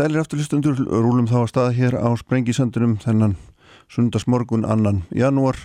[0.00, 3.34] Sælir afturlistundur rúlum þá að staða hér á Sprengisöndunum þennan
[3.92, 5.58] sundarsmorgun annan janúar.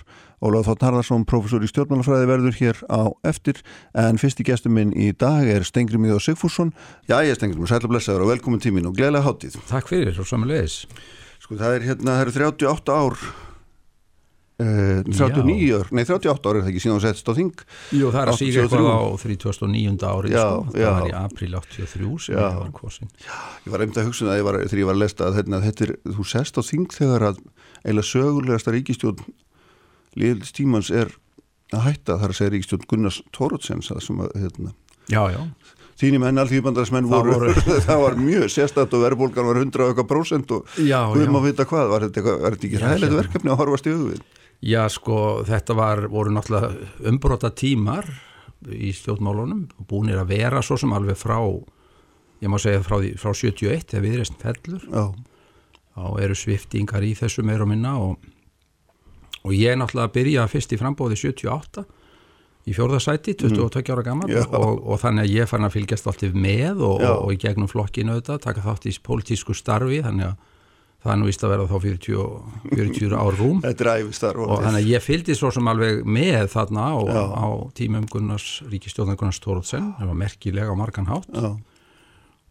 [0.44, 3.62] Ólaf Þótt Harðarsson, professor í stjórnmálafræði verður hér á eftir
[3.96, 6.74] en fyrsti gestur minn í dag er Stengrimíð og Sigfússon.
[7.08, 9.56] Já, ég er Stengrimíð, sæl og blessaður og velkomin tímin og gleðilega hátíð.
[9.72, 10.82] Takk fyrir og samanlegis.
[11.40, 13.20] Sko það er hérna, það eru 38 ár
[14.56, 17.58] Uh, 39 ár, nei 38 ár er það ekki síðan að setjast á þing
[17.92, 20.06] Jú það er að síga eitthvað á 39.
[20.08, 20.86] árið já, sko, það já.
[20.96, 24.40] var í april 83 sem það var kosin Ég var einmitt að hugsa um það
[24.64, 27.42] þegar ég var að lesta að hérna, þetta er, þú sest á þing þegar að
[27.84, 29.20] eiginlega sögulegasta ríkistjón
[30.16, 31.12] liðlis tímans er
[31.76, 34.72] að hætta þar að segja ríkistjón Gunnars Tórótsens sem að hérna,
[35.12, 35.42] Já, já,
[36.00, 39.92] þínum henn alþýðbandarsmenn Það voru, voru- það var mjög sérstætt og verðbólgan var 100 og
[39.92, 41.32] eitthvað prósent og já, við já.
[41.36, 43.20] má vita hvað, var þetta, var þetta ekki Já, ræðilegt hérna.
[43.20, 44.24] verkefni að horfast í hugvið?
[44.64, 48.06] Já, sko, þetta var, voru náttúrulega umbrota tímar
[48.72, 51.36] í stjórnmálunum og búinir að vera svo sem alveg frá,
[52.40, 55.04] ég má segja frá, frá 71 þegar viðreist fellur, Já,
[55.96, 58.16] þá eru sviftingar í þessu meir og minna og,
[59.44, 61.86] og ég náttúrulega byrjaði fyrst í frambóði 78
[62.66, 64.42] í fjórðasæti, 22 ára gammal Já.
[64.58, 67.70] og, og þannig að ég fann að fylgjast alltaf með og, og, og í gegnum
[67.70, 70.52] flokkinu auðvitað, taka þátt í pólitísku starfi, þannig að
[71.06, 73.62] það er nú víst að vera þá 40, og- 40 ár rúm.
[73.96, 77.46] Æfistar og þannig að ég fylgdi svo sem alveg með þarna á, á
[77.78, 81.30] tímum Gunnars, ríkistjóðan Gunnars Tórótsen það var merkilega á margan hátt.
[81.32, 81.54] Já,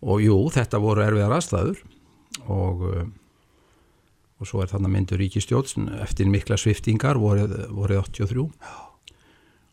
[0.06, 1.86] og jú, þetta voru erfiðar aðstæður.
[2.52, 3.06] Og uh,
[4.36, 8.44] og svo er þarna myndur ríkistjóðs eftir mikla sviftingar voruð, voruð 83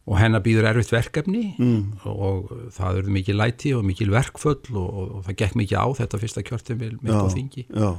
[0.03, 2.07] og hennar býður erfitt verkefni mm.
[2.11, 6.21] og það eru mikið læti og mikið verkföll og, og, það gekk mikið á þetta
[6.23, 7.67] fyrsta kjörtumil mitt á þingi.
[7.71, 7.91] Já,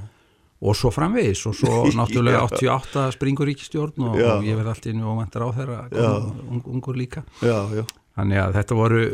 [0.63, 2.75] og svo framvegis og svo náttúrulega Já.
[2.79, 6.11] 88 springur ríkistjórn og, og ég verði alltaf inn og vantar á þeirra Já.
[6.49, 7.83] ung, ungur líka já, já,
[8.17, 9.07] þannig að þetta voru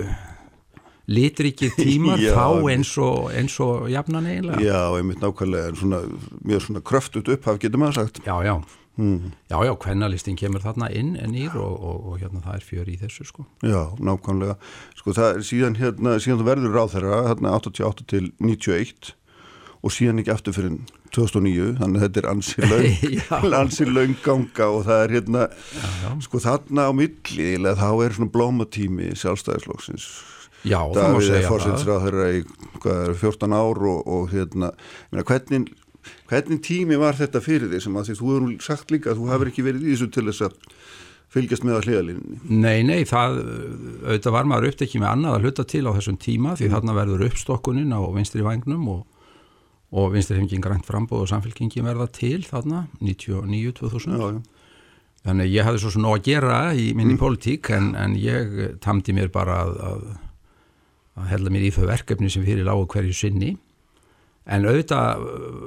[1.09, 2.33] litrikið tímar Já.
[2.37, 6.03] þá eins og, eins og jafnan eiginlega já, einmitt nákvæmlega svona,
[6.45, 8.55] mjög svona kröftut upphaf getur maður sagt já, já,
[9.01, 9.31] mm.
[9.49, 12.99] já, já, kvennalistin kemur þarna inn en og, og, og hérna það er fjör í
[13.01, 14.59] þessu sko Já, nákvæmlega.
[14.99, 19.15] Sko það er síðan hérna, síðan þú verður ráð þeirra, hérna 88 til 91
[19.79, 20.77] og síðan ekki aftur fyrir
[21.15, 25.87] 2009, þannig að þetta er ansi laung, ansi laung ganga og það er hérna, já,
[26.03, 30.07] já, sko þarna á milli, eða þá er svona blómatími sjálfstæðisflokksins.
[30.67, 32.41] já það má er segja það fórsinsráð þeirra í
[32.79, 34.71] hvað er, 14 ár og, og hérna,
[35.11, 35.69] meina, hvernig,
[36.29, 39.29] hvernig tími var þetta fyrir því sem að því þú hefur sagt líka að þú
[39.33, 40.57] hefur ekki verið í þessu til þess að
[41.29, 42.39] fylgjast með að hliðalínni.
[42.49, 43.39] Nei, nei, það
[44.07, 47.25] auðvitað var maður upptekið með annað að hluta til á þessum tíma því þarna verður
[47.27, 49.03] uppstokkunin á vinstri vagnum og,
[49.89, 54.41] og vinstri henging grænt frambóð og samfélkingin verða til þarna 99-2000 Já, já.
[55.25, 59.31] þannig ég hafði svo nóg að gera í minni pólitík en, en ég tamdi mér
[59.33, 60.05] bara að, að,
[61.19, 63.55] að hella mér í þau verkefni sem fyrir lágu hverju sinni.
[64.49, 65.25] En auðvitað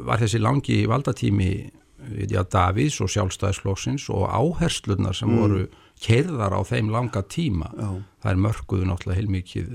[0.09, 1.53] var þessi langi valdatími
[2.31, 5.67] já, Davíðs og sjálfstæðisflokksins og áherslunar sem voru
[6.03, 7.91] keirðar á þeim langa tíma Já.
[8.23, 9.69] það er mörguðu náttúrulega heilmikið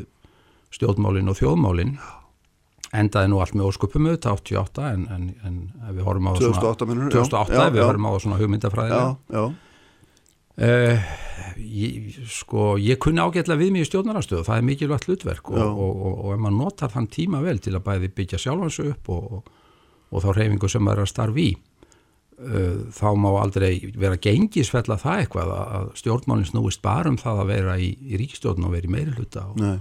[0.75, 1.93] stjórnmálin og þjóðmálin
[3.01, 5.61] endaði nú allt með ósköpum auðvitað 88 en, en, en
[5.93, 7.13] við horfum á það 2008 mennur?
[7.15, 9.47] 2008 ef við horfum á svona hugmyndafræðilega Já, já.
[10.57, 11.03] Uh,
[11.61, 15.67] ég, sko, ég kunni ágætlega við mig í stjórnarastöðu, það er mikilvægt hlutverk og, Já.
[15.69, 19.11] og, og, og ef maður notar þann tíma vel til að bæði byggja sjálfansu upp
[19.13, 19.51] og, og,
[20.09, 21.53] og þá reyfingu sem maður er að starfi í
[22.41, 23.71] uh, þá má aldrei
[24.01, 28.21] vera gengisfella það eitthvað að, að stjórnmálinn snúist bara um það að vera í, í
[28.23, 29.75] ríkistjórn og vera í meiri hluta og Nei.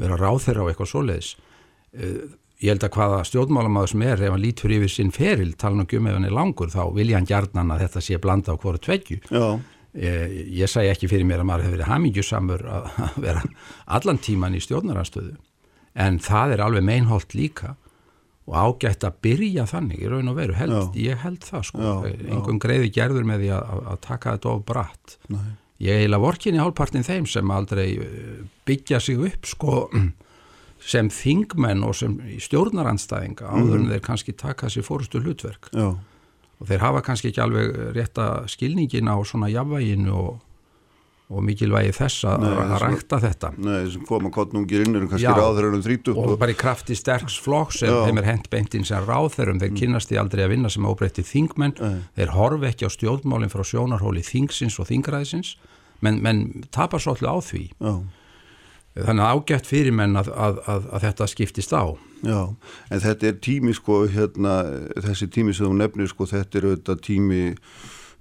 [0.00, 2.22] vera ráþeira og eitthvað svoleiðis uh,
[2.62, 5.86] ég held að hvaða stjórnmálamaður sem er ef hann lítur yfir sinn feril, tala nú
[5.86, 8.60] ekki um ef hann er langur þá vilja hann gjarnan að þetta sé blanda á
[8.62, 9.18] hvora tveggju.
[9.28, 9.46] Já,
[9.98, 12.90] ég, ég sæ ekki fyrir mér að maður hefur verið hamingjusamur að
[13.26, 13.42] vera
[13.98, 15.34] allan tíman í stjórnaranstöðu
[16.06, 17.74] en það er alveg meinholt líka
[18.48, 22.14] og ágætt að byrja þannig í raun og veru, held, ég held það sko, já.
[22.34, 25.16] engum greiði gerður með því að, að- taka þetta of bratt.
[25.30, 25.44] Nei.
[25.84, 29.76] ég eiginlega vorkinni hálfpartin þeim sem aldrei eh, byggja sig upp sko
[30.86, 35.92] sem þingmenn og sem stjórnaranstæðinga áður en þeir kannski taka sér fórustu hlutverk Já,
[36.62, 40.40] og þeir hafa kannski ekki alveg rétta skilningin á svona jafnvæginu og,
[41.32, 42.46] og mikilvægi þess að,
[42.82, 45.34] rækta þetta nei, sem koma kottnungir inn eru kannski Já.
[45.38, 47.98] ráður ennum 30 og bara í krafti sterks flokk sem Já.
[48.00, 48.08] Mm.
[48.08, 51.76] þeim er hent beintinn sem ráðherrum, þeir kynnast því aldrei að vinna sem óbreytti þingmenn,
[51.78, 52.00] Nei.
[52.18, 55.54] þeir horfi ekki á stjórnmálinn frá sjónarhóli þingsins og þingræðisins,
[56.02, 56.44] menn, menn
[56.74, 57.94] tapar svolítið á því, Já,
[58.98, 61.84] þannig að ágætt fyrir menn að, að, að, að þetta skiptist á
[62.22, 62.40] já,
[62.92, 64.60] en þetta er tími sko, hérna,
[65.08, 67.42] þessi tími sem þú nefnir sko, þetta er auðvitað tími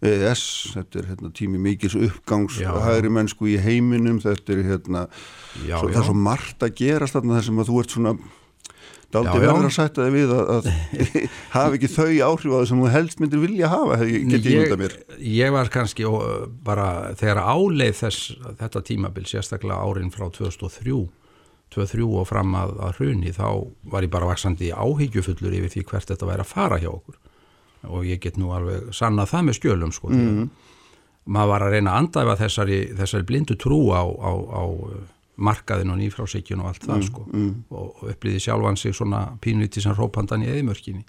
[0.02, 2.72] ES, þetta er hérna, tími mikils uppgangs Já.
[2.88, 5.04] hægri mennsku í heiminum, þetta er hérna
[5.62, 8.16] já, svo, það er svo margt að gerast þarna þar sem að þú ert svona
[9.12, 10.68] Daldi verður að sætta þig við að, að
[11.56, 14.78] hafa ekki þau áhrif á það sem þú helst myndir vilja hafa, get ég mynda
[14.80, 16.08] mér Ég var kannski
[16.66, 16.88] bara
[17.20, 18.32] þegar áleið þess
[18.62, 20.96] þetta tímabil sérstaklega árin frá 2003
[21.72, 23.48] 2003 og fram að, að hruni þá
[23.92, 27.20] var ég bara vaksandi áhyggjufullur yfir því hvert þetta væri að fara hjá okkur
[27.92, 30.50] og ég get nú alveg sannað það með skjölum sko mm -hmm.
[31.26, 34.64] maður var að reyna að andæfa þessari, þessari blindu trú á, á, á
[35.42, 37.26] markaðin og nýfrásíkjun og allt það mm, sko.
[37.32, 37.52] mm.
[37.72, 41.04] og upplýði sjálfan sig svona pínlítið sem rópandan í eðimörkinni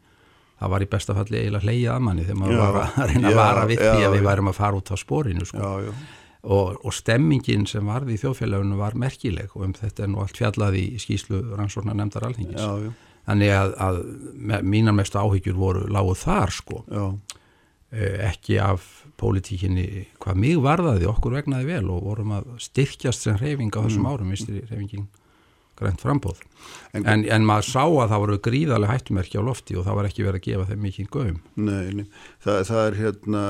[0.63, 3.23] það var í besta falli eiginlega hleyja að manni þegar maður já, var að reyna
[3.23, 5.71] já, að vara við já, því að við værum að fara út á spórinu sko.
[6.43, 10.39] Og, og stemmingin sem varði í þjóðfélaginu var merkileg og um þetta er nú allt
[10.41, 12.65] fjallaði í skýslu rannsórna nefndar alþingis
[13.29, 14.01] þannig að, að
[14.67, 16.81] mínar mestu áhyggjur voru láguð þar sko.
[17.93, 19.89] Eh, ekki af pólitíkinni
[20.23, 24.13] hvað mig varðaði okkur vegnaði vel og vorum að styrkjast sem reyfing á þessum mm.
[24.13, 25.09] árum, mistir reyfingin
[25.79, 26.43] grænt frambóð
[26.93, 30.09] en, en, en maður sá að það voru gríðarlega hættumerki á lofti og það var
[30.11, 32.07] ekki verið að gefa þeim mikið gögum Nei, nei.
[32.45, 33.45] Það, það er hérna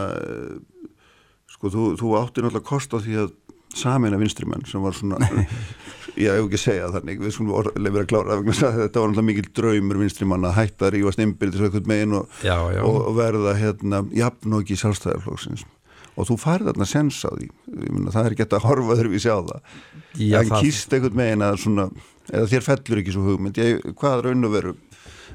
[1.52, 3.32] sko, þú, þú átti náttúrulega kost á því að
[3.76, 5.18] samin að vinstrimenn sem var svona
[6.20, 10.00] ég hef ekki segjað þannig, við skulum lefur að klára þetta var náttúrulega mikil draumur
[10.02, 12.82] vinstrimann að hætta að rífa stimpildis eitthvað megin og, já, já.
[12.88, 15.64] og verða hérna jafn og ekki sjálfstæðarflóksins
[16.12, 17.46] og þú farið þarna sens á því.
[17.72, 19.76] Myna, það er ekki að horfa þurfi að sjá það.
[20.20, 20.64] Já, en það...
[20.66, 21.86] kýst eitthvað megin að svona,
[22.28, 23.60] eða þér fellur ekki svo hugmynd.
[23.62, 24.74] Ég, hvað raun og veru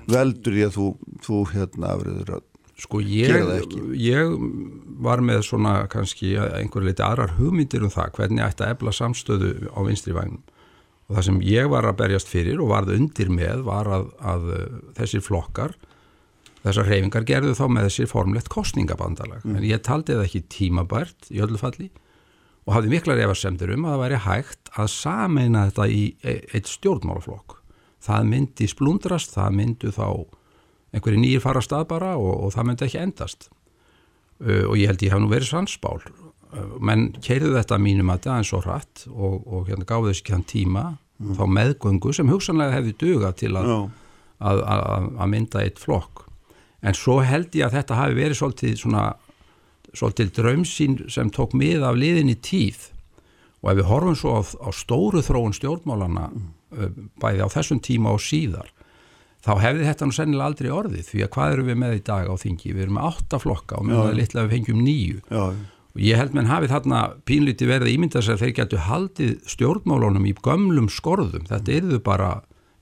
[0.08, 0.92] veldur ég að þú,
[1.26, 2.46] þú hérna afriður að
[2.78, 4.34] Sko ég, ég
[5.02, 9.72] var með svona kannski einhver leiti aðrar hugmyndir um það hvernig ætti að ebla samstöðu
[9.74, 10.44] á vinstri vagnum
[11.08, 14.50] og það sem ég var að berjast fyrir og varð undir með var að, að
[14.98, 15.78] þessir flokkar,
[16.66, 19.56] þessar reyfingar gerðu þá með þessir formlegt kostningabandalag mm.
[19.56, 21.90] en ég taldi það ekki tímabært í öllu falli
[22.68, 26.68] og hafði miklar efarsemdur um að það væri hægt að sameina þetta í e, eitt
[26.68, 27.62] stjórnmálaflokk.
[28.04, 30.08] Það myndi splundrast, það myndu þá
[30.92, 33.48] einhverju nýjir fara stað bara og, og það myndi ekki endast.
[34.38, 36.27] Uh, og ég held ég hef nú verið svansbál uh,
[36.80, 40.36] menn keirðu þetta mínum að það eins og hratt og, og hérna gáðu þessi ekki
[40.36, 41.36] hann tíma mm.
[41.38, 43.72] þá meðgöngu sem hugsanlega hefði duga til að,
[44.40, 46.26] að, að, að mynda eitt flokk
[46.86, 49.08] en svo held ég að þetta hafi verið svolítið svona
[49.98, 52.90] svolítið draumsín sem tók mið af liðinni tíð
[53.64, 56.54] og ef við horfum svo á, á stóru þróun stjórnmálana mm.
[56.68, 58.68] Uh, bæði á þessum tíma og síðar
[59.40, 62.28] þá hefði þetta nú sennilega aldrei orðið því að hvað eru við með í dag
[62.28, 65.46] á þingi við erum með átta flokka og mjög litla við fengjum nýju Já.
[65.98, 70.28] Og ég held menn hafið þarna pínlíti verið ímyndað sér að þeir getu haldið stjórnmálunum
[70.30, 72.32] í gömlum skorðum þetta eruðu bara,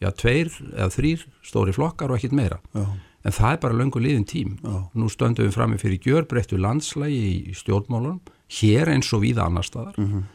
[0.04, 2.84] já, tveir eða þrýr stóri flokkar og ekkit meira já.
[3.24, 4.76] en það er bara löngu liðin tím já.
[4.92, 7.22] nú stöndum við fram með fyrir gjörbreyttu landslægi
[7.54, 8.20] í stjórnmálunum
[8.60, 10.26] hér eins og við annar staðar mm -hmm.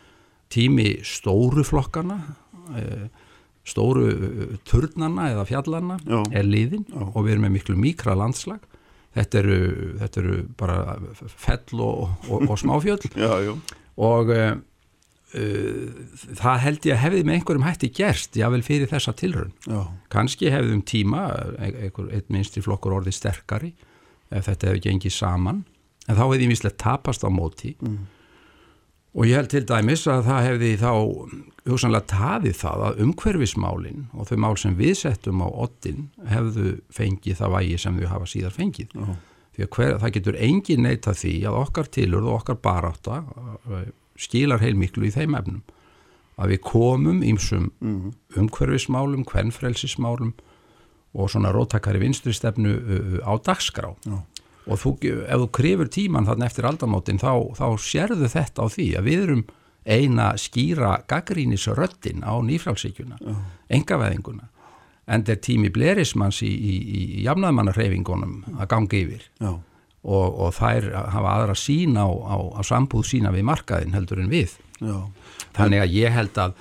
[0.48, 2.22] tími stóru flokkana
[2.80, 3.10] eða
[3.70, 6.24] stóru uh, turnana eða fjallana já.
[6.32, 8.64] er liðin og við erum með miklu mikra landslag
[9.16, 9.60] þetta eru,
[10.00, 10.80] þetta eru bara
[11.34, 13.54] fell og, og, og smáfjöld já,
[14.00, 14.50] og uh,
[15.34, 16.00] uh,
[16.40, 19.70] það held ég að hefði með einhverjum hætti gerst, jável fyrir þessa tilrönd
[20.12, 21.28] kannski hefðum tíma
[21.58, 23.74] einhver, einn minnstri flokkur orði sterkari
[24.30, 25.64] ef þetta hefði gengið saman.
[26.06, 27.74] En þá hefði ég mislega tapast á móti.
[27.82, 28.06] Mm.
[29.10, 30.90] Og ég held til dæmis að það hefði þá
[31.66, 37.40] hugsanlega tafið það að umhverfismálinn og þau mál sem við settum á ottin hefðu fengið
[37.40, 38.94] það vægi sem þau hafa síðar fengið.
[38.94, 39.18] Uh -huh.
[39.50, 43.24] Því að hver, það getur engin neyta því að okkar tilurð og okkar baráta
[43.66, 43.82] uh,
[44.16, 45.62] skilar heilmiklu í þeim efnum.
[46.38, 48.06] Að við komum ímsum uh mhm.
[48.06, 48.38] -huh.
[48.38, 50.34] umhverfismálum, kvennfrelsismálum
[51.12, 53.90] og svona róttakari vinstristefnu uh, á dagskrá.
[54.06, 54.22] -huh
[54.66, 54.92] og þú,
[55.24, 59.24] ef þú krifur tíman þarna eftir aldamótin þá, þá sérðu þetta á því að við
[59.26, 59.44] erum
[59.88, 63.42] eina skýra gaggrínisröttin á nýfrálsíkjuna, uh.
[63.72, 64.50] engaveðinguna
[65.10, 69.56] en þetta er tími blerismanns í, í, í jafnaðmannarhefingunum að ganga yfir uh.
[70.04, 74.32] og, og þær hafa aðra sín á, á, á sambúð sína við markaðin heldur en
[74.32, 75.06] við uh.
[75.56, 76.58] þannig að ég held að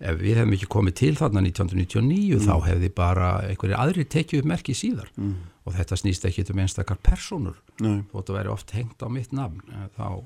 [0.00, 2.44] ef við hefum ekki komið til þarna 1999 mm.
[2.46, 5.34] þá hefði bara einhverju aðri tekið upp merki síðar mm.
[5.66, 9.60] Og þetta snýst ekki um einstakar personur og þetta veri oft hengt á mitt nafn
[9.96, 10.22] þá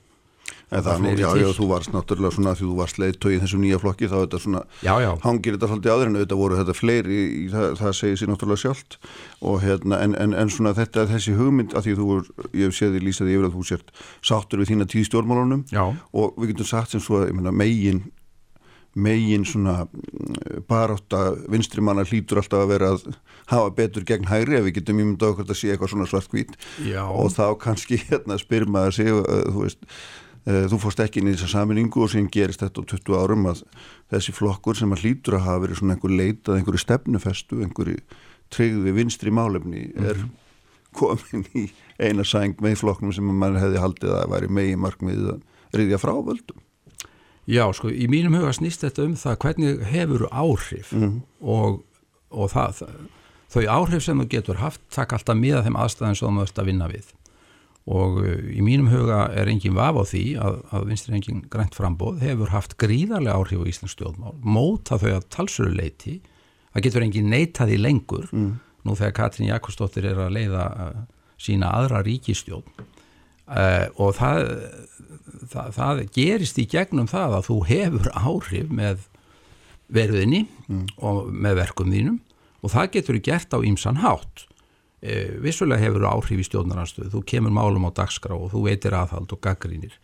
[0.69, 3.79] Það nú, já, já, þú varst náttúrulega svona því þú varst leiðtöð í þessu nýja
[3.81, 5.11] flokki þá þetta svona, já, já.
[5.23, 8.63] hangir þetta svolítið aður en auðvitað voru þetta fleiri, í, það, það segir sér náttúrulega
[8.65, 8.99] sjálft.
[9.45, 12.09] Og hérna, en, en, en svona þetta, þessi hugmynd að því þú
[12.51, 13.95] ég hef séð því lýsaði yfir að þú sért
[14.33, 15.65] sáttur við þína tíð stjórnmálunum.
[16.13, 18.05] Og við getum sagt sem svo að megin
[18.95, 23.07] megin svona mm, barátt að vinstri manna hlýtur alltaf að vera að
[23.51, 26.55] hafa betur gegn hægri ef við getum ímynda okkur að sé eitthvað svona svartkvít
[27.05, 31.35] og þá kannski hérna spyr maður sig þú veist uh, þú fórst ekki inn í
[31.37, 33.65] þessa saminningu og síðan gerist þetta á 20 árum að
[34.15, 38.01] þessi flokkur sem að hlýtur að hafa verið svona einhver leitað, einhverju stefnufestu einhverju
[38.55, 40.31] tryggði vinstri málefni er mm -hmm.
[40.95, 45.43] komin í eina sæng með flokknum sem mann hefði haldið að væri megi markmið að
[45.75, 46.61] riðja frá völdum.
[47.47, 51.21] Já, sko, í mínum huga snýst þetta um það hvernig hefur áhrif mm -hmm.
[51.41, 51.83] og,
[52.31, 52.87] og það,
[53.53, 56.71] þau áhrif sem þú getur haft takk alltaf miða þeim aðstæðin sem þú mögst að
[56.73, 57.13] vinna við
[57.85, 61.77] og uh, í mínum huga er engin vaf á því að, að vinstri engin grænt
[61.77, 66.21] frambóð hefur haft gríðarlega áhrif á Íslands stjórnmál, móta þau að talsöru leiti,
[66.73, 68.55] það getur engin neitaði lengur, mm.
[68.89, 71.05] nú þegar Katrín Jakobsdóttir er að leiða uh,
[71.37, 74.49] sína aðra ríkistjórn uh, og það,
[75.53, 79.05] það, það gerist í gegnum það að þú hefur áhrif með
[79.95, 80.87] verðinni mm.
[81.05, 82.19] og með verkum þínum
[82.65, 84.47] og það getur gert á ýmsan hátt
[85.05, 89.33] e, vissulega hefur áhrif í stjórnaranstöðu, þú kemur málum á dagskrá og þú veitir aðhald
[89.35, 89.97] og gaggrínir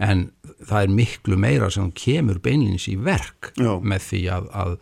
[0.00, 0.30] en
[0.64, 3.76] það er miklu meira sem kemur beinlýnins í verk Já.
[3.78, 4.72] með því að, að,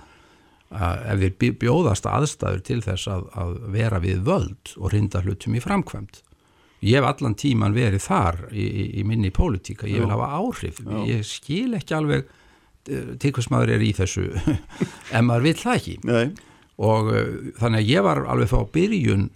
[0.79, 5.59] að ef við bjóðast aðstæður til þess að, að vera við völd og rinda hlutum
[5.59, 6.23] í framkvæmt
[6.85, 10.83] ég hef allan tíman verið þar í, í, í minni pólitíka, ég vil hafa áhrif.
[10.85, 10.99] Já.
[11.09, 12.29] ég skil ekki alveg
[12.91, 14.29] eh, til hvers maður er í þessu
[15.17, 15.97] en maður vil það ekki.
[16.09, 16.29] Nei.
[16.79, 17.25] og uh,
[17.59, 19.27] þannig að ég var alveg þá byrjun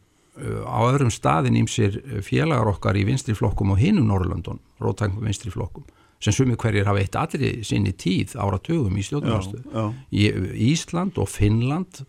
[0.64, 5.84] á öðrum staðin ímsir félagar okkar í vinstriflokkum og hinum Norrlöndun, rótængum vinstriflokkum
[6.22, 9.82] sem sumi hverjir hafa eitt allir sinni tíð áratugum í stjórnarstuð
[10.14, 10.28] í
[10.70, 12.04] Ísland og Finnland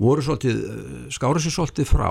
[0.00, 0.62] voru svolítið,
[1.12, 2.08] skáru sér svolítið frá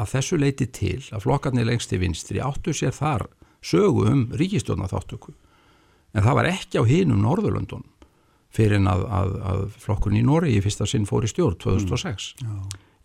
[0.00, 3.28] að þessu leiti til að flokkarnir lengst í vinstri áttu sér þar
[3.64, 5.34] sögu um ríkistjórnaþáttöku
[6.14, 7.86] en það var ekki á hinum Norðurlöndun
[8.54, 12.28] fyrir en að, að, að flokkurinn í Noregi í fyrsta sinn fór í stjórn 2006
[12.44, 12.60] mm.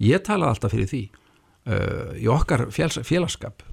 [0.06, 3.66] ég talaði alltaf fyrir því uh, í okkar félags, félagskap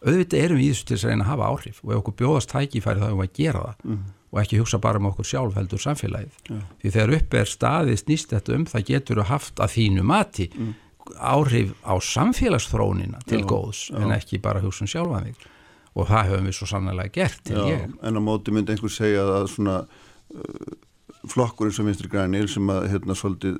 [0.00, 2.54] auðvitað erum við í þessu til að reyna að hafa áhrif og ef okkur bjóðast
[2.54, 4.04] tækifæri þá erum við að gera það mm.
[4.30, 6.62] og ekki hugsa bara um okkur sjálf heldur samfélagið yeah.
[6.80, 10.48] því þegar upp er staðið snýst þetta um það getur að haft að þínu mati
[10.54, 10.72] mm.
[11.18, 13.98] Áhrif á samfélagsþrónina til já, góðs já.
[14.00, 15.48] en ekki bara hugsa um sjálfaðing
[15.94, 19.78] og það höfum við svo sannlega gert En á móti myndi einhver segja að svona
[19.82, 20.74] uh,
[21.28, 23.58] flokkurinn sem vinstri grænir sem að hérna svolítið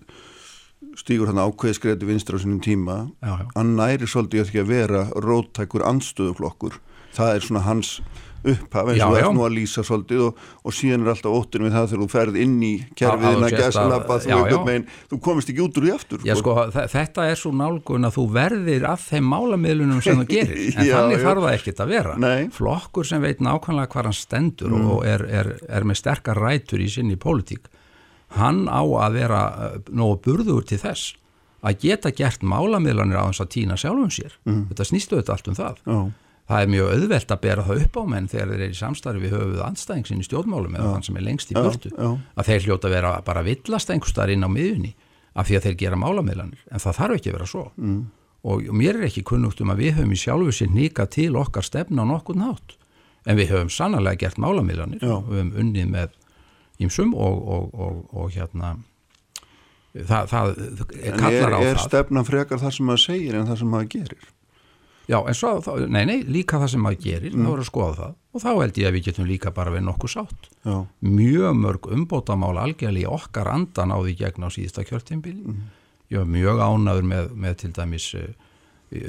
[0.98, 3.46] stígur hann ákveði skreiti vinstra á sínum tíma já.
[3.54, 6.80] hann næri svolítið ekki að vera róttækur anstöðuflokkur
[7.16, 7.98] það er svona hans
[8.40, 11.68] upphaf eins og það er nú að lýsa svolítið og, og síðan er alltaf ótturinn
[11.68, 14.76] við það þegar þú ferð inn í kerfiðin að gæslappa þú,
[15.10, 16.56] þú komist ekki út úr því aftur já, sko,
[16.94, 20.94] þetta er svo nálgun að þú verðir að þeim málamiðlunum sem þú gerir en já,
[20.96, 22.40] þannig þarf það ekkert að vera Nei.
[22.56, 24.88] flokkur sem veit nákvæmlega hvað hann stendur mm.
[24.94, 27.68] og er, er, er með sterkar rætur í sinni pólitík
[28.38, 31.16] hann á að vera eh, nógu burður til þess
[31.66, 34.66] að geta gert málamiðlanir á þess að týna sjálfum sér mm.
[34.70, 35.80] þetta snýstu þetta allt um það.
[36.50, 39.22] Það er mjög auðvelt að bera það upp á menn þegar þeir eru í samstarfi
[39.22, 42.16] við höfuð anstæðingsinn í stjórnmálum eða þann sem er lengst í oh.
[42.34, 44.94] að þeir hljóta að vera bara villast einhverstaðar inn á miðunni
[45.38, 46.64] af því að þeir gera málamiðlanir.
[46.74, 47.68] En það þarf ekki að vera svo.
[47.78, 48.00] Mm.
[48.40, 51.66] og mér er ekki kunnugt um að við höfum í sjálfu sér nýka til okkar
[51.66, 52.78] stefna á nokkur nátt
[53.28, 55.04] en við höfum sannlega gert málamiðlanir.
[55.04, 56.14] Og við höfum unnið með
[56.80, 58.78] ímsum og, og, og, og hérna
[59.92, 60.52] það, það
[61.20, 61.70] kallar er, á það.
[61.70, 64.30] Er stefnan frekar það sem maður segir en það sem maður gerir?
[65.10, 67.46] Já, en svo, nei, nei, líka það sem maður gerir mm.
[67.46, 69.84] þá er að skoða það og þá held ég að við getum líka bara við
[69.88, 70.76] nokkuð sátt Já.
[71.02, 75.60] mjög mörg umbótamál algjörlega í okkar andan á því gegn á síðasta kjörtímbili mm.
[76.14, 78.30] ég var mjög ánaður með, með til dæmis uh,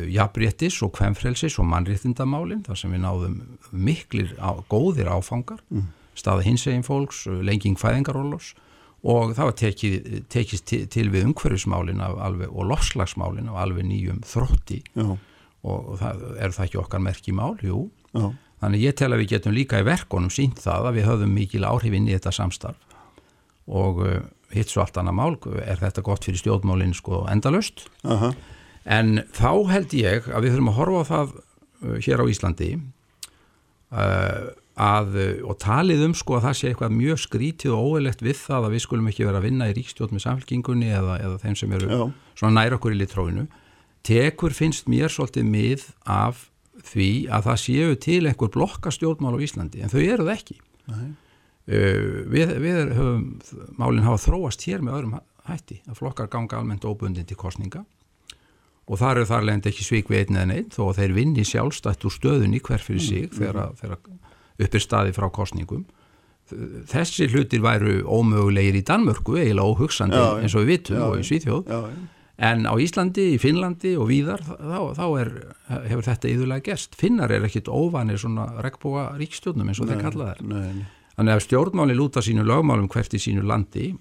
[0.09, 3.39] jafnréttis og kvemfrelsis og mannréttindamálin þar sem við náðum
[3.71, 8.53] miklir á, góðir áfangar mm staða hinsegin fólks, lenging fæðingarólos
[9.01, 14.81] og það var tekið, tekist til, til við umhverfismálin og lofslagsmálin af alveg nýjum þrótti
[14.93, 15.15] Já.
[15.61, 17.55] Og það, er það ekki okkar merki mál?
[17.61, 17.89] Jú.
[18.15, 18.31] Já.
[18.61, 21.65] Þannig ég tel að við getum líka í verkonum sínt það að við höfum mikil
[21.65, 22.97] áhrifinn í þetta samstarf
[23.71, 24.17] og uh,
[24.53, 28.33] hitt svo allt annað mál, er þetta gott fyrir stjórnmálinn sko endalust uh -huh.
[28.85, 32.71] en þá held ég að við þurfum að horfa á það uh, hér á Íslandi
[33.91, 34.49] að
[34.81, 38.37] að, eh, og talið um sko að það sé eitthvað mjög skrítið og óeilegt við
[38.39, 41.57] það að við skulum ekki vera að vinna í ríkstjótt með samfélkingunni eða, eða þeim
[41.59, 42.03] sem eru Já.
[42.39, 43.47] svona nær okkur í litróinu
[44.07, 46.47] tekur finnst mér svolítið mið af
[46.87, 50.57] því að það séu til einhver blokkastjórnmál á Íslandi en þau eru það ekki.
[50.91, 53.25] Uh, við, við höfum
[53.77, 55.17] málinn hafa þróast hér með öðrum
[55.47, 57.83] hætti að flokkar ganga almennt óbundin til kostninga
[58.89, 61.45] og þar eru þar leiðandi ekki svík við einn eða neitt þó að þeir vinni
[61.47, 63.77] sjálfstætt úr stöðunni hver fyrir sig mm, þegar, mm.
[63.79, 65.85] þegar uppir staði frá kostningum
[66.91, 71.21] þessi hlutir væru ómögulegir í Danmörku, eiginlega óhugsandi já, eins og við vitum já, og
[71.21, 71.69] í Svíþjóð.
[71.71, 71.79] Já,
[72.41, 75.31] en á Íslandi, í Finnlandi og víðar þá, þá er,
[75.91, 76.97] hefur þetta yðurlega gerst.
[76.97, 80.41] Finnar er ekkit óvanir svona regnbúa ríkstjórnum eins og þeir kalla þær.
[81.11, 83.91] Þannig að stjórnmáli lúta sínu lögmálum hvert í sínu landi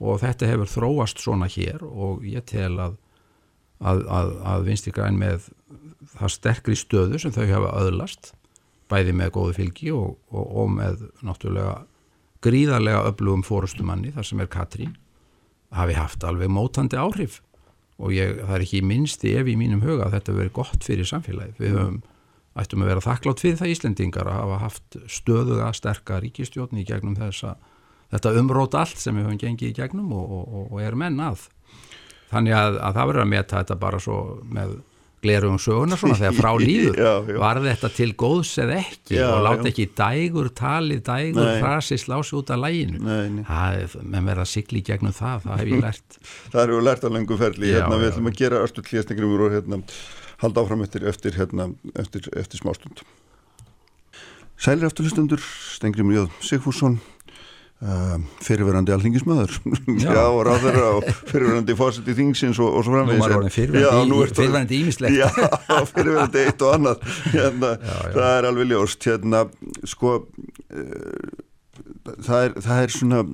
[0.00, 2.96] og þetta hefur þróast svona hér og ég tel að
[3.80, 5.48] að, að, að vinstri græn með
[6.14, 8.32] það sterkri stöðu sem þau hafa öðlast
[8.90, 11.76] bæði með góðu fylgi og, og, og með náttúrulega
[12.44, 14.96] gríðarlega öflugum fórustumanni þar sem er Katrín
[15.76, 17.40] hafi haft alveg mótandi áhrif
[18.00, 21.08] og ég, það er ekki minnsti ef í mínum huga að þetta verið gott fyrir
[21.08, 21.60] samfélagið.
[21.60, 21.98] Við höfum,
[22.60, 27.18] ættum að vera þakklátt fyrir það Íslendingar að hafa haft stöðuga sterka ríkistjórn í gegnum
[27.18, 27.56] þessa
[28.10, 31.46] þetta umrót allt sem við höfum gengið í gegnum og, og, og er menn að.
[32.30, 34.76] Þannig að, að það verður að meta þetta bara svo með
[35.20, 36.96] glerugum söguna svona þegar frá líður.
[37.00, 37.38] Já, já.
[37.42, 39.16] var þetta til góðs eða ekki?
[39.18, 44.82] Já, og láta ekki dægur talið, dægur frasi slási út af læginu menn verða sigli
[44.86, 46.18] gegnum það það hef ég lært.
[46.54, 49.82] Það eru lært að lengu ferli, hérna, við ætlum að gera östu klíðastingur og hérna,
[50.40, 53.04] halda áfram eftir, eftir, hérna, eftir, eftir smástund.
[54.60, 55.40] Sælir afturlustundur,
[55.72, 56.98] Stengrim Jóð Sigfússon,
[57.84, 59.54] uh, fyrirverandi alþingismöður,
[60.00, 60.22] já, Já.
[60.28, 63.22] og ráðherra og fyrirverandi fósitt í þingsins og, og svo framvegis.
[64.40, 65.28] fyrirvændi ímislegt Já,
[65.94, 68.12] fyrirverandi eitt og annað, hérna, Já, já.
[68.18, 69.42] það er alveg ljóst, hérna,
[69.94, 70.14] sko,
[70.74, 71.34] uh,
[72.20, 73.24] það, er, það er svona,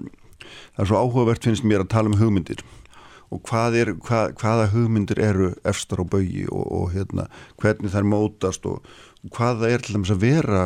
[0.73, 2.63] það er svo áhugavert finnst mér að tala um hugmyndir
[3.35, 7.25] og hvað er, hvað, hvaða hugmyndir eru efstar á baugi og, og hérna,
[7.59, 8.85] hvernig þær mótast og,
[9.27, 10.61] og hvað það er til dæmis að vera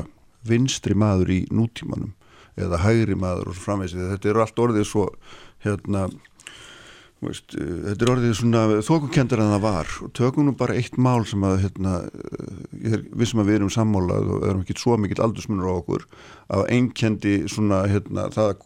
[0.45, 2.13] vinstri maður í nútímanum
[2.57, 3.97] eða hægri maður og svo framvegis.
[4.15, 5.07] Þetta eru allt orðið svo
[5.65, 6.09] hérna
[7.21, 9.93] veist, eh, þetta er orðið svona þókukendar en það var.
[10.05, 13.59] Og tökum nú bara eitt mál sem að hérna, eh, ég er vissum að við
[13.61, 16.07] erum sammálað og erum ekki svo mikill aldursmunur á okkur
[16.51, 18.57] að einkendi svona hérna, það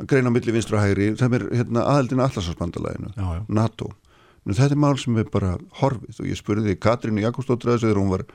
[0.00, 1.16] að greina á milli vinstri og hægri.
[1.16, 3.46] Það er hérna, aðeldin allarsvarsbandalæginu.
[3.48, 3.92] NATO.
[4.44, 6.20] Nú, þetta er mál sem er bara horfið.
[6.20, 8.26] Og ég spurði Katrínu Jakobsdóttir þegar hún var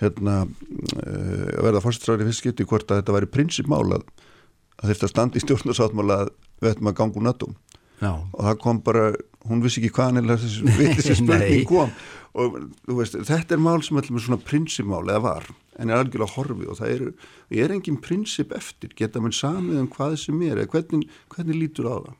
[0.00, 4.06] hérna, uh, að verða fórstræðri fyrst skipti hvort að þetta væri prinsipmál að,
[4.78, 6.30] að þetta standi í stjórnarsáttmála að
[6.62, 7.50] við ættum að ganga úr NATO.
[7.98, 9.08] Já, og það kom bara,
[9.50, 11.94] hún vissi ekki hvað hann þessi, spurning kom.
[12.38, 12.58] Og
[12.94, 15.48] veist, þetta er mál sem ætlum svona prinsipmál eða var,
[15.80, 17.04] en er algjörlega horfið og það er,
[17.64, 21.90] er engin prinsip eftir, geta mann samið um hvað sem er eða hvernig, hvernig lítur
[21.90, 22.16] á það?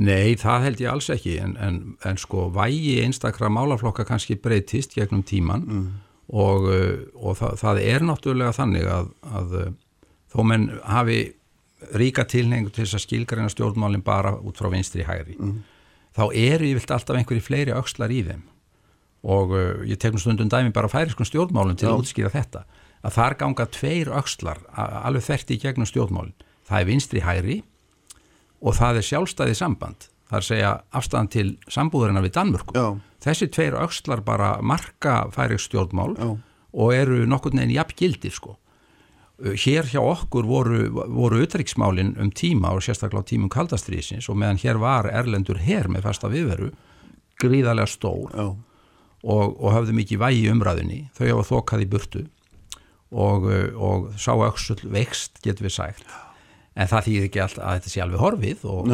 [0.00, 4.94] Nei, það held ég alls ekki en, en, en sko vægi einstakra málaflokka kannski breytist
[4.94, 5.66] gegnum tíman
[6.30, 9.72] og, uh, og það, það er náttúrulega þannig að, að uh,
[10.30, 11.18] þó menn hafi
[11.96, 15.36] ríka tilhengu til þess að skilgreina stjórnmálinn bara út frá vinstri hægri.
[16.16, 18.42] Þá eru yfirlt alltaf einhverju fleiri öxlar í þeim.
[19.22, 21.92] Og uh, ég tegnum stundum dæmi bara færiskun stjórnmálum til Já.
[21.94, 22.62] að útskýra þetta.
[23.04, 26.34] Að þar ganga tveir öxlar a- alveg þerti í gegnum stjórnmálinn
[26.70, 27.58] það er vinstri hægri
[28.62, 30.08] og það er sjálfstæði samband.
[30.30, 32.74] Það er að segja afstæðan til sambúðurina við Danmörku.
[32.76, 32.86] Já,
[33.24, 36.28] þessi tveir öxlar bara marka færiks stjórnmál Já.
[36.72, 38.56] og eru nokkurn veginn jafn gildir sko
[39.40, 44.60] hér hjá okkur voru, voru utryggsmálin um tíma og sérstaklega á tímum kaldastriðsins og meðan
[44.60, 46.72] hér var erlendur her með fasta viðveru
[47.40, 48.48] gríðarlega stór já,
[49.24, 52.26] og, og höfðu mikið vægi umræðinni þau hafa þokað í burtu
[53.10, 56.04] og, uh, og sá öxull vext getur við sagt.
[56.78, 58.92] En það þýðir ekki alltaf að þetta sé alveg horfið og,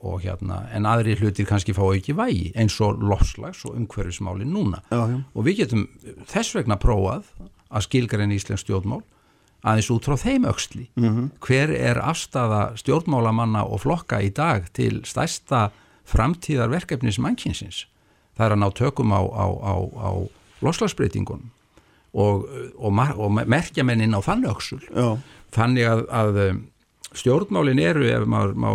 [0.00, 4.80] og, hérna en aðri hlutir kannski fá ekki vægi eins og lofslags og umhverfismáli núna.
[4.88, 5.18] Já, já.
[5.34, 5.84] og við getum
[6.30, 7.28] þess vegna prófað
[7.68, 9.04] að skilgreina íslensk stjórnmál
[9.66, 10.86] aðeins út frá þeim öxli.
[11.44, 15.68] Hver er afstafa stjórnmálamanna og flokka í dag til stærsta
[16.08, 17.86] framtíðarverkefnis mannkynsins?
[18.38, 20.10] Það er að ná tökum á, á, á, á
[20.62, 21.50] loslagsbreytingunum
[22.18, 25.18] og, og, og merkja mennin á þann já.
[25.54, 26.60] þannig að, að um,
[27.16, 28.70] stjórnmálin eru ef maður má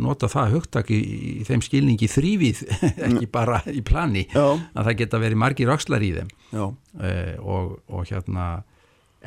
[0.00, 1.00] nota það hugtak í,
[1.40, 2.62] í þeim skilningi þrývið
[3.08, 4.56] ekki bara í plani Já.
[4.74, 6.32] að það geta verið margir öxlar í þeim.
[6.52, 8.48] Uh, og, og hérna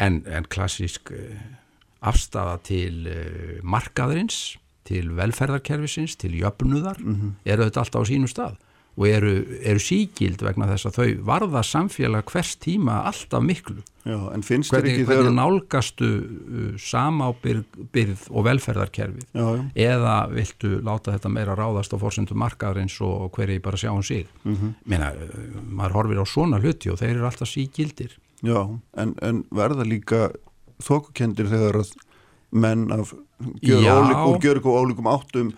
[0.02, 1.38] en, en klassísk uh,
[2.02, 4.58] afstafa til uh, markaðurins
[4.92, 6.98] til velferðarkerfisins, til jöfnuðar
[7.46, 8.58] eru þetta alltaf á sínum stað
[9.00, 9.30] og eru,
[9.64, 14.18] eru sígild vegna þess að þau varða samfélag hvers tíma alltaf miklu já.
[14.36, 19.64] En finnst þér hvernig, ekki hvernig þegar nálgastu uh, samábyrð og velferðarkerfið Já, já.
[19.94, 24.26] eða viltu láta þetta meira ráðast á fórsendum markaðarins og, hverju bara sjá um sig
[24.44, 24.58] mm Mhm.
[24.66, 24.74] -hmm.
[24.86, 28.62] Meina, uh, maður horfir á svona hluti og þeir eru alltaf sígildir Já,
[28.98, 30.30] en, en verða líka
[30.82, 31.92] þókukendir þegar að
[32.52, 33.14] menn af
[33.64, 33.94] gjör Já.
[34.66, 35.54] og ólíkum áttum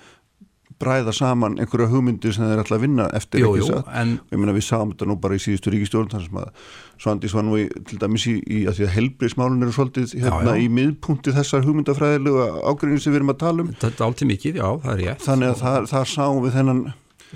[0.84, 3.92] bræða saman einhverja hugmyndir sem þeir ætla að vinna eftir Jú, ekki satt.
[4.00, 7.60] en Ég meina við sáum þetta nú bara í síðustu ríkistjórn þar sem að nú
[7.62, 10.64] í, til dæmis í, í að því að helbriðsmálun eru svolítið hérna já.
[10.64, 14.60] í miðpunkti þessar hugmyndafræðilegu ágreinu sem við erum að tala um þetta er alltaf mikið,
[14.60, 16.84] já, það er ég þannig að það, það sáum við þennan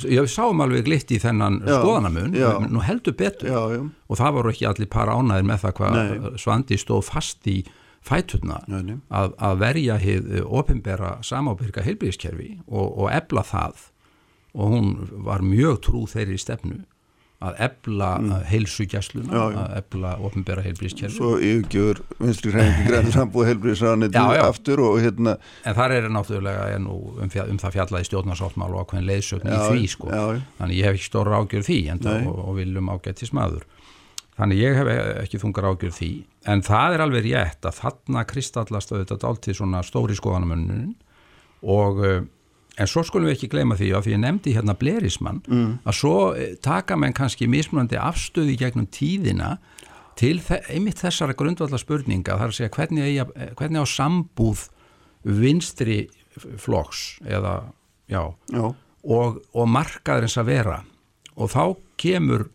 [0.04, 2.38] Við sáum alveg glitt í þennan skoðanamun,
[2.70, 3.50] nú heldur betur.
[3.50, 6.32] Já, já, og það voru ekki allir para ánæðir með það hvað.
[6.44, 7.58] Svandi stóð fast í
[8.08, 13.88] fæturna Nei, að, að verja hið ofinbera samábyrga heilbríðiskerfi og, og ebla það.
[14.58, 14.94] Og hún
[15.26, 16.84] var mjög trú þeirri stefnu
[17.38, 18.30] að ebla mm.
[18.50, 21.14] heilsugjastluna, að ebla ofnbæra heilbríðskerfi.
[21.20, 26.88] Svo yfirgjör vinstri hrefingi græn sambúð heilbríðsraðanitið aftur og hérna En þar er náttúrulega um,
[27.22, 30.24] um það fjallaði stjórnarsáttmál og ákveðin leiðsögn í því sko, já,
[30.58, 33.68] þannig ég hef ekki stóra ágjör því en og, og viljum ágættis maður
[34.38, 34.90] þannig ég hef
[35.26, 36.12] ekki þungar ágjör því.
[36.50, 40.96] En það er alveg rétt að þarna kristallast auðvitað áltið svona stóri skoðanamönnunin
[41.66, 42.02] og
[42.78, 45.70] En svo skulum við ekki gleyma því að því ég nefndi hérna Blerismann mm.
[45.88, 49.56] að svo eh, taka menn kannski mismunandi afstöði gegnum tíðina
[50.18, 50.38] til
[50.70, 54.68] einmitt þessara grundvallar spurninga þar að segja hvernig, eigi, hvernig á sambúð
[55.26, 56.00] vinstri
[56.38, 57.56] flokks eða
[58.10, 58.22] já,
[58.54, 58.68] já.
[59.08, 60.78] Og, og markaðurins að vera
[61.38, 61.64] og þá
[62.02, 62.48] kemur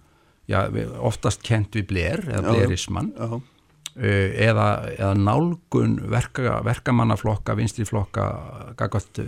[0.50, 0.66] já,
[1.02, 3.51] oftast kent við Bler eða Blerismann já, Eh,
[3.96, 8.24] eða, eða nálgun verka, verkamannaflokka, vinstriflokka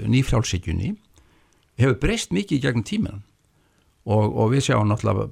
[0.09, 0.95] nýfrjálfsíkjunni
[1.81, 3.23] hefur breyst mikið gegnum tíman
[4.05, 5.29] og, og við sjáum náttúrulega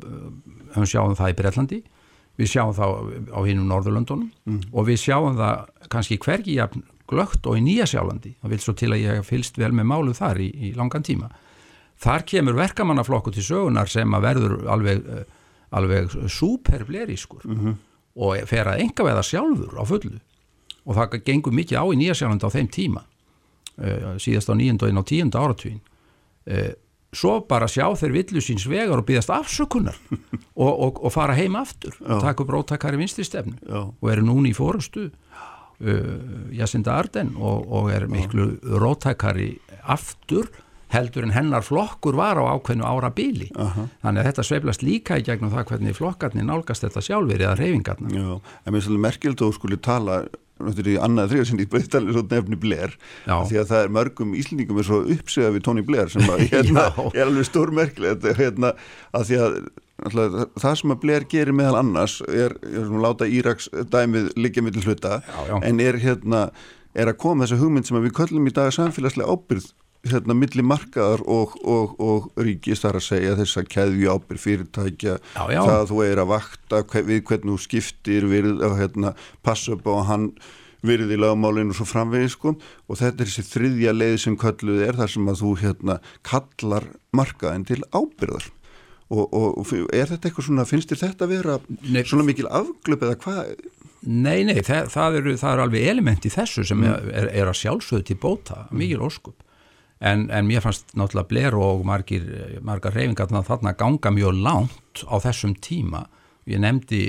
[0.77, 1.79] við sjáum það í Breitlandi
[2.40, 2.97] við sjáum það
[3.33, 4.61] á hinnum Norðurlöndunum mm.
[4.73, 8.35] og við sjáum það kannski hvergi jafn glögt og í Nýja sjálandi.
[8.40, 11.29] Það vil svo til að ég fylst vel með málu þar í, í langan tíma.
[12.01, 15.03] Þar kemur verkamannaflokku til sögunar sem að verður alveg,
[15.77, 17.45] alveg superblerískur.
[17.45, 17.81] Mm -hmm
[18.16, 20.18] og fer að enga veða sjálfur á fullu
[20.83, 23.03] og það gengur mikið á í Nýjasjálfandi á þeim tíma
[23.79, 26.72] uh, síðast á nýjönda og tíunda áratvín uh,
[27.12, 29.96] svo bara sjá þeir villu síns vegar og byggast afsökunar
[30.64, 32.16] og, og, og fara heim aftur Já.
[32.16, 33.81] og taka upp róttakari vinstristefnu Já.
[33.88, 36.18] og eru núni í fórustu uh,
[36.53, 40.51] Jacinda Arden og, og er miklu róttakari aftur
[40.92, 43.88] heldur en hennar flokkur var á ákveðnu ára bíli uh -huh.
[44.02, 48.09] þannig að þetta sveiflast líka í gegnum það hvernig flokkarnir nálgast þetta sjálfur eða reyfingarna
[48.12, 50.24] Já, en mér er svolítið merkild og skuli tala
[50.62, 52.92] í annað þrjóðsinn í breyttalið svo nefni Blair.
[53.26, 56.85] Því að það er mörgum íslendingum er svo uppsegað við Tony Blair sem að, hérna,
[57.14, 58.74] er alveg stór merkilegt hérna,
[59.12, 59.57] að því að
[60.07, 64.64] alltaf, það sem að Blair gerir meðal annars er, er að láta Íraks dæmið liggja
[64.64, 65.57] mittil hluta já, já.
[65.62, 66.48] en er hérna
[66.92, 69.70] er að koma þessu hugmynd sem við köllum í dag samfélagslega ábyrð
[70.10, 75.18] hérna milli markaðar og, og, og ríkist þar að segja þess að keðju ábyrg fyrirtækja
[75.18, 75.60] já, já.
[75.60, 79.12] það að þú er að vakta við hvernig þú skiptir við að hérna,
[79.46, 80.26] passa upp á að hann
[80.82, 84.98] virði lagmálinu og svo framvegið sko og þetta er þessi þriðja leið sem kalluð er
[84.98, 88.48] þar sem að þú hérna kallar markaðin til ábyrðar
[89.12, 93.06] og, og er þetta eitthvað svona, finnst þér þetta að vera nei, svona mikil afglöp
[93.06, 93.54] eða hvað?
[94.02, 97.10] Nei, nei, það, það eru er alveg element í þessu sem mm.
[97.14, 99.38] er, er að sjálfsögðu til bóta, mikil óskup
[100.02, 102.24] En, en mér fannst náttúrulega Blair og margir,
[102.66, 106.08] margar reyfingarna þarna ganga mjög langt á þessum tíma.
[106.50, 107.02] Ég nefndi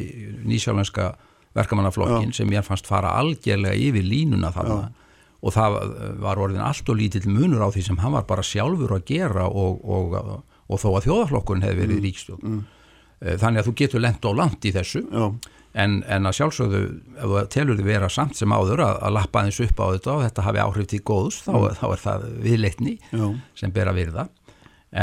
[0.46, 1.16] nýsjálenska
[1.58, 5.10] verkamannaflokkin sem mér fannst fara algjörlega yfir línuna þarna Já.
[5.42, 5.80] og það
[6.22, 9.50] var orðin allt og lítill munur á því sem hann var bara sjálfur að gera
[9.50, 12.06] og, og, og, og þó að þjóðaflokkurinn hefði verið mm.
[12.08, 12.46] ríkstjórn.
[12.54, 12.64] Mm.
[13.24, 15.06] Eh, þannig að þú getur lent og langt í þessu.
[15.10, 15.28] Já
[15.74, 16.82] en, en að sjálfsögðu
[17.18, 20.14] ef þú telur þið vera samt sem áður að, að lappa eins upp á þetta
[20.14, 21.68] og þetta hafi áhrif til góðs þá, mm.
[21.80, 23.28] þá er það viðleitni Já.
[23.60, 24.26] sem ber að virða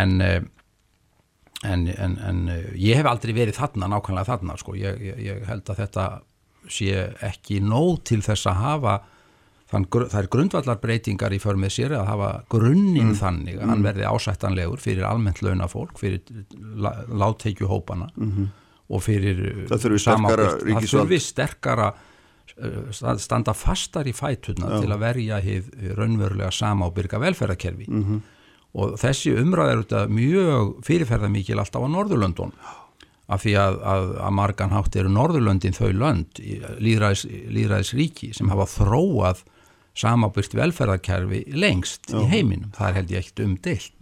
[0.01, 0.41] en, eh,
[1.67, 2.43] en, en
[2.79, 4.77] ég hef aldrei verið þarna nákvæmlega þarna sko.
[4.79, 6.11] ég, ég, ég held að þetta
[6.71, 9.01] sé ekki nóg til þess að hafa
[9.71, 13.19] þann, það er grundvallarbreytingar í för með sér að hafa grunninn mm.
[13.19, 13.91] þannig að hann mm.
[13.91, 16.23] verði ásættanlegur fyrir almennt launafólk, fyrir
[17.11, 18.57] látteikjuhópana mm -hmm
[18.91, 24.83] og fyrir það þurfi sterkara það þurfi sterkara uh, standa fastar í fætuna Já.
[24.83, 27.89] til að verja hið raunverulega samábyrga velferðarkerfi.
[27.89, 28.21] Mm -hmm.
[28.81, 32.53] og þessi umræð er þetta mjög fyrirferðarmikil alltaf á Norðurlöndun
[33.31, 36.41] af því að, að, að margan hátt eru Norðurlöndin þau lönd
[36.83, 39.45] líðræðis, líðræðis ríki sem hafa þróað
[39.99, 42.21] samábyrgt velferðarkerfi lengst Já.
[42.21, 43.97] í heiminum, það er held ég ekkert umdeilt.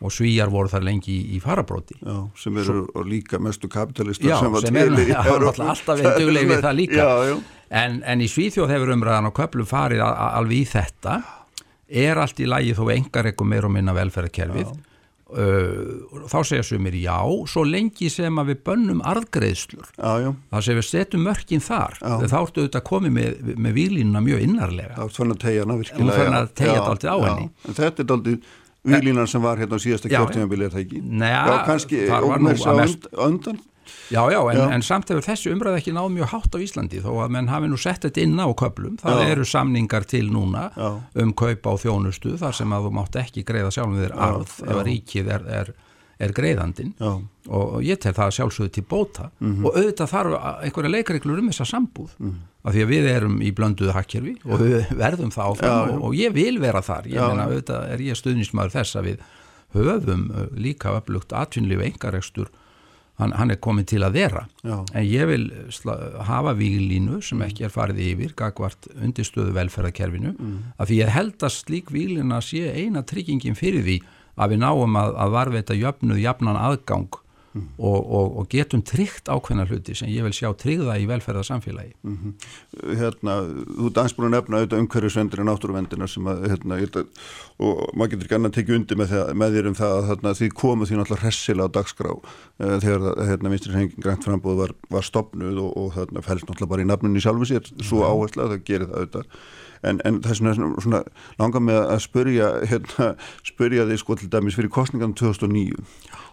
[0.00, 4.30] Og svíjar voru þar lengi í, í farabróti Já, sem eru Svo, líka mestu kapitalistar
[4.30, 7.04] Já, sem, sem eru alltaf verið dugleg við það líka.
[7.04, 7.38] Já,
[7.84, 11.20] en, en í Svíþjóð hefur umræðan og köplum farið alveg í þetta.
[11.86, 14.72] Er allt í lagi þó engar eitthvað meir og minna velferðarkerfið
[15.26, 17.18] þá segja sumir já
[17.50, 21.96] svo lengi sem að við bönnum arðgreðslur þá segja við setjum mörkin þar.
[21.98, 22.12] Já.
[22.30, 24.94] þá ertu auðvitað að komi með, með výlínuna mjög innarlega.
[24.94, 25.74] Þá fann að tegja að
[26.54, 27.48] þetta alltaf á henni.
[27.66, 28.54] En þetta er alltaf
[28.86, 31.02] výlínan sem var hérna á síðasta kjörtímabili er það ekki?
[31.02, 33.58] Já, kannski ómers á undan
[34.10, 37.10] Já, já, en, en samt hefur þessu umræð ekki náð mjög hátt á Íslandi þó
[37.24, 38.98] að menn hafi nú sett þetta inn á köplum.
[39.02, 39.30] Það já.
[39.34, 40.88] eru samningar til núna já.
[41.22, 44.82] um kaupa á þjónustu þar sem að þú mátt ekki greiða sjálfum þér arð ef
[44.88, 45.72] ríkið er, er,
[46.26, 49.64] er greiðandin og ég tel það sjálfsögðu til bóta mm -hmm.
[49.66, 52.44] og auðvitað þarf einhverja leikreglur um þessa sambúð mm -hmm.
[52.62, 56.14] af því að við erum í blönduðu hakkerfi og við verðum það áfram og, og
[56.14, 57.06] ég vil vera þar.
[57.06, 59.18] Ég meina auðvitað er ég stuðnismæður þess að við
[59.74, 62.48] höfum líka upplugt atvinnlífi engaregstur
[63.20, 64.76] hann, hann er komin til að vera Já.
[64.92, 65.96] en ég vil sla,
[66.28, 70.56] hafa víglínu sem ekki er farið yfir gagvart undirstöðu velferðarkerfinu mm.
[70.76, 74.00] af því ég held að slík víglina sé eina tryggingin fyrir því
[74.36, 77.22] að við náum að, að varveita jöfnuð jafnan aðgang
[77.56, 77.66] mm.
[77.78, 82.16] og, og, og getum tryggt ákveðna hluti sem ég vil sjá tryggða í velferðarsamfélagi mm
[82.16, 82.34] -hmm.
[83.00, 83.34] Hérna,
[83.76, 87.06] þú ert aðeins búin að nefna auðvitað umhverjusvendir og náttúruvendina sem að, hérna, að,
[87.58, 90.34] og maður getur annað að tekja undir með, það, með þér um það að hérna,
[90.38, 94.72] því komuð því náttúrulega hressilega á dagskrá uh, þegar hérna, vinstri henging grænt frambóð var,
[94.90, 98.10] var stopnuð og, og þarna fælst náttúrulega bara í nafnunni sjálfu sér, svo mhm.
[98.10, 99.26] áherslu að það gerir það auðvitað
[99.82, 101.02] en, en það er svona, svona
[101.40, 103.10] langar með að spurja hérna,
[103.46, 105.76] spurja því sko til dæmis fyrir kostningan 2009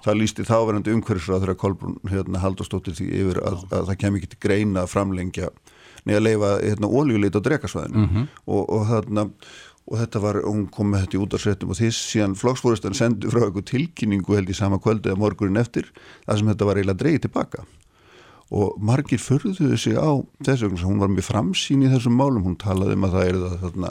[0.04, 4.34] það lísti þáverandi umhverfisrað þegar Kolbrún hérna, haldastóttir því yfir að, að það kem ekki
[4.34, 5.52] til greina að framlengja
[6.04, 8.02] neða að leifa hérna, óljuleit á drekasvæðinu.
[8.02, 8.26] Mm -hmm.
[8.46, 9.30] og, og þarna
[9.84, 13.44] og þetta var, hún kom með þetta í útarsréttum og því síðan flokksfórustan sendi frá
[13.44, 15.90] eitthvað tilkynningu held í sama kvöldu eða morgurin eftir
[16.24, 17.66] það sem þetta var eiginlega dreyið tilbaka
[18.54, 22.98] og margir förðuðu sig á þessu, hún var mjög framsýn í þessum málum, hún talaði
[22.98, 23.89] um að það er það þarna,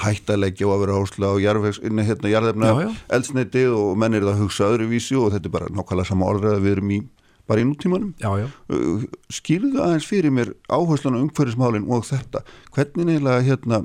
[0.00, 2.72] hættalegja og að vera hásla á hérna, jarðefna
[3.18, 6.56] eldsneiti og menn er það að hugsa öðruvísi og þetta er bara nákvæmlega sama orðið
[6.56, 7.02] að við erum í
[7.46, 12.42] bara í núttímanum uh, skilðu það aðeins fyrir mér áherslan á umhverfismálinn og þetta?
[12.74, 13.84] Hvernig neila hérna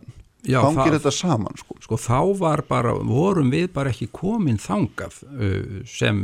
[0.50, 1.78] hangir þetta saman sko?
[1.84, 6.24] sko þá var bara, vorum við bara ekki komin þangað uh, sem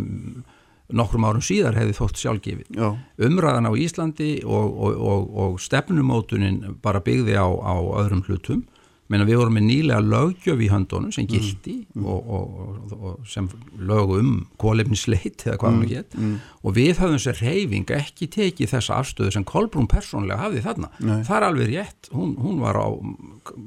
[0.94, 2.82] nokkrum árum síðar hefði þótt sjálfgefið.
[3.28, 8.66] Umræðan á Íslandi og, og, og, og stefnumótunin bara byggði á, á öðrum hlutum
[9.08, 11.30] menn að við vorum með nýlega lögjöf í höndunum sem mm.
[11.32, 12.08] gildi mm.
[12.08, 13.48] og sem
[13.80, 15.78] lög um kólefnisleit eða hvað mm.
[15.78, 16.34] hann gett mm.
[16.60, 20.92] og við höfum sér reyfing ekki tekið þessa afstöðu sem Kolbrún persónlega hafði þarna.
[21.00, 21.22] Nei.
[21.28, 22.88] Það er alveg rétt, hún, hún var á,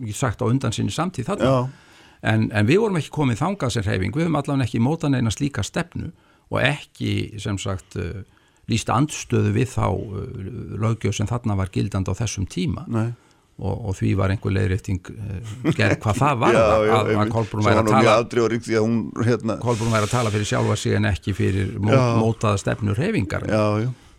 [0.04, 1.54] ég sagt á undan sinni samtíð þarna
[2.20, 5.32] en, en við vorum ekki komið þangað sér reyfing, við höfum allavega ekki mótan eina
[5.32, 6.12] slíka stefnu
[6.50, 8.22] og ekki sem sagt uh,
[8.70, 10.20] líst andstöðu við þá uh,
[10.82, 12.86] lögjöf sem þarna var gildand á þessum tíma.
[13.60, 17.32] Og, og því var einhver leiðrætting uh, gerð hvað það var já, já, að, að
[17.34, 18.12] Kolbrún væri að tala
[18.80, 19.56] hún, hérna...
[19.60, 23.44] Kolbrún væri að tala fyrir sjálfa sig en ekki fyrir mót, mótaða stefnur hefingar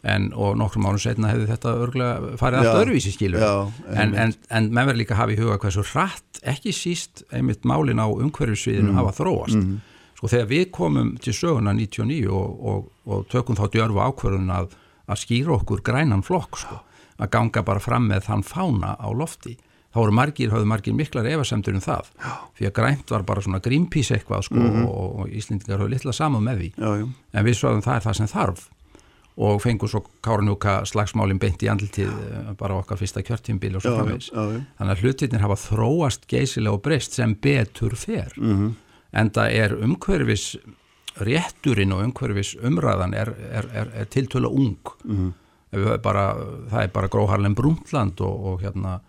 [0.02, 4.70] en og nokkrum árum setna hefði þetta örgulega farið allt öðruvísi skilur en, en, en
[4.70, 8.91] menn verður líka að hafa í huga hversu rætt ekki síst einmitt málin á umhverfisviðinu
[8.91, 8.98] mm.
[8.98, 9.58] hafa þróast.
[9.60, 9.80] Mm.
[10.22, 14.76] Sko þegar við komum til söguna 99 og, og, og tökum þá djörfu ákverðun að,
[15.10, 16.76] að skýra okkur grænan flokk sko,
[17.18, 19.56] að ganga bara fram með þann fána á lofti,
[19.90, 22.12] þá voru margir, hafðu margir miklar efasemtur um það,
[22.54, 24.92] því að grænt var bara svona Greenpeace eitthvað sko mm -hmm.
[24.92, 27.10] og, og Íslendingar hafðu litla saman með því, já, já.
[27.34, 28.70] en við svoðum það er það sem þarf.
[29.42, 33.96] Og fengum svo Kárnúka slagsmálinn beint í andlitið eh, bara okkar fyrsta kjörtímbili og svo
[33.96, 38.30] framvegs, þannig að hlutirnir hafa þróast geysilega og breyst sem betur fer.
[38.38, 38.72] Mm -hmm
[39.12, 40.45] en það er umhverfis
[41.19, 45.34] rétturinn og umhverfis umræðan er, er, er, er tiltöla ung mm
[45.71, 45.97] -hmm.
[46.02, 46.36] bara,
[46.71, 49.00] það er bara gróharlem brúntland og, og hérna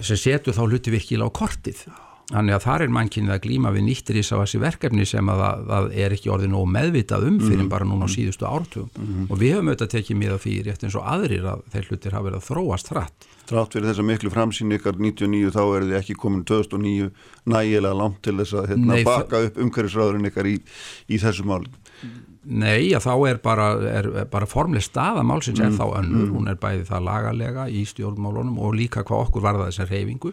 [0.00, 1.86] sem setur þá hluti virkilega á kortið
[2.32, 5.88] Þannig að þar er mannkynnið að glíma við nýttir í þessi verkefni sem að það,
[6.04, 7.70] er ekki orðið nóg meðvitað um fyrir mm.
[7.74, 8.14] bara núna á mhm.
[8.14, 9.26] síðustu ártugum mm.
[9.28, 12.28] og við höfum auðvitað tekið miða fyrir rétt eins og aðrir að þeir hlutir hafa
[12.30, 13.28] verið að þróast hratt.
[13.52, 17.12] Trátt fyrir þessa miklu framsýn ykkar 99 þá er þið ekki komin 2009
[17.52, 20.58] nægilega langt til þess að hérna, Nei, baka upp umhverfisræðurinn ykkar í,
[21.12, 21.80] í þessu málum.
[22.42, 25.66] Nei, að þá er bara, er bara formleg staða málsins mm.
[25.68, 26.32] er þá önnur, mm.
[26.34, 30.32] hún er bæði það lagalega í stjórnmálunum og líka hvað okkur varða þessar reyfingu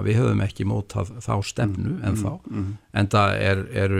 [0.00, 2.70] að við höfum ekki mótað þá stefnu mm, en þá, mm, mm.
[3.00, 3.96] en það er, er,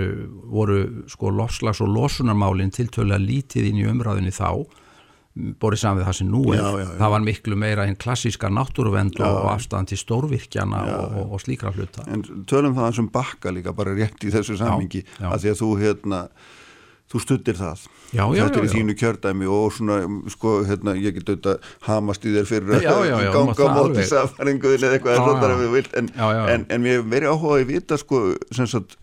[0.53, 0.79] voru
[1.13, 4.49] sko lofslags og losunarmálinn tiltölu að lítið inn í umræðinni þá.
[5.33, 6.59] Borðið saman við það sem nú er.
[6.59, 6.97] Já, já, já.
[7.01, 11.73] það var miklu meira einn klassíska náttúruvend og afstæðan til stórvirkjana og, og, og slíkra
[11.73, 12.05] hluta.
[12.13, 15.71] En tölum það sem bakka líka bara rétt í þessu samingi að því að þú
[15.81, 16.21] hérna
[17.13, 17.87] þú stuttir það.
[18.13, 19.99] Já, já, þetta er í þínu kjördæmi og svona
[20.33, 24.99] sko, hérna, ég get auðvitað hamast í þér fyrir að ganga á móti safaringuðin eða
[24.99, 28.23] eitthvað svona við vilt en, en, en við verðum áhuga að vita sko,
[28.53, 28.97] sagt,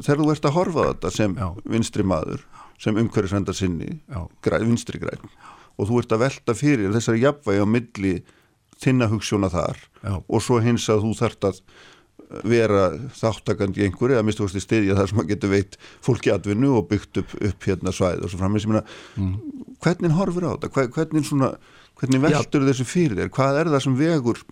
[0.00, 1.36] þegar þú ert að horfa þetta sem
[1.76, 2.44] vinstri maður
[2.84, 3.98] sem umhverjusvenda sinni
[4.66, 5.28] vinstri græn
[5.78, 8.14] og þú ert að velta fyrir þessari jafnvægi á milli
[8.82, 9.80] þinna hugssjóna þar
[10.26, 11.60] og svo hins að þú þart að
[12.42, 16.32] vera þáttakandi í einhverju eða mistu fórst í stiðja þar sem maður getur veitt fólki
[16.34, 18.84] atvinnu og byggt upp, upp hérna svæð og svo framins, ég meina
[19.20, 19.32] mm.
[19.84, 21.54] hvernig horfur á þetta, hvernig svona
[22.00, 24.44] hvernig veldur þessu fyrir þér, hvað er það sem vegur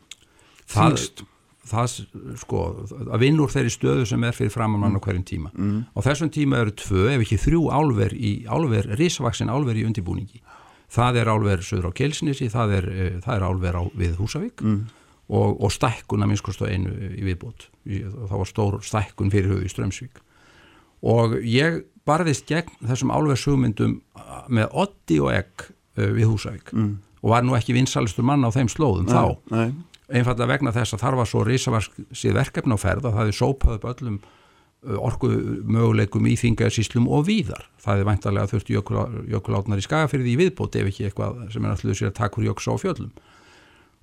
[0.70, 1.26] þingst?
[1.72, 1.92] Það,
[2.40, 2.60] sko,
[3.14, 5.02] að vinna úr þeirri stöðu sem er fyrir framann á mm.
[5.04, 5.76] hverjum tíma mm.
[5.94, 10.42] og þessum tíma eru tvö, ef ekki þrjú álver í álver, risvaksin álver í undibúningi
[10.92, 14.66] það er álver söður á Kelsnisi, það er, eh, það er álver á, við Húsavík
[14.66, 14.82] mm
[15.32, 19.72] og, og stækkun að minnskostu einu í viðbót það var stór stækkun fyrir höfu í
[19.72, 20.20] Strömsvík
[21.12, 23.96] og ég barðist gegn þessum álverðshugmyndum
[24.52, 26.92] með otti og egg uh, við Húsavík mm.
[27.22, 29.72] og var nú ekki vinsalistur mann á þeim slóðum nei, þá nei.
[30.20, 33.78] einfallega vegna þess að þar var svo risavarskið verkefn á ferð að það hefði sópað
[33.78, 34.22] upp öllum
[34.82, 35.28] orgu
[35.62, 37.68] möguleikum í þingaðsíslum og víðar.
[37.82, 38.74] Það er væntalega þurfti
[39.30, 42.66] jökulátnar í skagafyrði í viðbót ef ekki eitthvað sem er alltaf sér að takkur jöks
[42.66, 43.12] á fjöllum.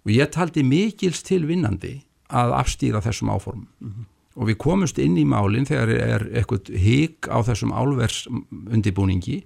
[0.10, 2.00] Og ég taldi mikils til vinnandi
[2.34, 3.68] að afstýra þessum áformum.
[3.80, 4.08] Mm -hmm.
[4.40, 8.28] Og við komumst inn í málinn þegar er eitthvað hík á þessum álvers
[8.72, 9.44] undibúningi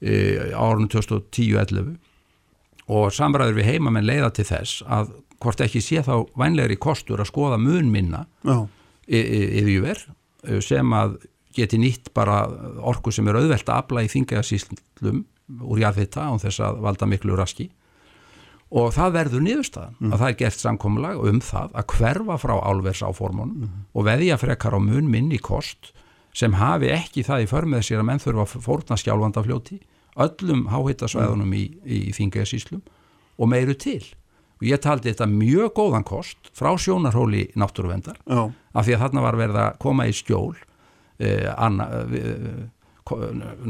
[0.00, 1.96] e, árunum 2010-11
[2.86, 5.10] og samræður við heimamenn leiða til þess að
[5.40, 8.26] hvort ekki sé þá vænlegri kostur að skoða mun minna
[9.08, 9.98] yfir
[10.44, 11.18] Eh, sem að
[11.54, 12.44] geti nýtt bara
[12.84, 15.22] orku sem er auðvelt að abla í þingaðasíslum
[15.62, 17.68] úr jarðvita án þess að valda miklu raski
[18.74, 20.12] og það verður niðurstaðan mm.
[20.12, 23.84] að það er gert samkomulag um það að hverfa frá álversáformunum mm.
[23.92, 25.92] og veðja frekar á mun minni kost
[26.34, 29.78] sem hafi ekki það í förmið sér að menn þurfa að fórna skjálfanda fljóti
[30.24, 31.56] öllum háhittasvæðunum mm.
[31.58, 32.82] í, í þingaðasíslum
[33.38, 34.02] og meiru til
[34.60, 38.46] og ég taldi þetta mjög góðan kost frá sjónarhóli náttúruvendar Já.
[38.48, 40.54] af því að þarna var verið að koma í skjól
[41.18, 42.62] eh, anna, eh,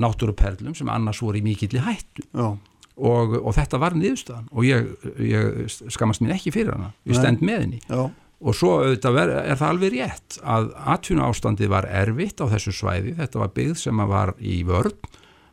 [0.04, 2.60] náttúruperlum sem annars voru í mikill í hættu og,
[2.94, 4.46] og þetta var niðurstaðan.
[4.54, 6.92] Og ég, ég skamast mér ekki fyrir hana.
[7.08, 7.80] Ég stend með henni.
[7.88, 8.10] Já.
[8.44, 13.14] og svo ver, er það alveg rétt að atvinna ástandi var erfitt á þessu svæði.
[13.18, 14.98] Þetta var byggð sem var í vörn.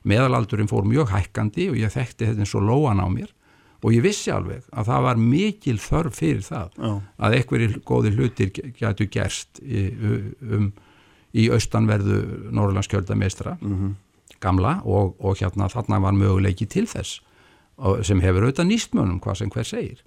[0.04, 3.32] Meðalaldurinn fór mjög hækkandi og ég þekkti þetta eins og lóan á mér.
[3.82, 6.92] Og ég vissi alveg að það var mikil þörf fyrir það Já.
[7.18, 9.88] að einhverjir góði hlutir gætu gerst í,
[10.46, 10.68] um,
[11.34, 13.96] í austanverðu Norrlandskjöldameistra mm -hmm.
[14.40, 17.22] gamla og, og hérna þarna var möguleiki til þess
[18.08, 20.02] sem hefur auðvitað nýstmönum hvað sem hver segir.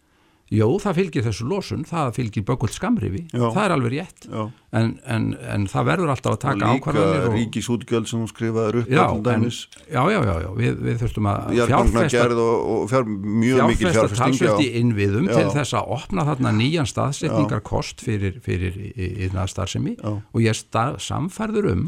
[0.52, 4.26] Jó, það fylgir þessu losun, það fylgir bökkult skamrifi, það er alveg rétt.
[4.76, 8.82] En, en, en það verður alltaf að taka ákvarðanir og líka ríkisútgjöld sem hún skrifaður
[8.82, 13.08] upp já, en, já, já, já, já, við, við þurftum að fjárfesta og, og fjár,
[13.08, 15.36] mjög mikil fjárfesting talsvert í innviðum já.
[15.38, 19.96] til þess að opna þarna nýjan staðsetningarkost fyrir, fyrir yfirna starfsemi.
[20.04, 21.86] Og ég er samfærður um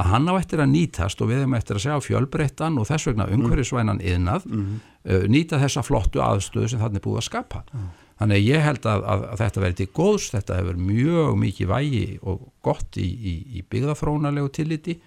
[0.00, 3.10] að hann á eftir að nýtast og við hefum eftir að segja fjölbreyttan og þess
[3.10, 7.28] vegna umhverjusvænan yðnað mm -hmm uh, nýta þessa flottu aðstöðu sem þannig er búið að
[7.30, 7.86] skapa mm.
[8.20, 12.04] þannig ég held að, að, að þetta verði til góðs, þetta hefur mjög mikið vægi
[12.20, 14.98] og gott í, í, í byggðafrónalegu tilliti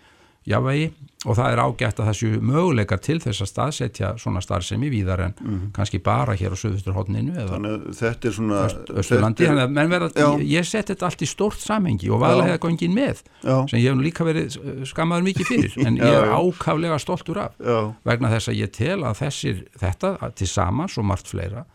[0.50, 0.92] jávægi
[1.24, 5.34] og það er ágætt að þessu möguleikar til þess að staðsetja svona starfsemi víðar en
[5.40, 5.72] mm -hmm.
[5.76, 7.60] kannski bara hér á söðustur hodninu eða
[7.96, 8.68] þetta er svona
[9.00, 13.70] Östurlandi, ég, ég set þetta allt í stort samhengi og vaðlega hefða gangin með já.
[13.70, 17.52] sem ég hef nú líka verið skammaður mikið fyrir en ég er ákaflega stoltur af
[17.60, 17.94] já.
[18.04, 21.66] vegna þess að ég tel að þessir þetta til samans og margt fleira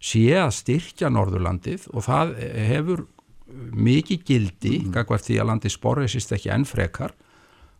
[0.00, 2.34] sé að styrkja Norðurlandið og það
[2.68, 3.06] hefur
[3.72, 5.18] mikið gildi, mm -hmm.
[5.18, 7.12] því að landi sporresist ekki enn frekar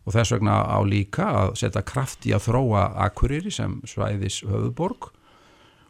[0.07, 5.11] og þess vegna á líka að setja kraft í að þróa Akureyri sem svæðis höfuborg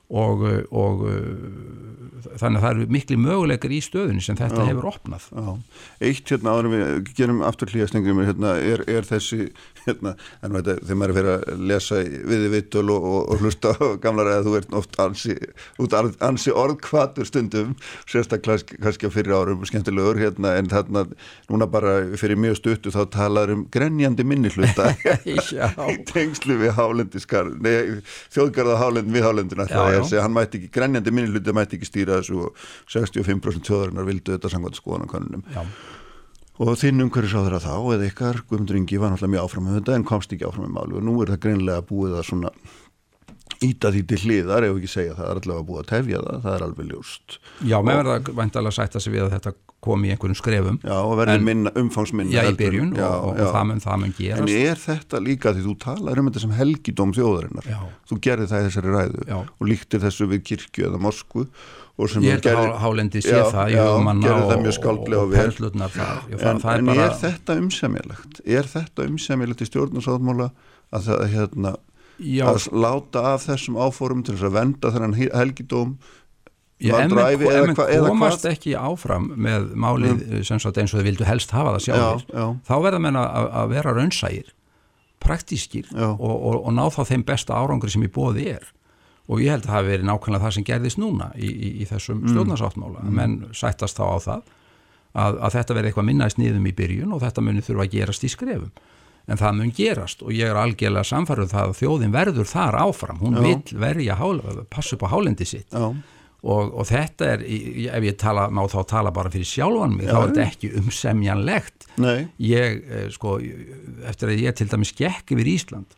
[0.09, 1.05] og, og
[2.37, 5.25] þannig að það eru miklu möguleikar í stöðunni sem þetta já, hefur opnað.
[5.31, 5.79] Já.
[6.09, 9.49] Eitt hérna áður við gerum aftur hlýjastengum hérna, er, er þessi
[9.87, 13.43] hérna, en veit að þegar maður er fyrir að lesa við vittul og, og, og
[13.43, 15.37] hlusta gamlar eða þú ert oft ansi,
[16.27, 17.75] ansi orðkvatur stundum
[18.09, 21.05] sérstaklega kannski á fyrir árum skemmtilegur hérna, en þarna
[21.51, 24.91] núna bara fyrir mjög stuttu þá talaður um grenjandi minni hluta
[25.27, 25.37] í
[26.09, 27.53] tengslu við hálendiskar
[28.35, 32.19] þjóðgarða hálend við hálendina það að hann mætti ekki, grenjandi minni hluti mætti ekki stýra
[32.21, 35.47] þessu og 65% þjóðarinnar vildu þetta samkvæmt skoðanakonunum
[36.57, 39.97] og þinn umhverjusáður að þá eða ykkar, Guðmundur Ingi var náttúrulega mjög áfram með þetta
[39.97, 42.53] en komst ekki áfram með málu og nú er það greinlega búið að svona
[43.65, 46.57] íta því til hliðar, ef ekki segja það er allavega búið að tefja það, það
[46.57, 47.39] er alveg ljóst.
[47.61, 49.53] Já, með verða vantalega að sætta sig við að þetta
[49.87, 50.77] komi í einhvern skrefum.
[50.81, 54.13] Já, og minna, umfangsminna Já, í byrjun já, og, og, og það mun, það mun
[54.17, 54.43] gerast.
[54.43, 57.67] En er þetta líka því þú talar um þetta sem helgidóm þjóðarinnar.
[57.69, 57.81] Já.
[58.09, 59.37] þú gerði það í þessari ræðu já.
[59.45, 61.45] og líktir þessu við kirkju eða morsku
[61.97, 63.85] Ég held að hálendi sé það Já,
[64.21, 65.45] gerði það mjög skaldlega og vel.
[66.37, 68.41] En, er þetta umsæmilegt?
[68.45, 70.51] Er þetta umsæmilegt í stjórnarsáðmála
[70.93, 71.71] að það, hérna
[72.17, 72.45] Já.
[72.49, 75.97] að láta af þessum áfórum til þess að venda þennan helgidóm
[76.77, 77.73] Já, ef menn
[78.05, 78.51] komast hva?
[78.53, 80.43] ekki áfram með málið mm.
[80.45, 84.51] eins og þau vildu helst hafa það sjálfur þá verða menn að, að vera raunsægir
[85.23, 88.67] praktískir og, og, og ná þá þeim besta árangri sem í bóði er
[89.27, 91.87] og ég held að það hafi verið nákvæmlega það sem gerðist núna í, í, í
[91.89, 92.35] þessum mm.
[92.35, 93.17] stjórnarsáttmála mm.
[93.17, 94.45] menn sættast þá á það
[95.17, 98.27] að, að þetta verði eitthvað minnaðist niðum í byrjun og þetta muni þurfa að gerast
[98.27, 98.71] í skrefum
[99.27, 102.77] en það mun gerast og ég er algjörlega samfarið um það að þjóðin verður þar
[102.83, 103.41] áfram, hún Já.
[103.47, 104.19] vil verja
[104.71, 105.75] passa upp á hálendi sitt.
[106.47, 107.43] Og, og þetta er,
[107.97, 110.69] ef ég tala, má þá tala bara fyrir sjálfan mig, Já, þá er þetta ekki
[110.79, 111.87] umsemjanlegt.
[111.97, 112.27] Nei.
[112.37, 113.39] ég, eh, sko,
[114.05, 115.97] eftir að ég til dæmis gekk yfir Ísland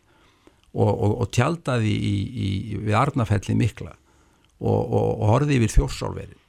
[0.72, 2.50] og, og, og tjaldaði í, í,
[2.80, 3.92] við Arnafelli mikla
[4.60, 6.40] og horfið yfir þjórsálveri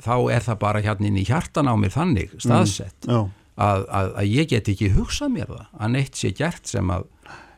[0.00, 3.08] þá er það bara hérna inn í hjartan á mér þannig staðsett.
[3.08, 3.30] Mm.
[3.56, 7.04] Að, að, að ég get ekki hugsað mér það að neitt sé gert sem að,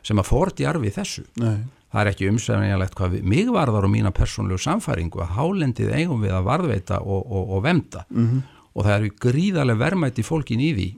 [0.03, 1.63] sem að fórdi arfi þessu Nei
[1.95, 6.25] það er ekki umsefningalegt hvað við, mig varðar og mína persónlegu samfæringu að hálendið eigum
[6.25, 8.41] við að varðveita og, og, og vemda mm -hmm.
[8.73, 10.89] og það eru gríðarlega vermætti fólkin í því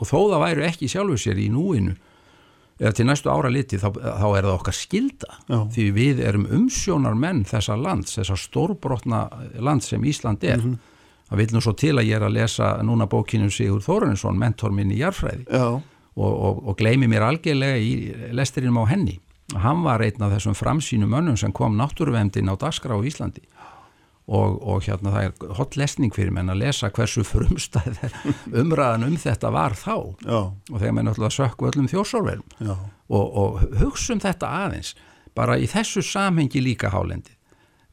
[0.00, 1.96] og þó það væru ekki sjálfu sér í núinu
[2.80, 5.58] eða til næstu ára liti þá, þá er það okkar skilda Já.
[5.76, 9.28] því við erum umsjónar menn þessa lands, þessa stórbrotna
[9.60, 10.78] land sem Ísland er mm -hmm.
[11.28, 14.74] Það vil nú svo til að ég er að lesa núna bókinum Sigur Þóruninsson, mentor
[14.74, 15.46] minn í jarfræði
[16.16, 17.92] og, og gleymi mér algjörlega í
[18.36, 19.18] lesturinnum á henni.
[19.54, 23.44] Hann var einn af þessum framsýnum önnum sem kom náttúruvendin á dagskrá í Íslandi.
[24.26, 28.00] Og, og hérna það er hot lesning fyrir menn að lesa hversu frumstæð
[28.62, 29.94] umræðan um þetta var þá.
[30.26, 30.40] Já.
[30.50, 34.96] og þegar menn alltaf sökku öllum þjórsórverðum og, og hugsun þetta aðeins
[35.36, 37.35] bara í þessu samhengi líka hálendi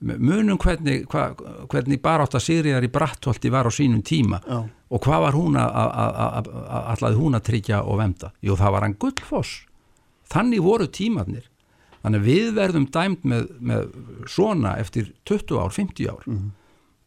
[0.04, 1.30] munum hvernig, hva,
[1.72, 4.60] hvernig barátt að Sigriðar í Brattholti var á sínum tíma Já.
[4.68, 6.50] og hvað var hún að
[6.94, 8.34] allaði hún að tryggja og vemda?
[8.44, 9.54] Jú það var hann gullfoss
[10.34, 11.48] þannig voru tímannir
[12.04, 13.94] þannig að við verðum dæmt með, með
[14.28, 16.52] svona eftir 20 ár, 50 ár mm -hmm.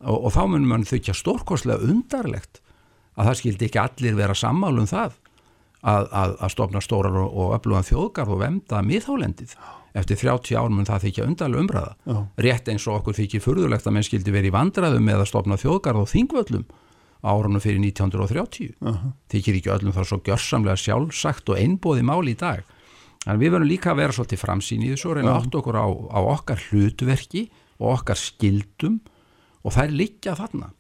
[0.09, 2.63] og, og þá munum mann þykja stórkoslega undarlegt
[3.17, 5.17] að það skildi ekki allir vera sammálum það
[5.87, 9.57] að, að, að stopna stórar og, öflugan þjóðgarð og vemda miðhálendið
[9.97, 11.93] eftir 30 ár mun það þykja undarlega umræða.
[12.05, 12.19] Já.
[12.47, 15.59] rétt eins og okkur þykja furðulegt að menn skildi verið í vandraðum með að stopna
[15.61, 16.67] þjóðgarð og þingvöllum
[17.27, 19.13] árunum fyrir 1930 uh -huh.
[19.33, 22.63] þykir ekki öllum það svo gjörsamlega sjálfsagt og einbóði mál í dag.
[23.25, 25.87] Þannig við verðum líka að vera svolítið framsýn í þessu og reyna átt okkur á,
[25.91, 27.49] á okkar hlutverki
[27.81, 29.01] og okkar skildum
[29.65, 30.71] og það er líka þarna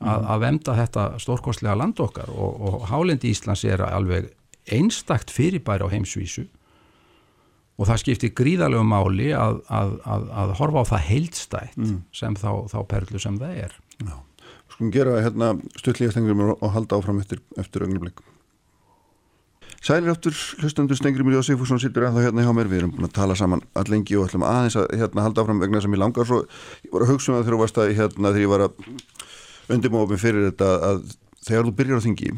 [0.00, 4.30] að, að vemda þetta stórkostlega land okkar og, og Hálendi Íslands er alveg
[4.72, 6.46] einstakt fyrirbæri á heimsvísu
[7.74, 9.96] og það skiptir gríðalegu máli að, að,
[10.42, 11.96] að horfa á það heildstætt mm.
[12.14, 13.74] sem þá, þá perlu sem það er.
[13.98, 14.14] Já,
[14.74, 15.50] skulum gera hérna
[15.80, 18.30] stuttlíðast engrum og halda áfram eftir, eftir ögnumleikum.
[19.84, 23.18] Sælir áttur hlustandur Stengri Mirjó Sigfússon sittur ennþá hérna hjá mér, við erum búin að
[23.18, 26.38] tala saman allengi og ætlum aðeins að hérna halda áfram vegna sem ég langar svo,
[26.86, 29.74] ég var að hugsa um það þegar þú varst að hérna þegar ég var að
[29.74, 31.02] undirmófum fyrir þetta að
[31.44, 32.32] þegar þú byrjar á þingi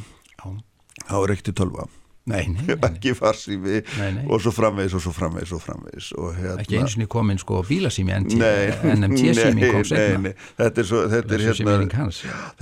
[1.07, 1.87] þá er ekkert í tölva
[2.27, 3.81] Nei, nei, nei, ekki farsífi
[4.27, 7.39] og svo framvegs og svo framvegs og framvegs og hérna ekki eins og niður komin
[7.39, 12.07] sko bílasími NMT-sími kom setna þetta er, svo, þetta, er hérna,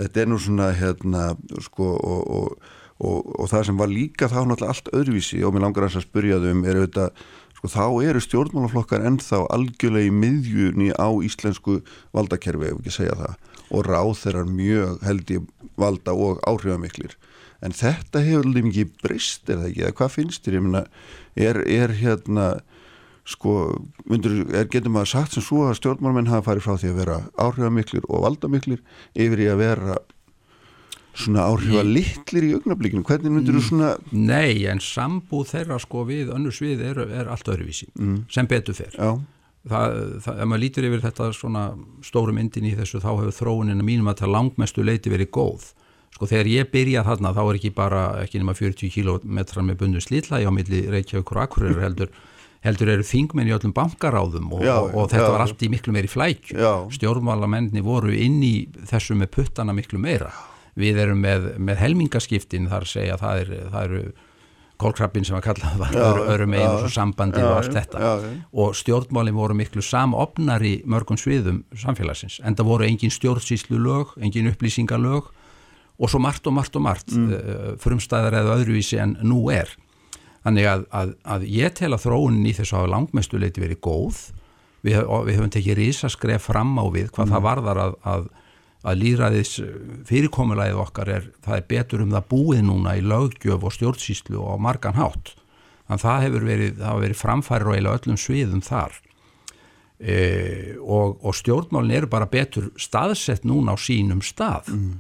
[0.03, 1.29] þetta er nú svona hérna
[1.65, 5.67] sko og, og og, og það sem var líka þá náttúrulega allt öðruvísi og mér
[5.67, 7.25] langar að spyrja þau um er auðvitað,
[7.59, 11.81] sko þá eru stjórnmálaflokkar ennþá algjörlega í miðjunni á íslensku
[12.15, 13.37] valdakerfi ef ekki segja það.
[13.75, 17.17] Og ráð þeirra mjög held ég valda og áhrifamiklir
[17.65, 20.87] en þetta hefur líf mikið brist er það ekki, eða hvað finnst þér ég minna,
[21.49, 22.49] er, er hérna
[23.25, 23.53] sko,
[24.11, 27.21] myndur, er, getur maður sagt sem svo að stjórnmálmenn hafa farið frá því að vera
[27.41, 28.83] áhrifamiklir og valdamiklir
[29.15, 30.01] yfir í að vera
[31.15, 33.69] svona áhrif að litlir í augnablíkinu hvernig myndir þú mm.
[33.69, 38.19] svona Nei, en sambúð þeirra sko við önnur svið er, er allt öðruvísi mm.
[38.35, 39.15] sem betur fer Já.
[39.71, 39.97] það,
[40.27, 41.65] það, ef maður lítur yfir þetta svona
[42.05, 45.71] stóru myndin í þessu þá hefur þróunina mínum að það langmestu leiti verið góð
[46.15, 50.03] sko þegar ég byrja þarna þá er ekki bara ekki nema 40 kilometrar með bundu
[50.05, 52.15] slítlægi á milli Reykjavík og Akureyri heldur
[52.65, 55.71] heldur eru þingmenn í öllum bankaráðum og, já, og, og þetta já, var allt í
[55.73, 56.53] miklu meiri flæk
[56.97, 58.55] stjórnmálamenni voru inn í
[58.89, 60.31] þessu með puttana miklu meira.
[60.81, 64.01] Við erum með, með helmingaskiptin þar segja það, er, það eru
[64.81, 68.15] kólkrabbin sem að kalla það öru, öru megin og svo sambandi já, og allt þetta.
[68.65, 74.17] og stjórnmálinn voru miklu samopnar í mörgum sviðum samfélagsins en það voru engin stjórnsýslu lög,
[74.19, 75.31] engin upplýsingalög
[75.99, 77.27] og svo margt og margt og margt mm.
[77.33, 79.71] uh, frumstæðar eða öðruvísi en nú er
[80.45, 84.25] þannig að, að, að ég tel að þróunin í þessu hafa langmestu leiti verið góð
[84.85, 87.37] við, við höfum tekið risaskref fram á við hvað mm.
[87.37, 88.33] það varðar að, að
[88.85, 89.55] að líðræðis
[90.09, 94.61] fyrirkomulæðið okkar er, það er betur um það búið núna í lögjöf og stjórnsýslu og
[94.61, 95.33] margan hátt.
[95.85, 99.01] Þannig að það hefur verið, það hefur verið framfærir og eiginlega öllum sviðum þar.
[100.05, 100.17] E,
[100.81, 104.69] og, og stjórnmálin eru bara betur staðsett núna á sínum stað.
[104.75, 104.95] Mm.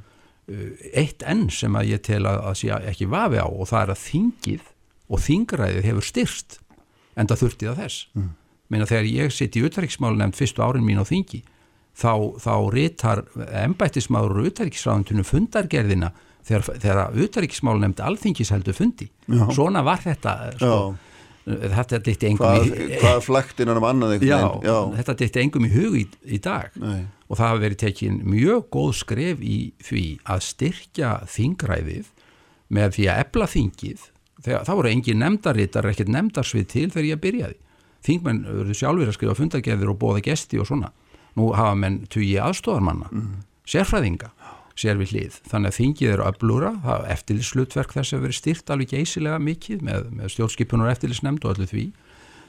[0.44, 0.68] E,
[1.00, 3.92] eitt enn sem að ég tel að, að sé ekki vafi á og það er
[3.94, 4.66] að þingið
[5.08, 6.58] og þingræðið hefur styrst
[7.14, 8.06] en það þurftið að þess.
[8.18, 8.30] Mm.
[8.72, 11.40] Meina þegar ég sitt í utræksmálun nefnd fyrstu árin mín á þingi
[11.94, 13.24] þá, þá rítar
[13.62, 16.12] embættismáður og utarriksráðundunum fundargerðina
[16.44, 19.08] þegar, þegar utarriksmálu nefndi alþingis heldur fundi.
[19.28, 19.44] Já.
[19.54, 20.78] Svona var þetta sko,
[21.44, 24.76] þetta ditti engum hvað, í hvað flækt innan um annað já, já.
[25.00, 27.04] þetta ditti engum í hug í, í dag Nei.
[27.34, 32.10] Og það hafa verið tekin mjög góð skref í því að styrkja þingræðið
[32.74, 34.04] með því að ebla þingið.
[34.44, 37.58] Þegar það voru engin nefndarittar, ekkert nefndarsvið til þegar ég byrjaði.
[38.04, 40.92] Þingmenn verður sjálfur að skrifa fundagerðir og bóða gesti og svona.
[41.34, 43.28] Nú hafa menn tugi aðstofarmanna mm.
[43.66, 44.30] sérfræðinga,
[44.78, 45.38] sér við hlið.
[45.50, 46.72] Þannig að þingið eru öflúra
[47.16, 51.86] eftirlislutverk þess að verið styrt alveg geysilega mikið með, með stjórnskipunar eftirlisnemnd og öllu því.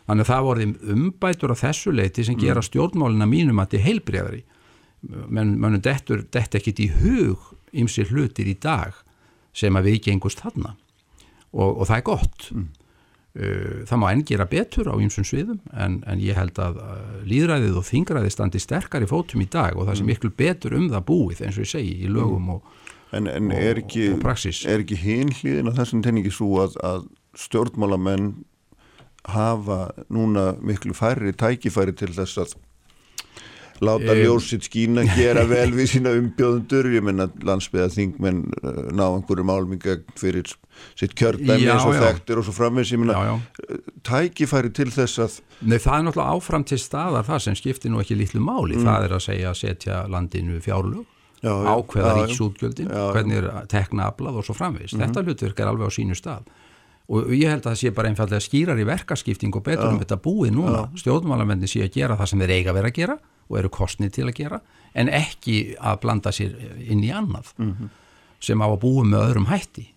[0.06, 4.44] Þannig að það voru umbætur á þessu leiti sem gera stjórnmálina mínum að til heilbreyðari
[5.28, 8.96] mannum dettur dett ekkit í hug ymsir hlutir í dag
[9.56, 10.76] sem að við gengust þarna
[11.54, 12.74] og, og það er gott mm.
[13.36, 17.00] Uh, það má enn gera betur á ymsum sviðum en, en ég held að uh,
[17.28, 20.12] líðræðið og þingræðið standi sterkar í fótum í dag og það sem mm.
[20.14, 22.70] miklu betur um það búið eins og ég segi í lögum og,
[23.12, 26.80] en, en er ekki, og praxis Er ekki hinn hlýðin á þessum tenningi svo að,
[26.80, 27.10] að
[27.44, 28.32] stjórnmálamenn
[29.36, 32.56] hafa núna miklu færri tækifæri til þess að
[33.84, 39.06] láta um, ljósitt skína gera vel við sína umbjóðundur ég menna landsbyða þingmenn uh, ná
[39.08, 40.52] einhverju málminga fyrir
[41.00, 43.42] sitt kjördæmi eins og þekktir og svo framvegs ég menna uh,
[44.08, 48.02] tækifæri til þess að Nei það er náttúrulega áfram til staðar það sem skiptir nú
[48.04, 48.76] ekki lítlu máli.
[48.76, 48.88] Mm.
[48.88, 51.06] það er að segja að setja landinu fjárlug
[51.42, 55.08] já, ákveða ríksútgjöldin hvernig er tekna aflað og svo framvegs mm -hmm.
[55.08, 56.44] þetta hlutverk er alveg á sínu stað
[57.06, 59.92] og ég held að það sé bara einfallega skýrar í verkaskipting og betur já.
[59.94, 60.86] um þetta búið núna.
[60.98, 64.26] Stjórnmálamenni sé að gera það sem þeir eiga verið að gera og eru kostnið til
[64.26, 64.62] að gera
[64.96, 67.92] en ekki að blanda sér inn í annað mm -hmm.
[68.40, 69.88] sem á að búa með öðrum hætti.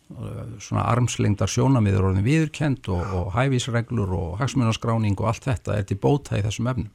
[0.61, 5.96] Svona armslengdar sjónamiður orðin viðurkend og, og hæfisreglur og hagsmunaskráning og allt þetta er til
[5.96, 6.90] bóta í þessum efnum.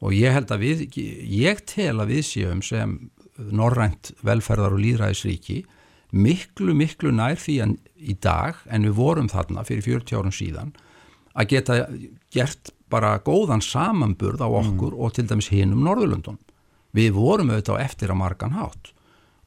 [0.00, 5.64] Og ég held að við, ég tel að við séum sem norrænt velferðar og líðræðisríki
[6.10, 10.72] miklu miklu nær því en í dag en við vorum þarna fyrir 40 árum síðan
[11.38, 11.78] að geta
[12.34, 15.00] gert bara góðan samanburð á okkur mm.
[15.02, 16.38] og til dæmis hinn um Norðurlundun.
[16.96, 18.92] Við vorum auðvitað eftir að margan hátt,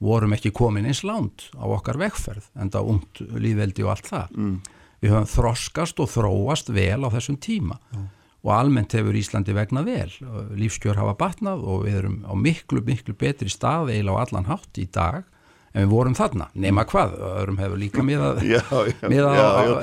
[0.02, 4.38] vorum ekki komin eins lánt á okkar vegferð, enda ungt lífveldi og allt það.
[4.38, 4.56] Mm.
[5.02, 8.08] Við höfum þroskast og þróast vel á þessum tíma mm.
[8.46, 10.12] og almennt hefur Íslandi vegna vel.
[10.54, 14.78] Lífskjör hafa batnað og við erum á miklu, miklu betri stað eila á allan hátt
[14.78, 15.26] í dag
[15.72, 18.42] en við vorum þarna, nema hvað öðrum hefur líka miðað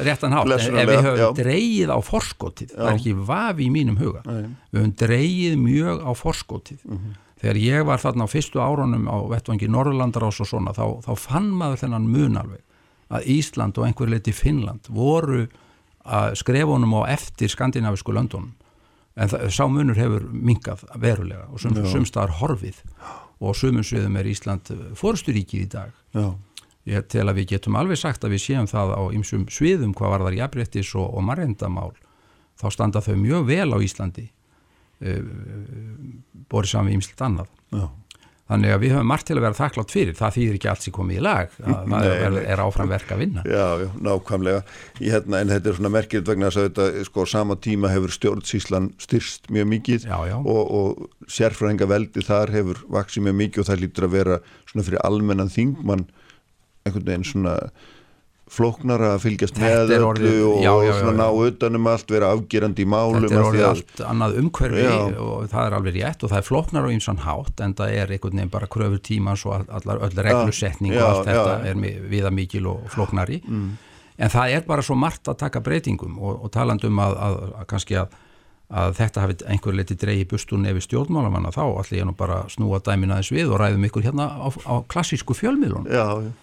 [0.05, 1.28] réttan hátt, en við höfum já.
[1.39, 2.76] dreyið á forskotið, já.
[2.76, 4.51] það er ekki vafi í mínum huga, Nei.
[4.72, 6.82] við höfum dreyið mjög á forskotið.
[6.84, 7.16] Mm -hmm.
[7.41, 11.51] þegar ég var þarna á fyrstu árunum á vettvangi Norrlandarás og svona, þá, þá fann
[11.51, 12.62] maður þennan mun alveg.
[13.09, 15.47] Að Ísland og einhver leiti Finnland voru
[16.05, 18.53] að skrefunum á eftir skandinavisku löndunum.
[19.16, 22.82] En það, sá munur hefur mingað verulega og sumstaðar horfið
[23.39, 26.26] og sumum sviðum er Ísland fórsturíkið í dag Já.
[26.91, 30.14] ég tel að við getum alveg sagt að við séum það á ymsum sviðum hvað
[30.14, 31.93] var þar jafnréttis og, og marrendamál
[32.59, 35.22] þá standa þau mjög vel á Íslandi uh,
[36.51, 37.86] borið saman við ymslut annað Já.
[38.49, 40.94] Þannig að við höfum margt til að vera þakklátt fyrir, það þýðir ekki allt sem
[40.96, 43.42] komið í lag, það er, er áframverk að vinna.
[43.44, 44.62] Já, já, nákvæmlega,
[45.03, 49.51] hérna, en þetta er svona merkilegt vegna að þetta, sko, sama tíma hefur stjórnsíslan styrst
[49.53, 50.36] mjög mikið já, já.
[50.40, 54.40] Og, og sérfræðinga veldi þar hefur vaksið mjög mikið og það lítur að vera
[54.72, 56.09] svona fyrir almennan þingmann
[56.88, 57.59] einhvern veginn svona
[58.53, 62.88] floknara að fylgjast með öllu og, já, já, og ná utanum allt vera afgerandi í
[62.88, 64.94] málum þetta er orðið að, allt annað umhverfi já.
[65.24, 68.14] og það er alveg rétt og það er floknara og einsann hátt en það er
[68.14, 71.82] einhvern veginn bara kröfur tímans og allar öll reglusetning og allt þetta er
[72.14, 73.68] viða mikil og floknari mm.
[74.16, 77.68] en það er bara svo margt að taka breytingum og, og talandum að, að, að
[77.74, 78.16] kannski að
[78.69, 82.83] að þetta hafi einhver leti dreigi bustur nefi stjórnmálamanna þá allir ég nú bara snúa
[82.85, 85.87] dæmin aðeins við og ræðum ykkur hérna á, á klassísku fjölmiðlun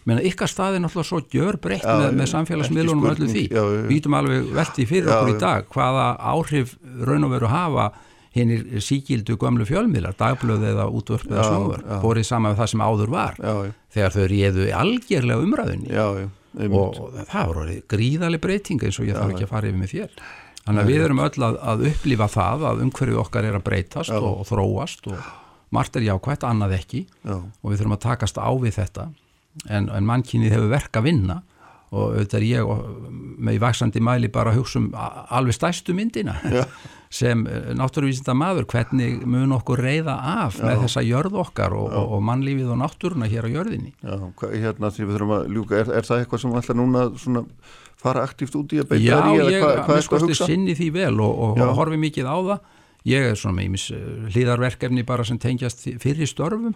[0.10, 3.44] menn að ykkar staði náttúrulega svo gjör breytt með, með samfélagsmiðlunum og öllu því.
[3.54, 6.74] við vítum alveg velti fyrir já, okkur í dag hvaða áhrif
[7.06, 7.86] raun og veru hafa
[8.36, 13.14] hinnir síkildu gömlu fjölmiðlar dagblöð eða útvörp eða snúver borið saman með það sem áður
[13.14, 13.54] var já,
[13.96, 15.94] þegar þau réðu algjörlega umræðunni.
[16.56, 20.20] Og það voru gríðali breyting eins og ég þarf ekki að fara yfir með þér
[20.66, 24.14] Þannig að við erum öll að, að upplifa það að umhverfið okkar er að breytast
[24.18, 25.20] og, og þróast og
[25.76, 27.04] margt er jákvæmt, annað ekki.
[27.26, 27.36] Já.
[27.38, 29.10] og við þurfum að takast á við þetta.
[29.70, 31.42] En, en mannkynið hefur verk að vinna.
[31.96, 32.70] Og auðvitað er ég
[33.46, 36.34] með í vaksandi mæli bara að hugsa um alveg stæstu myndina
[37.20, 40.66] sem eh, náttúruvísinda maður, hvernig mun okkur reyða af Já.
[40.66, 43.94] með þessa jörð okkar og, og, og mannlífið og náttúruna hér á jörðinni.
[44.02, 44.18] Já,
[44.50, 47.46] hérna því við þurfum að ljúka, er, er það eitthvað sem alltaf núna svona
[48.06, 50.40] fara aktíft út í að beita þær í eða hvað hva er sko að hugsa?
[50.40, 52.74] Já, ég sinni því vel og, og horfi mikið á það.
[53.06, 56.74] Ég er svona með ímis eh, hlýðarverkefni bara sem tengjast fyrir störfum.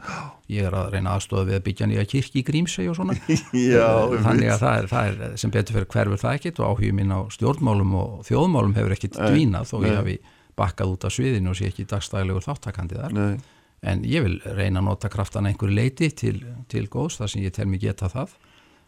[0.53, 3.15] Ég er að reyna aðstofa við að byggja nýja kirkji í Grímseg og svona.
[3.57, 6.99] Já, þannig að það er, það er sem betur fyrir hverfur það ekkit og áhugum
[7.01, 10.19] minn á stjórnmálum og þjóðmálum hefur ekkit dvínað þó ég hafi
[10.59, 13.17] bakkað út af sviðinu og sé ekki dagstæðilegur þáttakandi þar.
[13.17, 13.41] Nei.
[13.89, 16.35] en ég vil reyna að nota kraftana einhverju leiti til,
[16.69, 18.37] til góðs þar sem ég tel mig geta það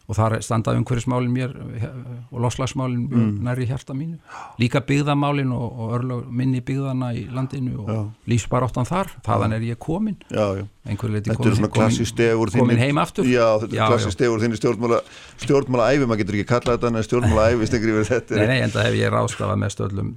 [0.08, 1.54] og þar standa umhverjusmálin mér
[2.30, 3.32] og loslagsmálin mm.
[3.46, 4.18] næri hjarta mínu.
[4.60, 10.18] Líka byggðamálin og, og minni byggðana í landinu og lífsbaráttan þar, þaðan er ég komin
[10.30, 10.68] einhverju
[11.14, 13.28] leiti komin, komin, komin heim aftur.
[13.28, 14.98] Já, þetta er klassist stegur þinni stjórnmála
[15.44, 18.40] stjórnmála æfi, maður getur ekki kallað þetta en stjórnmála æfi stengri verið þetta.
[18.40, 20.12] Nei, nei, en það hef ég ráðstafað með stöðlum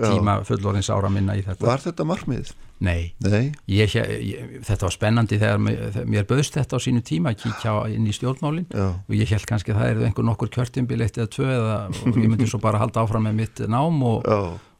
[0.00, 1.68] tíma fullorins ára minna í þetta.
[1.68, 2.52] Var þetta markmiðið?
[2.80, 3.50] Nei, Nei.
[3.68, 7.74] Ég, ég, þetta var spennandi þegar mér, mér bauðst þetta á sínu tíma að kíkja
[7.92, 11.28] inn í stjórnmálinn og ég held kannski að það er einhver nokkur kjörtimbil eitt eða
[11.36, 14.24] tvö eða og ég myndi svo bara halda áfram með mitt nám og,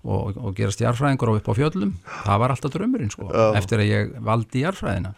[0.05, 1.95] og, og gera stjárfræðingur og upp á fjöllum.
[2.25, 3.47] Það var alltaf drömmurinn sko Já.
[3.61, 5.15] eftir að ég valdi járfræðina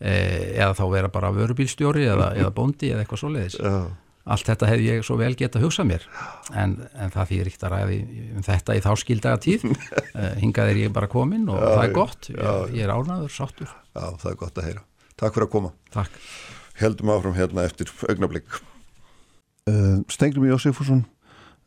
[0.00, 0.12] e,
[0.56, 3.74] eða þá vera bara vörubílstjóri eða, eða bóndi eða eitthvað svo leiðis Já.
[4.28, 6.02] Allt þetta hef ég svo vel gett að hugsa mér.
[6.52, 7.94] En, en það fyrir ekkert að ræði
[8.36, 11.84] um þetta í þá skildaga tíð uh, hingað er ég bara komin og já, það
[11.86, 12.28] er gott.
[12.28, 13.72] já, ég, ég er ánaður, sáttur.
[13.96, 14.84] Já, það er gott að heyra.
[15.16, 15.72] Takk fyrir að koma.
[15.96, 16.20] Takk.
[16.82, 18.60] Heldum áfram hérna eftir augnablík
[19.68, 21.06] uh, Stengrum Jósefusson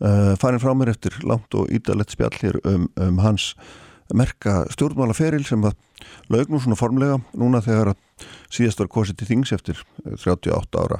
[0.02, 3.54] uh, farin frá mér eftir langt og ídalett spjall hér um, um hans
[4.14, 5.78] merka stjórnmálaferil sem að
[6.34, 9.80] laug nú svona formlega núna þegar að síðast var kosið til þings eftir
[10.18, 11.00] 38 ára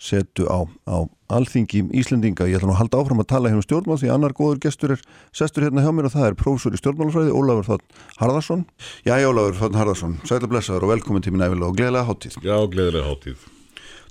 [0.00, 2.46] setu á, á alþingi Íslendinga.
[2.48, 4.94] Ég ætla nú að halda áfram að tala hérna um stjórnmál því annar góður gestur
[4.96, 5.02] er
[5.36, 8.64] sestur hérna hjá mér og það er prófessor í stjórnmálafræði Ólafur Þotn Harðarsson.
[9.04, 12.38] Já, Ólafur Þotn Harðarsson, sætla blessaður og velkomin til mín æfilega og gleðilega háttíð.
[12.40, 13.44] Já, gleðilega háttíð.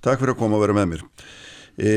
[0.06, 1.06] Takk fyrir að koma og vera með mér.
[1.82, 1.96] E,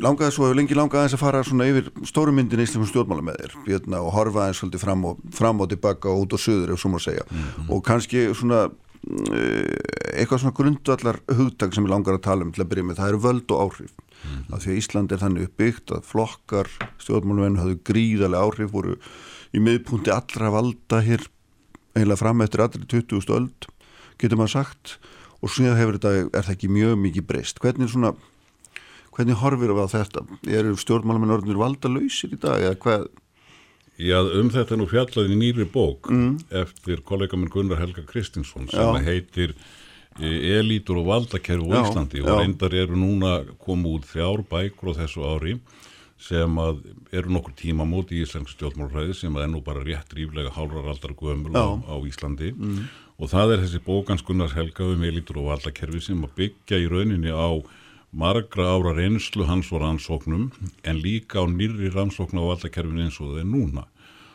[0.00, 3.58] langaði svo, lengi langaði aðeins að fara svona yfir stórumyndin í Íslandum stjórnmála með þér
[3.66, 6.80] hérna, og horfa aðeins svolítið fram og, fram og tilbaka og út og söður ef
[6.80, 7.70] svo má segja mm -hmm.
[7.70, 8.70] og kannski svona
[9.02, 9.78] Eh,
[10.14, 13.08] eitthvað svona grundvallar hugdag sem ég langar að tala um til að byrja með, það
[13.10, 14.54] eru völd og áhrif mm -hmm.
[14.54, 16.68] af því að Ísland er þannig uppbyggt að flokkar
[17.02, 18.94] stjórnmálum hafðu gríðarlega áhrif, voru
[19.52, 21.26] í miðpunti allra valda hér
[21.96, 23.26] eiginlega fram eftir allri 20.
[23.34, 23.66] öld
[24.18, 24.98] getur maður sagt
[25.42, 28.14] og svo hefur þetta, er það ekki mjög mikið breyst hvernig svona
[29.12, 33.10] hvernig horfir við á þetta, eru stjórnmálum en orðinir valda lausir í dag eða hvað
[34.00, 36.48] Já, um þetta nú fjallaði nýri bók mm.
[36.62, 39.04] eftir kollega minn Gunnar Helga Kristinsson sem já.
[39.04, 39.52] heitir
[40.16, 45.00] e, Elítur og valdakerfi á Íslandi og reyndar eru núna komið út þjár bækur á
[45.02, 45.58] þessu ári
[46.22, 46.80] sem að
[47.12, 51.52] eru nokkur tíma móti í Íslands stjórnmálfræði sem að ennú bara rétt ríflega hálfaraldar gömul
[51.52, 52.82] á, á Íslandi mm.
[53.20, 56.88] og það er þessi bókans Gunnar Helga um Elítur og valdakerfi sem að byggja í
[56.90, 57.60] rauninni á
[58.12, 60.50] margra ára reynslu hans og rannsóknum
[60.84, 63.84] en líka á nýri rannsóknu á vallakerfinu eins og það er núna.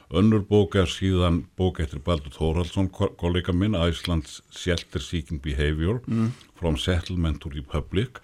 [0.09, 6.32] Önnur bók er síðan bók eftir Baldur Þóraldsson, kollega minn, Iceland's Shelter Seeking Behavior mm.
[6.55, 8.21] from Settlement to Republic,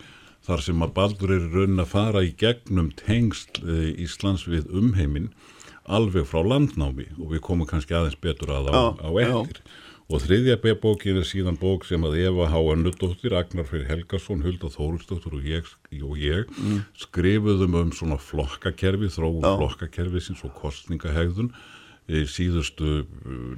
[0.48, 5.34] þar sem að Baldur er raunin að fara í gegnum tengst uh, Íslands við umheiminn
[5.84, 9.60] alveg frá landnámi og við komum kannski aðeins betur að á, á eftir.
[9.60, 9.83] Já.
[10.12, 12.60] Og þriðja bókin er síðan bók sem að Eva H.
[12.74, 15.70] Önnudóttir, Agnar Freyr Helgarsson, Hulda Þóristóttir og ég,
[16.04, 16.82] og ég mm.
[17.06, 19.54] skrifuðum um svona flokkakerfi, þróum Já.
[19.62, 21.54] flokkakerfi sinns og kostningahegðun
[22.12, 23.06] í síðustu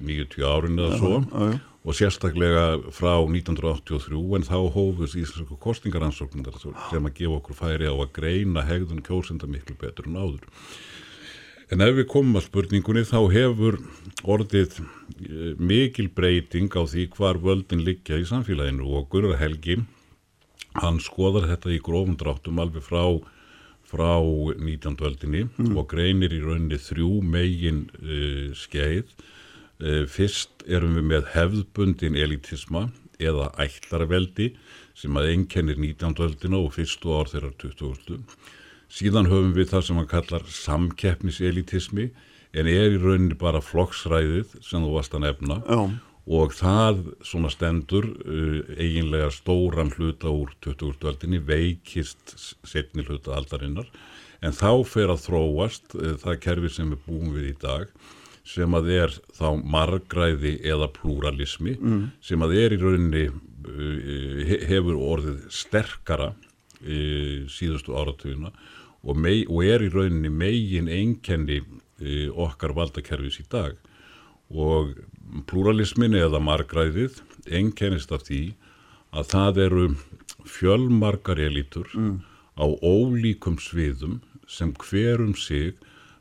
[0.05, 1.55] 90 uh, árin eða svo já, já.
[1.85, 7.95] og sérstaklega frá 1983 en þá hófus íslensku kostningaransóknundar sem að gefa okkur færi á
[7.95, 10.45] að greina hegðun kjósenda miklu betur en áður.
[11.73, 13.79] En ef við komum að spurningunni þá hefur
[14.21, 19.79] orðið eh, mikil breyting á því hvar völdin liggja í samfélaginu og Gunnar Helgi,
[20.77, 23.01] hann skoðar þetta í grófundráttum alveg frá,
[23.89, 24.99] frá 19.
[24.99, 25.71] völdinni mm.
[25.73, 29.15] og greinir í rauninni þrjú megin uh, skeið.
[29.81, 34.51] Uh, fyrst erum við með hefðbundin elitisma eða ætlarveldi
[34.95, 36.13] sem að einkennir 19.
[36.19, 38.21] völdina og fyrstu ár þeirra 20.
[38.91, 42.09] Síðan höfum við það sem hann kallar samkeppniselitismi
[42.55, 45.79] en er í rauninni bara flokksræðið sem þú varst að nefna Já.
[46.39, 51.39] og það svona stendur uh, eiginlega stóran hluta úr 20.
[51.45, 53.89] veikist setni hluta aldarinnar
[54.45, 57.91] en þá fer að þróast uh, það kerfi sem við búum við í dag
[58.45, 62.01] sem að er þá margræði eða pluralismi mm.
[62.23, 68.53] sem að er í rauninni uh, hefur orðið sterkara uh, síðustu áratugina
[69.05, 73.77] og, mei, og er í rauninni megin einkenni e, okkar valdakerfis í dag
[74.49, 74.95] og
[75.49, 77.21] pluralismin eða margræðið
[77.53, 78.43] einkennist af því
[79.15, 79.85] að það eru
[80.45, 82.15] fjölmargar elitur mm.
[82.57, 85.77] á ólíkum sviðum sem hverum sig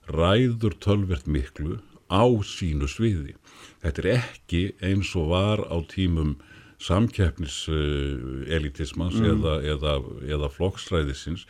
[0.08, 3.34] ræður tölvert miklu á sínu sviði.
[3.82, 6.36] Þetta er ekki eins og var á tímum
[6.84, 9.26] samkeppniselitismans mm.
[9.32, 9.92] eða, eða,
[10.36, 11.42] eða flokksræðisins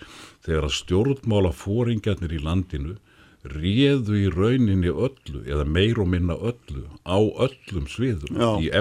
[0.47, 2.95] þegar að stjórnmála fóringjarnir í landinu
[3.45, 8.73] réðu í rauninni öllu eða meir og minna öllu á öllum sviðum Já, í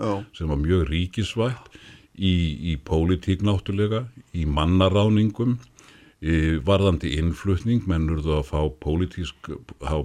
[0.00, 0.24] já.
[0.38, 1.68] sem var mjög ríkisvægt
[2.16, 5.58] í, í pólitík náttúrulega í mannaráningum
[6.18, 9.52] í varðandi innflutning menn urðu að fá pólitísk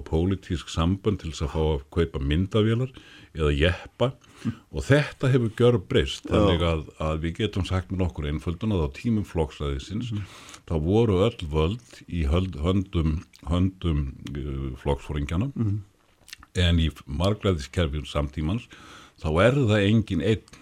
[0.06, 2.92] pólitísk samband til þess að fá að kaupa myndavélar
[3.34, 4.12] eða jeppa
[4.44, 8.86] og þetta hefur gjör breyst þannig að, að við getum sagt með nokkur einföldun að
[8.86, 10.12] á tímum flokksræðisins
[10.68, 13.16] þá voru öll völd í höld, höndum,
[13.48, 15.50] höndum uh, flokksfóringjana
[16.54, 18.68] en í marglæðiskerfjum samtímans
[19.22, 20.60] þá er það engin einn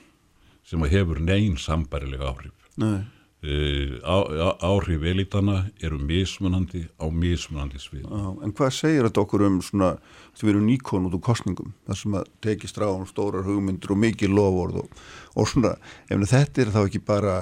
[0.68, 2.70] sem hefur neyn sambærilega áhrif.
[2.80, 3.02] Nei,
[3.42, 9.56] á, á, áhrif elitana eru mismunandi á mismunandi svið en hvað segir þetta okkur um
[9.66, 9.96] svona,
[10.38, 13.96] því við erum nýkon út úr kostningum, þar sem að tekist á um stórar hugmyndur
[13.96, 15.02] og mikið lofórð og,
[15.34, 15.74] og svona,
[16.06, 17.36] ef þetta er þá ekki bara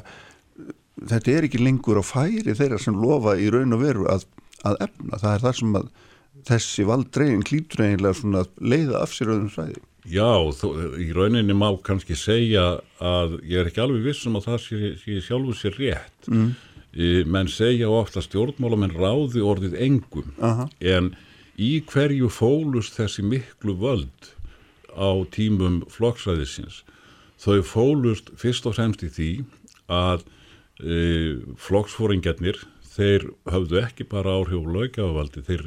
[1.05, 4.25] þetta er ekki lengur á færi þeirra sem lofa í raun og veru að,
[4.65, 5.93] að efna, það er það sem að
[6.49, 11.69] þessi valdreiðin klítur eiginlega svona leiða af sér öðrum svæði Já, þó, í rauninni má
[11.85, 16.31] kannski segja að ég er ekki alveg vissum að það sé, sé sjálfu sér rétt
[16.31, 16.49] mm.
[17.29, 20.71] menn segja ofta stjórnmálamenn ráði orðið engum Aha.
[20.81, 21.13] en
[21.61, 24.33] í hverju fólust þessi miklu völd
[24.97, 26.81] á tímum flokksræðisins
[27.41, 29.31] þau fólust fyrst og fremst í því
[29.91, 30.25] að
[30.81, 30.97] e,
[31.61, 32.61] flokksfóringjarnir
[33.01, 35.63] þeir höfðu ekki bara áhrif á lögjafavaldi, þeir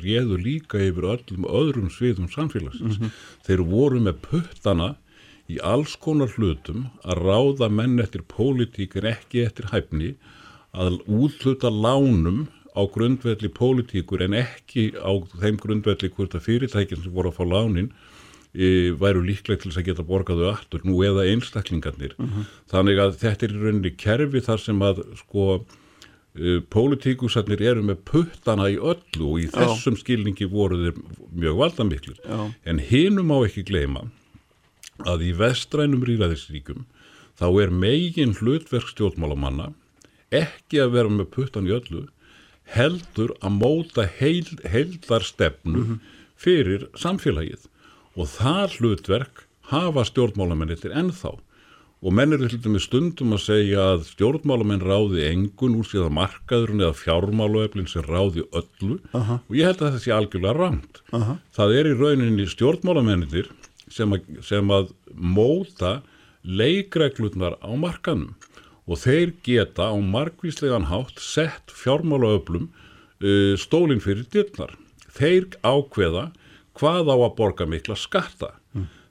[0.00, 3.00] réðu líka yfir öllum öðrum sviðum samfélagsins.
[3.46, 4.94] Þeir voru með puttana
[5.50, 10.14] í alls konar hlutum að ráða menn eftir pólitík en ekki eftir hæfni,
[10.70, 12.46] að útluta lánum
[12.78, 15.10] á grundvelli pólitíkur en ekki á
[15.42, 17.90] þeim grundvelli hvort að fyrirtækinn sem voru að fá lánin
[18.54, 22.14] e, væru líklega til þess að geta borgaðu aftur nú eða einstaklingarnir.
[22.70, 25.79] Þannig að þetta er í rauninni kerfi þar sem að sko uh,
[26.70, 31.00] pólitíkusarnir eru með puttana í öllu og í þessum skilningi voru þeir
[31.34, 32.40] mjög valdamiklir Já.
[32.64, 34.06] en hinum má ekki gleyma
[35.10, 36.86] að í vestrænum rýræðisríkum
[37.40, 39.72] þá er megin hlutverk stjórnmálamanna
[40.30, 42.06] ekki að vera með puttan í öllu
[42.70, 45.98] heldur að móta heil, heildarstefnu
[46.40, 47.66] fyrir samfélagið.
[48.18, 51.36] Og það hlutverk hafa stjórnmálamennir ennþá
[52.00, 56.84] og menn eru til dæmis stundum að segja að stjórnmálamenn ráði engun úr síðan markaðurinn
[56.86, 59.40] eða fjármálueflin sem ráði öllu Aha.
[59.44, 61.02] og ég held að það sé algjörlega rangt.
[61.16, 61.36] Aha.
[61.56, 63.50] Það er í rauninni stjórnmálamennir
[63.92, 65.98] sem, sem að móta
[66.40, 68.32] leikreglurnar á markanum
[68.90, 74.72] og þeir geta á margvíslegan hátt sett fjármálaöflum uh, stólinn fyrir dyrnar.
[75.12, 76.30] Þeir ákveða
[76.80, 78.54] hvað á að borga mikla skatta.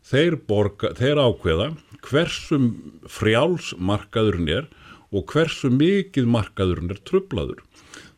[0.10, 1.70] Þeir, borga, þeir ákveða
[2.06, 2.60] hversu
[3.12, 4.70] frjáls markaðurinn er
[5.14, 7.62] og hversu mikið markaðurinn er trublaður.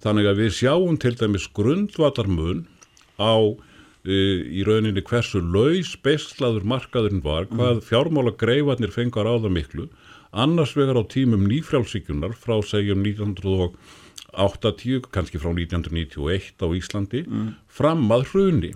[0.02, 2.66] Þannig að við sjáum til dæmis grundvatarmun
[3.20, 3.56] á uh,
[4.08, 9.90] í rauninni hversu laus beislaður markaðurinn var, hvað fjármála greifarnir fengar á það miklu,
[10.32, 17.26] annars vegar á tímum nýfrjálsíkunar frá segjum 1980, kannski frá 1991 á Íslandi,
[17.68, 18.72] fram að hruni.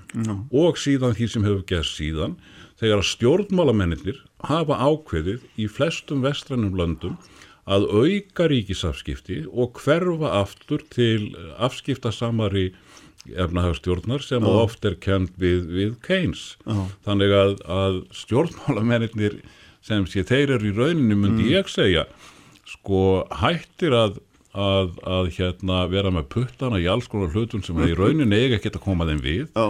[0.52, 2.36] Og síðan því sem hefur gerst síðan,
[2.82, 7.18] þegar stjórnmálamennir hafa ákveðið í flestum vestrænum löndum
[7.66, 12.72] að auka ríkisafskipti og hverfa aftur til afskiptasamari
[13.26, 14.62] efnahagstjórnar sem oh.
[14.66, 16.56] oft er kend við, við Keynes.
[16.66, 16.78] Já.
[17.08, 19.40] Þannig að, að stjórnmálamennir
[19.86, 22.06] sem sé þeir eru í rauninu myndi ég segja
[22.70, 24.20] sko hættir að,
[24.56, 28.72] að, að hérna vera með puttana í alls konar hlutum sem í rauninu eiga ekki
[28.72, 29.66] að koma þeim við Já,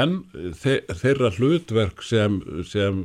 [0.00, 0.16] en
[0.60, 3.00] þe þeirra hlutverk sem, sem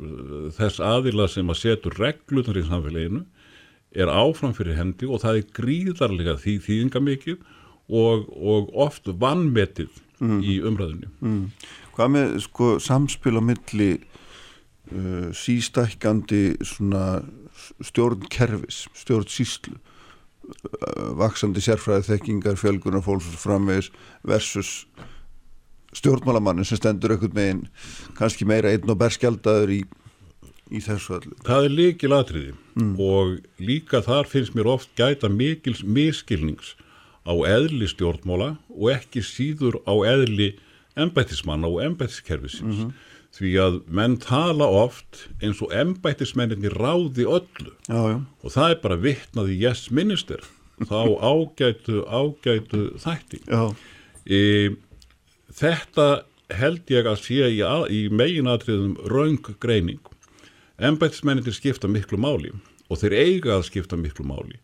[0.58, 3.24] þess aðila sem að setur reglunar í samfélaginu
[3.96, 7.40] er áfram fyrir hendi og það er gríðarlega því þýðinga mikið
[7.86, 11.10] og, og oft vannmetið í umræðinu.
[11.20, 11.42] mm.
[11.96, 17.22] Hvað með sko samspil á milli uh, sístækkandi svona
[17.84, 19.95] stjórnkerfis, stjórnsýslu uh,
[21.20, 23.92] vaksandi sérfræði þekkingar, fjölgunar fólks og framvegis
[24.28, 24.86] versus
[25.96, 27.62] stjórnmálamannin sem stendur einhvern megin
[28.18, 29.82] kannski meira einn og berskjaldaður í,
[30.72, 31.36] í þessu öllu.
[31.48, 32.56] Það er líkil atriði
[33.00, 36.76] og líka þar finnst mér oft gæta mikils miskilnings
[37.26, 40.54] á eðli stjórnmála og ekki síður á eðli
[41.00, 42.92] embættismanna og embættiskerfisins.
[43.36, 47.74] Því að menn tala oft eins og embættismenninni ráði öllu.
[47.90, 50.44] Já, já, og það er bara vitnaði yes minister.
[50.80, 53.42] Þá ágætu, ágætu þætti.
[54.28, 54.40] E,
[55.52, 56.08] þetta
[56.56, 57.60] held ég að sé í,
[57.92, 60.00] í meginatriðum raung greining.
[60.80, 62.54] Embættismenninir skipta miklu máli
[62.92, 64.60] og þeir eiga að skipta miklu máli.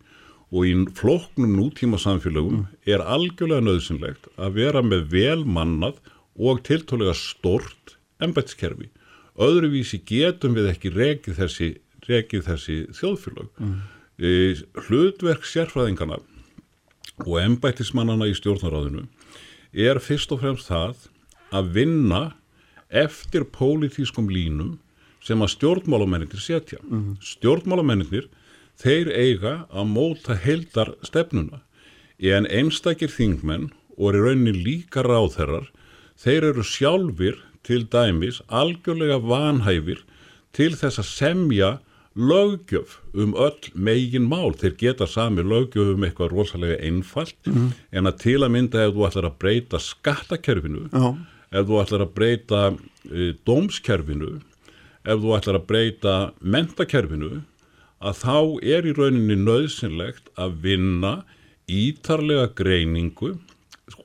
[0.52, 6.02] Og í flóknum nútíma samfélögum er algjörlega nöðsynlegt að vera með velmannað
[6.40, 7.81] og tiltólega stort
[8.24, 8.90] embætskerfi.
[9.42, 11.70] Öðruvísi getum við ekki rekið þessi,
[12.08, 13.50] rekið þessi þjóðfélög.
[13.62, 13.80] Mm.
[14.22, 14.32] E,
[14.88, 16.20] hlutverk sérfræðingana
[17.26, 19.08] og embætismannana í stjórnaráðinu
[19.72, 21.08] er fyrst og fremst það
[21.56, 22.22] að vinna
[22.92, 24.78] eftir pólitískum línum
[25.24, 26.80] sem að stjórnmálamennir setja.
[26.84, 27.16] Mm.
[27.24, 28.28] Stjórnmálamennir
[28.82, 31.62] þeir eiga að móta heildar stefnuna
[32.22, 35.70] en einstakir þingmenn og er raunin líka ráðherrar
[36.22, 40.04] þeir eru sjálfur til dæmis algjörlega vanhæfir
[40.56, 41.72] til þess að semja
[42.16, 47.72] lögjöf um öll megin mál þeir geta sami lögjöf um eitthvað rosalega einfalt mm -hmm.
[47.92, 51.16] en að til að mynda ef þú ætlar að breyta skattakerfinu oh.
[51.52, 52.74] ef þú ætlar að breyta
[53.12, 54.42] e, dómskerfinu
[55.06, 57.42] ef þú ætlar að breyta mentakerfinu
[58.02, 61.24] að þá er í rauninni nöðsynlegt að vinna
[61.70, 63.38] ítarlega greiningu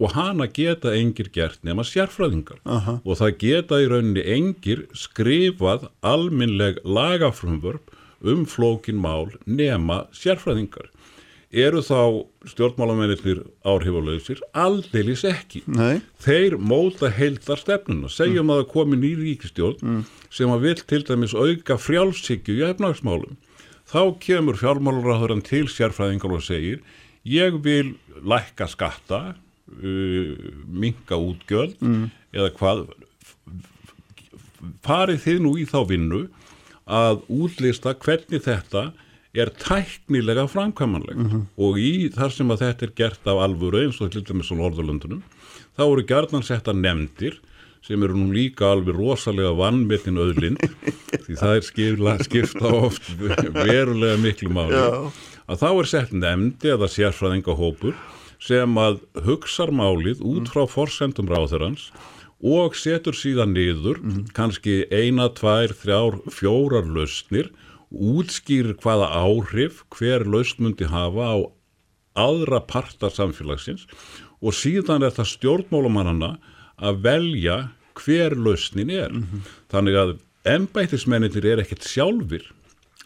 [0.01, 2.99] og hana geta engir gert nema sérfræðingar uh -huh.
[3.05, 10.91] og það geta í rauninni engir skrifað alminleg lagafrumvörp um flókin mál nema sérfræðingar
[11.53, 16.03] eru þá stjórnmálamennir áhrifalauðsir aldeilis ekki Nei.
[16.19, 18.51] þeir móta heildar stefnuna segjum mm.
[18.51, 20.05] að það komi nýri ríkistjórn mm.
[20.31, 23.37] sem að vil til dæmis auka frjálfsíkju í efnagsmálum
[23.87, 26.83] þá kemur fjármálaráðurann til sérfræðingar og segir
[27.25, 27.95] ég vil
[28.27, 29.37] lækka skatta
[29.67, 30.33] uh,
[30.67, 32.07] minga útgjöld mm.
[32.37, 32.87] eða hvað
[34.87, 36.23] farið þið nú í þá vinnu
[36.87, 38.91] að útlista hvernig þetta
[39.37, 41.43] er tæknilega framkvæmanlegt mm -hmm.
[41.61, 44.55] og í þar sem að þetta er gert af alvöru eins og til dæmis á
[44.57, 45.23] Norðurlundunum
[45.77, 47.37] þá eru gerðan setta nefndir
[47.83, 50.63] sem eru nú líka alveg rosalega vannmetinn öðlind
[51.27, 53.11] því það er skipla, skipta oft
[53.53, 54.81] verulega miklu máli
[55.47, 57.95] að þá er sett nefndi eða sérfræðingahópur
[58.47, 61.91] sem að hugsa málið út frá forsendum ráðherrans
[62.43, 64.33] og setur síðan niður mm -hmm.
[64.37, 67.51] kannski eina, tvær, þrjár, fjórar lausnir
[67.91, 71.37] útskýrir hvaða áhrif hver lausn myndi hafa á
[72.17, 73.87] aðra partar samfélagsins
[74.41, 76.37] og síðan er það stjórnmálumannana
[76.77, 77.57] að velja
[77.97, 79.11] hver lausnin er.
[79.13, 79.41] Mm -hmm.
[79.73, 80.11] Þannig að
[80.45, 82.45] ennbættismenninir er ekkert sjálfur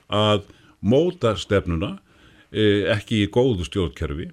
[0.09, 0.43] að
[0.83, 1.99] móta stefnuna
[2.53, 4.31] e, ekki í góðu stjórnkerfi.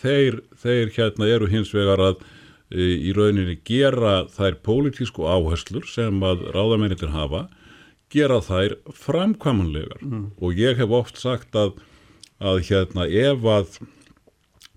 [0.00, 2.20] Þeir, þeir hérna eru hins vegar að
[2.72, 7.46] e, í rauninni gera þær pólitísku áherslur sem að ráðamennir hafa,
[8.10, 10.26] gera þær framkvamanlegar mm.
[10.40, 11.76] og ég hef oft sagt að,
[12.42, 13.80] að hérna ef að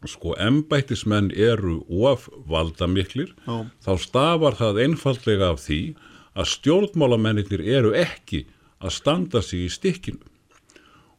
[0.10, 3.70] sko embættismenn eru of valdamiklir Já.
[3.84, 5.82] þá stafar það einfallega af því
[6.34, 8.44] að stjórnmálamennir eru ekki
[8.84, 10.33] að standa sig í stikkinu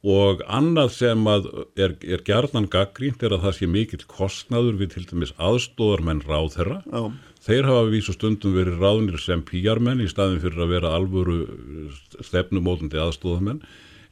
[0.04, 1.46] og annað sem að
[1.80, 6.82] er, er gerðan gaggrínt er að það sé mikill kostnaður við til dæmis aðstóðarmenn ráðherra.
[6.84, 7.08] Já.
[7.44, 11.38] þeir hafa vísu stundum verið ráðnir sem pýjarmenn í staðin fyrir að vera alvöru
[12.20, 13.64] stefnumótandi aðstóðarmenn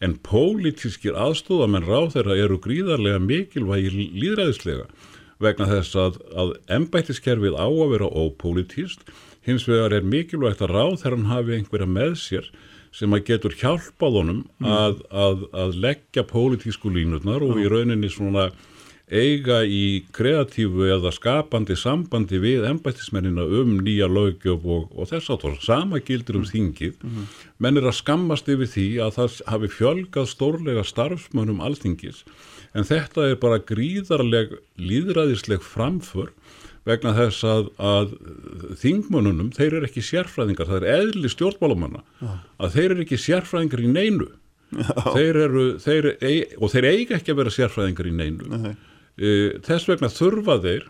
[0.03, 4.89] en pólitískir aðstóðamenn ráð þeirra eru gríðarlega mikilvægir líðræðislega
[5.43, 9.05] vegna þess að, að embættiskerfið á að vera ópolítíst,
[9.47, 12.53] hins vegar er mikilvægt að ráð þeirra hafi einhverja með sér
[12.93, 14.69] sem að getur hjálpað honum mm.
[14.69, 18.51] að, að, að leggja pólitísku línutnar og í rauninni svona
[19.13, 25.59] eiga í kreatífu eða skapandi sambandi við embættismennina um nýja lögjöf og, og þess aftur.
[25.61, 26.95] Sama gildir um þingið.
[27.03, 27.27] Mm -hmm.
[27.59, 32.25] Menn er að skammast yfir því að það hafi fjölgað stórlega starfsmönnum alþingis
[32.73, 36.33] en þetta er bara gríðarleg líðræðisleg framför
[36.89, 38.15] vegna þess að, að
[38.83, 42.39] þingmönnunum, þeir eru ekki sérfræðingar, það er eðli stjórnmálamanna, ja.
[42.59, 44.31] að þeir eru ekki sérfræðingar í neinu.
[44.73, 46.07] Þeir eru, þeir,
[46.57, 48.63] og þeir eiga ekki að vera sérfræðingar í neinu.
[48.63, 48.73] Nei
[49.21, 50.87] E, þess vegna þurfa þeir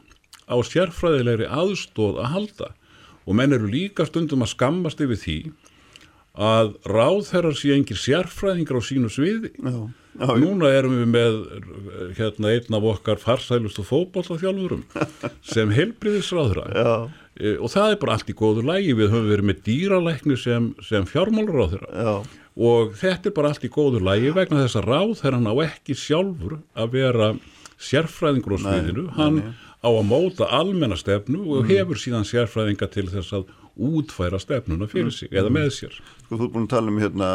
[0.46, 2.68] á sérfræðilegri aðstóð að halda
[3.26, 5.38] og menn eru líka stundum að skammast yfir því
[6.38, 9.74] að ráðherrar sé engir sérfræðingar á sínu sviði já,
[10.18, 11.38] já, núna erum við með
[12.18, 14.84] hérna einn af okkar farsælustu fókbóllaþjálfurum
[15.54, 19.64] sem helbriðisráðra e, og það er bara allt í góðu lægi við höfum verið með
[19.68, 22.20] dýralækni sem, sem fjármálurráðherra
[22.52, 26.60] og þetta er bara allt í góðu lægi vegna þess að ráðherran á ekki sjálfur
[26.76, 27.32] að vera
[27.82, 29.54] sérfræðingur á sviðinu, hann nei, nei.
[29.82, 31.72] á að móta almennastefnu og mm.
[31.72, 35.16] hefur síðan sérfræðinga til þess að útfæra stefnuna fyrir mm.
[35.16, 35.38] sig mm.
[35.40, 35.98] eða með sér.
[36.26, 37.28] Sko þú er búin að tala um hérna,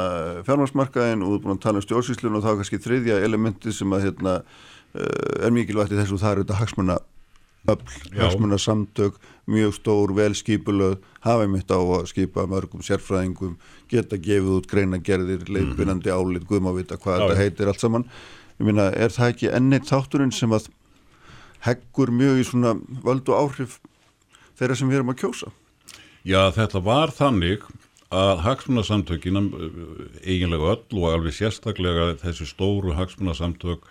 [0.47, 3.97] fjármarsmarkaðin og þú er búin að tala um stjórnsýslun og er kannski þriðja elementi sem
[3.97, 4.39] að hérna,
[4.93, 6.97] uh, er mikilvægt í þessu það er þetta hagsmunna
[7.67, 7.81] öll,
[8.15, 9.17] hagsmunna samtök,
[9.51, 13.57] mjög stór, velskipulöð, hafa mitt á að skipa mörgum sérfræðingum,
[13.91, 18.07] geta gefið út greina gerðir, leipinandi mm álit, guðmávita, hvað Já, þetta heitir allt saman
[18.57, 20.69] ég meina, er það ekki enneitt þátturinn sem að
[21.65, 22.73] heggur mjög í svona
[23.05, 23.77] völdu áhrif
[24.57, 25.51] þeirra sem við erum að kjósa?
[26.28, 27.61] Já, þetta var þannig
[28.11, 29.47] að hagsmunarsamtökinam
[30.23, 33.88] eiginlega öll og alveg sérstaklega þessi stóru hagsmunarsamtök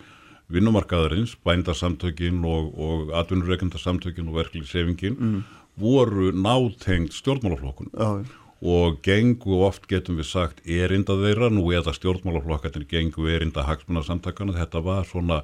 [0.53, 5.39] vinnumarkaðarins, bændarsamtökin og, og atvinnureikendarsamtökin og verkliðsefingin mm.
[5.81, 8.21] voru nátengt stjórnmálaflokkun Já,
[8.61, 14.85] og gengu oft getum við sagt erinda þeirra, nú eða stjórnmálaflokkarnir gengu erinda hagsmunarsamtakana þetta
[14.85, 15.41] var svona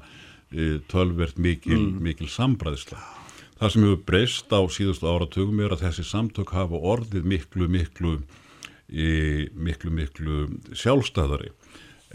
[0.50, 2.00] e, tölvert mikil, mm.
[2.06, 3.02] mikil sambræðisla
[3.60, 8.14] það sem hefur breyst á síðustu áratugum er að þessi samtök hafa orðið miklu miklu
[8.88, 10.38] e, miklu miklu
[10.76, 11.52] sjálfstæðari.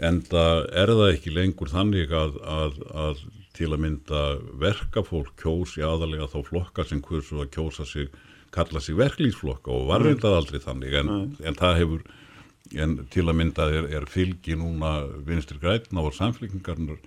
[0.00, 3.22] En það er það ekki lengur þannig að, að, að
[3.56, 4.22] til að mynda
[4.62, 8.08] verkafólk kjósi aðalega þá flokka sem hversu að kjósa sig
[8.54, 10.96] kalla sig verklýsflokka og var reyndað aldrei þannig.
[11.02, 11.12] En,
[11.44, 12.06] en það hefur
[12.78, 17.00] en til að mynda er, er fylgi núna vinstir grætna og samfélkingarnir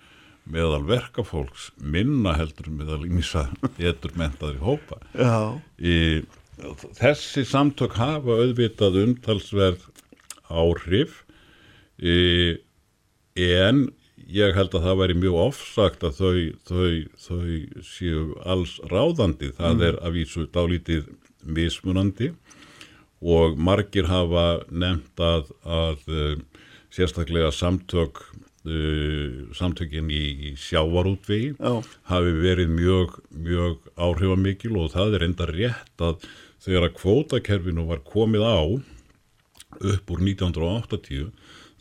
[0.49, 4.99] meðal verkafólks minna heldur meðal ímissa betur mentaður í hópa.
[5.79, 5.97] Í,
[6.99, 9.87] þessi samtök hafa auðvitað umtalsverð
[10.53, 11.21] áhrif
[11.97, 12.59] í,
[13.39, 13.87] en
[14.33, 16.37] ég held að það væri mjög ofsagt að þau,
[16.69, 16.93] þau,
[17.25, 19.51] þau séu alls ráðandi.
[19.57, 19.85] Það mm.
[19.89, 21.09] er að vísu dálítið
[21.43, 22.31] mismunandi
[23.23, 26.63] og margir hafa nefnt að, að uh,
[26.93, 28.21] sérstaklega samtök
[28.67, 31.53] uh, samtökin í, sjávarútvegi
[32.09, 36.27] hafi verið mjög, mjög áhrifamikil og það er enda rétt að
[36.63, 38.61] þegar að kvótakerfinu var komið á
[39.83, 41.31] upp úr 1980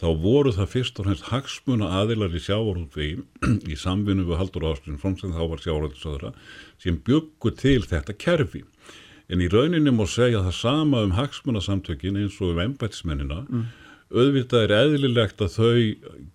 [0.02, 3.22] þá voru það fyrst og fremst hagsmuna aðilar í sjávarútvegi
[3.72, 6.32] í samvinnu við Haldur Ástrun Fromsen þá var sjávarútvegsöðra
[6.82, 8.64] sem byggu til þetta kerfi.
[9.30, 13.62] En í rauninni má segja það sama um hagsmunasamtökin eins og um embætismennina mm.
[14.12, 15.76] Auðvitað er eðlilegt að þau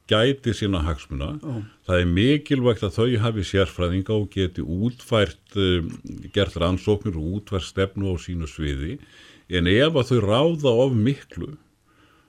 [0.10, 1.62] gæti sína hagsmuna oh.
[1.88, 5.92] það er mikilvægt að þau hafi sérfræðinga og geti útfært um,
[6.34, 8.98] gert rannsóknir og útfært stefnu á sínu sviði
[9.48, 11.54] en ef að þau ráða of miklu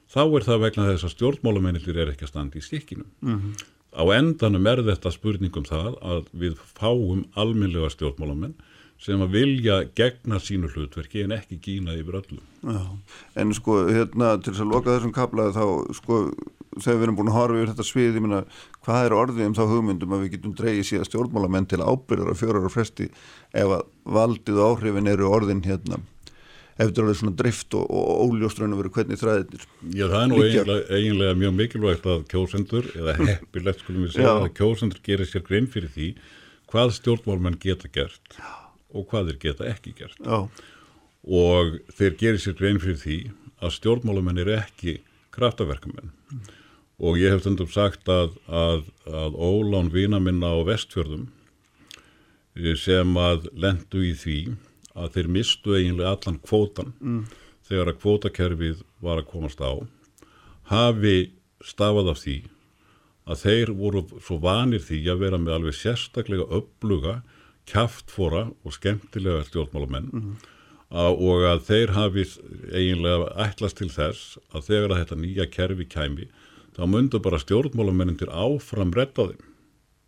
[0.09, 3.67] þá er það vegna þess að stjórnmálamennir er ekki að standa í stikkinu mm -hmm.
[3.99, 8.57] á endanum er þetta spurningum það að við fáum alminlega stjórnmálamenn
[8.99, 12.43] sem að vilja gegna sínu hlutverki en ekki gína yfir öllum.
[12.67, 12.83] Já,
[13.39, 16.21] en sko hérna til þess að loka þessum kaplaði þá sko
[16.79, 18.43] þegar við erum búin að horfa yfir þetta svið, ég minna
[18.87, 22.39] hvað er orðið um þá hugmyndum að við getum dreyið síðan stjórnmálamenn til ábyrðar og
[22.39, 23.89] fjórar og fresti ef að
[24.19, 26.01] valdið og áhrifin eru orðin hérna
[26.79, 29.65] eftir alveg svona drift og, og óljóströnu verið hvernig þræðir.
[29.91, 34.37] Já það er nú eiginlega, eiginlega mjög mikilvægt að kjósendur eða heppilegt skulum við segja
[34.37, 36.13] að kjósendur gerir sér grein fyrir því
[36.71, 38.39] hvað stjórnmálmenn geta gert.
[38.39, 38.68] Já
[38.99, 40.39] og hvað þeir geta ekki gert Já.
[41.43, 43.19] og þeir gerir sér grein fyrir því
[43.63, 44.99] að stjórnmálamenn er ekki
[45.35, 46.47] kraftaverkamenn mm.
[47.07, 51.29] og ég hef stundum sagt að, að, að Ólán vina minna á vestfjörðum
[52.59, 54.41] eh, sem að lendu í því
[54.99, 57.25] að þeir mistu eiginlega allan kvótan mm.
[57.69, 59.73] þegar að kvótakerfið var að komast á
[60.69, 61.33] hafi
[61.65, 62.39] stafað af því
[63.29, 67.19] að þeir voru svo vanir því að vera með alveg sérstaklega uppluga
[67.69, 70.37] kæftfóra og skemmtilega stjórnmálamenn mm -hmm.
[71.29, 72.25] og að þeir hafi
[72.73, 76.29] eiginlega ætlast til þess að þegar að þetta nýja kerfi kæmi
[76.77, 79.43] þá myndur bara stjórnmálamennin til áfram rettaðum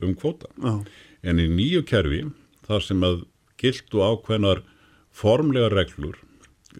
[0.00, 0.46] um kvota.
[0.62, 0.84] Oh.
[1.22, 2.24] En í nýju kerfi
[2.66, 3.24] þar sem að
[3.60, 4.62] gildu ákveðnar
[5.10, 6.16] formlega reglur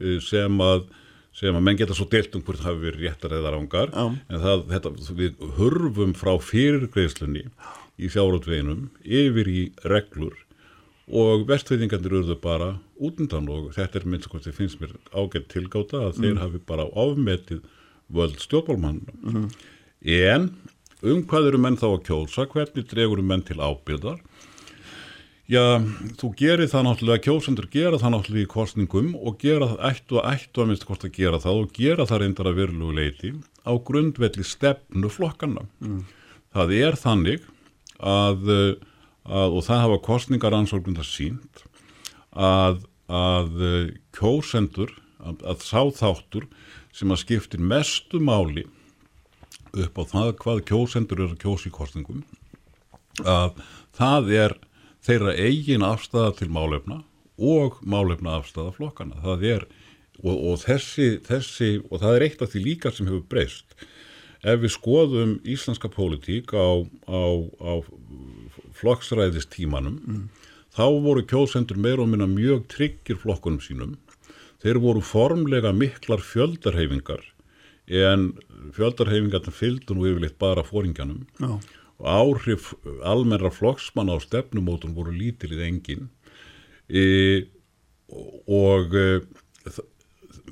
[0.01, 0.89] eh, sem að
[1.37, 4.15] sem að menn geta svo deilt um hvort hafi verið réttar eða rángar oh.
[4.29, 7.45] en það, þetta, við hurfum frá fyrirgreislunni
[8.01, 10.35] í fjárhóttveginum yfir í reglur
[11.11, 16.05] og vestfeyðingarnir urðu bara útundan og þetta er minnst hvort þið finnst mér ágætt tilgáta
[16.07, 16.23] að mm.
[16.23, 17.65] þeir hafi bara ofmetið
[18.15, 19.49] völd stjórnbólmann mm.
[20.15, 20.51] en
[21.03, 24.21] um hvað eru menn þá að kjósa hvernig dregur menn til ábyrðar
[25.51, 25.65] já,
[26.21, 30.29] þú gerir það náttúrulega kjósendur gera það náttúrulega í kostningum og gera það ættu og
[30.31, 33.33] ættu að minnst hvort að gera það og gera það reyndar að verulegu leiti
[33.67, 36.05] á grundvelli stefnu flokkana mm.
[36.55, 37.51] það er þannig
[38.01, 38.55] að
[39.27, 41.65] að, og það hafa kostningaransóknum það sínt
[42.31, 46.49] að, að eh, kjósendur, að, að sáþáttur
[46.95, 48.67] sem að skiptir mestu máli
[49.71, 52.25] upp á það hvað kjósendur eru að kjósi kostningum
[53.23, 53.61] að
[53.95, 54.57] það er
[55.05, 57.03] þeirra eigin afstæða til málefna
[57.41, 59.69] og málefna afstæða flokkana það er
[60.25, 63.75] og, og þessi, þessi og það er eitt af því líka sem hefur breyst.
[64.41, 67.23] Ef við skoðum íslenska pólitík á, á,
[67.61, 67.73] á
[68.81, 70.23] flokksræðistímanum mm.
[70.77, 73.99] þá voru kjósendur meir og minna mjög tryggir flokkunum sínum
[74.63, 77.23] þeir voru formlega miklar fjöldarhefingar
[77.91, 78.31] en
[78.77, 81.59] fjöldarhefingarna fylgdu nú yfirleitt bara fóringanum no.
[82.01, 82.73] áhrif
[83.07, 86.09] almennra flokksmann á stefnumótum voru lítilið engin
[86.89, 87.49] e,
[88.47, 89.21] og e,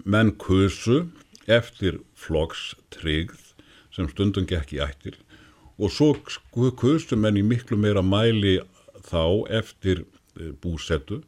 [0.04, 1.04] menn kursu
[1.48, 3.54] eftir flokkstrygð
[3.94, 5.18] sem stundum gekk í ættir
[5.78, 6.12] og svo
[6.76, 8.58] kursu menn í miklu meira mæli
[9.08, 10.04] þá eftir
[10.36, 11.22] e, búsettu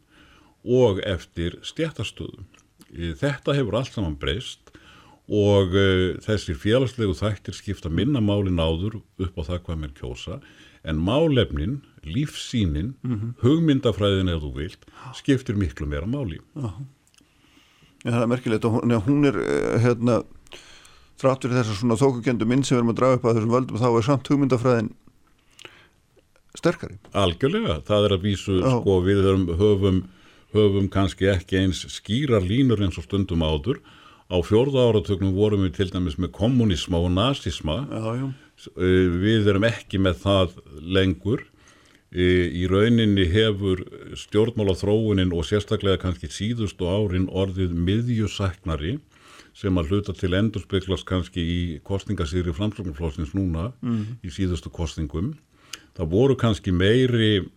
[0.67, 2.43] og eftir stjættastöðu.
[2.91, 4.71] E, þetta hefur allt saman breyst
[5.31, 10.41] og uh, þessir félagslegu þættir skipta minna málin áður upp á það hvað mér kjósa
[10.83, 13.33] en málefnin, lífsínin mm -hmm.
[13.45, 16.73] hugmyndafræðin eða þú vilt skiptir miklu meira máli Já,
[18.05, 18.73] Já það er merkilegt og
[19.07, 19.37] hún, er
[19.79, 20.23] hérna
[21.21, 23.89] þráttur þessar svona þókugjendu minn sem við erum að draga upp að þessum völdum þá
[23.91, 24.91] er samt hugmyndafræðin
[26.59, 26.99] sterkari.
[27.16, 28.71] Algjörlega, það er að vísu Já.
[28.75, 29.23] sko við
[29.61, 30.03] höfum,
[30.57, 33.81] höfum kannski ekki eins skýrar línur eins og stundum áður.
[34.31, 38.29] Á fjórða áratögnum vorum við til dæmis með kommunisma og nazisma já.
[38.77, 41.47] Eh, við erum ekki með það lengur.
[42.11, 43.83] Eh, í rauninni hefur
[44.18, 48.99] stjórnmála þróunin og sérstaklega kannski síðustu árin orðið miðjusæknari
[49.57, 54.21] sem að hluta til endurspeiklast kannski í kostningasýri framslögnumflósins núna mm.
[54.25, 55.35] í síðustu kostningum
[55.99, 57.49] það voru kannski meiri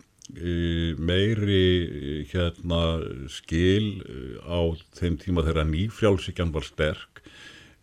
[0.98, 7.22] meiri hérna, skil eh, á þeim tíma þegar nýfrjálsíkjan var sterk.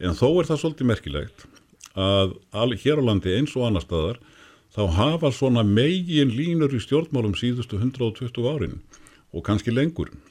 [0.01, 1.47] En þó er það svolítið merkilegt
[1.95, 4.21] að all, hér á landi eins og annar staðar
[4.73, 8.79] þá hafa svona megin línur í stjórnmálum síðustu 120 árin
[9.35, 10.09] og kannski lengur.
[10.11, 10.30] e,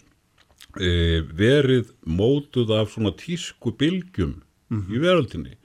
[0.77, 4.95] verið mótuð af svona tísku bylgjum mm -hmm.
[4.95, 5.55] í veröldinni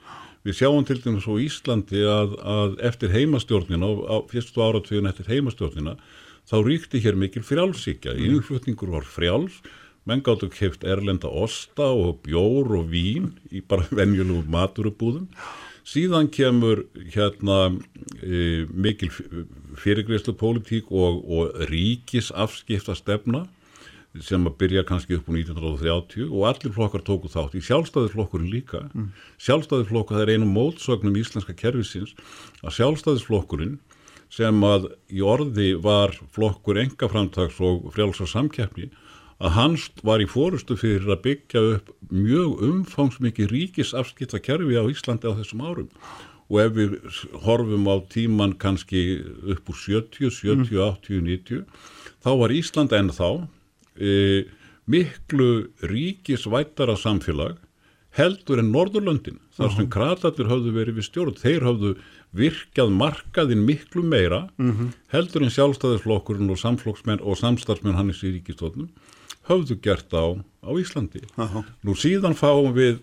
[0.44, 5.94] Við sjáum til dæmis á Íslandi að, að eftir heimastjórnina, á, fyrstu áratvíðin eftir heimastjórnina,
[6.44, 8.26] þá ríkti hér mikil frjálsíkja, mm.
[8.28, 9.62] innflutningur var frjáls,
[10.04, 15.30] menn gáttu kæft erlenda osta og bjór og vín í bara venjulegu maturubúðum.
[15.88, 17.72] Síðan kemur hérna
[18.20, 19.08] e, mikil
[19.80, 23.46] fyrirgreyslu pólitík og, og ríkisafskipta stefna
[24.22, 28.84] sem að byrja kannski upp á 1930 og allir flokkar tóku þátt í sjálfstæðisflokkurinn líka.
[28.94, 29.08] Mm.
[29.42, 32.14] Sjálfstæðisflokkur, það er einu mótsögnum íslenska kervisins
[32.62, 33.80] að sjálfstæðisflokkurinn
[34.34, 38.90] sem að í orði var flokkur engaframtags og frjálsar samkeppni
[39.42, 45.26] að hans var í fórustu fyrir að byggja upp mjög umfangsmikið ríkisafskipta kerfi á Íslandi
[45.26, 45.90] á þessum árum
[46.52, 46.94] og ef við
[47.44, 49.02] horfum á tíman kannski
[49.54, 50.80] upp úr 70, 70, mm.
[51.02, 51.64] 80, 90
[52.24, 53.30] þá var Ísland ennþá
[53.98, 54.44] e,
[54.90, 57.56] miklu ríkisvættara samfélag
[58.14, 61.94] heldur en Norðurlöndin þar sem kratatir höfðu verið við stjórn þeir höfðu
[62.34, 64.92] virkjað markaðin miklu meira mm -hmm.
[65.14, 68.90] heldur en sjálfstæðisflokkurinn og samflokksmenn og samstarfsmenn hannis í ríkistónum
[69.48, 71.22] höfðu gert á, á Íslandi.
[71.36, 71.64] Aha.
[71.84, 73.02] Nú síðan fáum við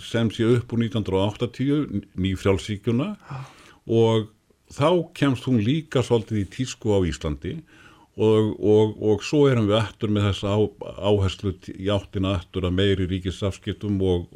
[0.00, 3.16] sem sé upp úr 1980 nýfrjálfsíkjuna
[3.86, 4.30] og
[4.72, 7.58] þá kemst hún líka svolítið í tísku á Íslandi
[8.14, 10.58] og, og, og svo erum við aftur með þessa á,
[11.10, 14.28] áherslu í áttina aftur að meiri ríkisafskiptum og,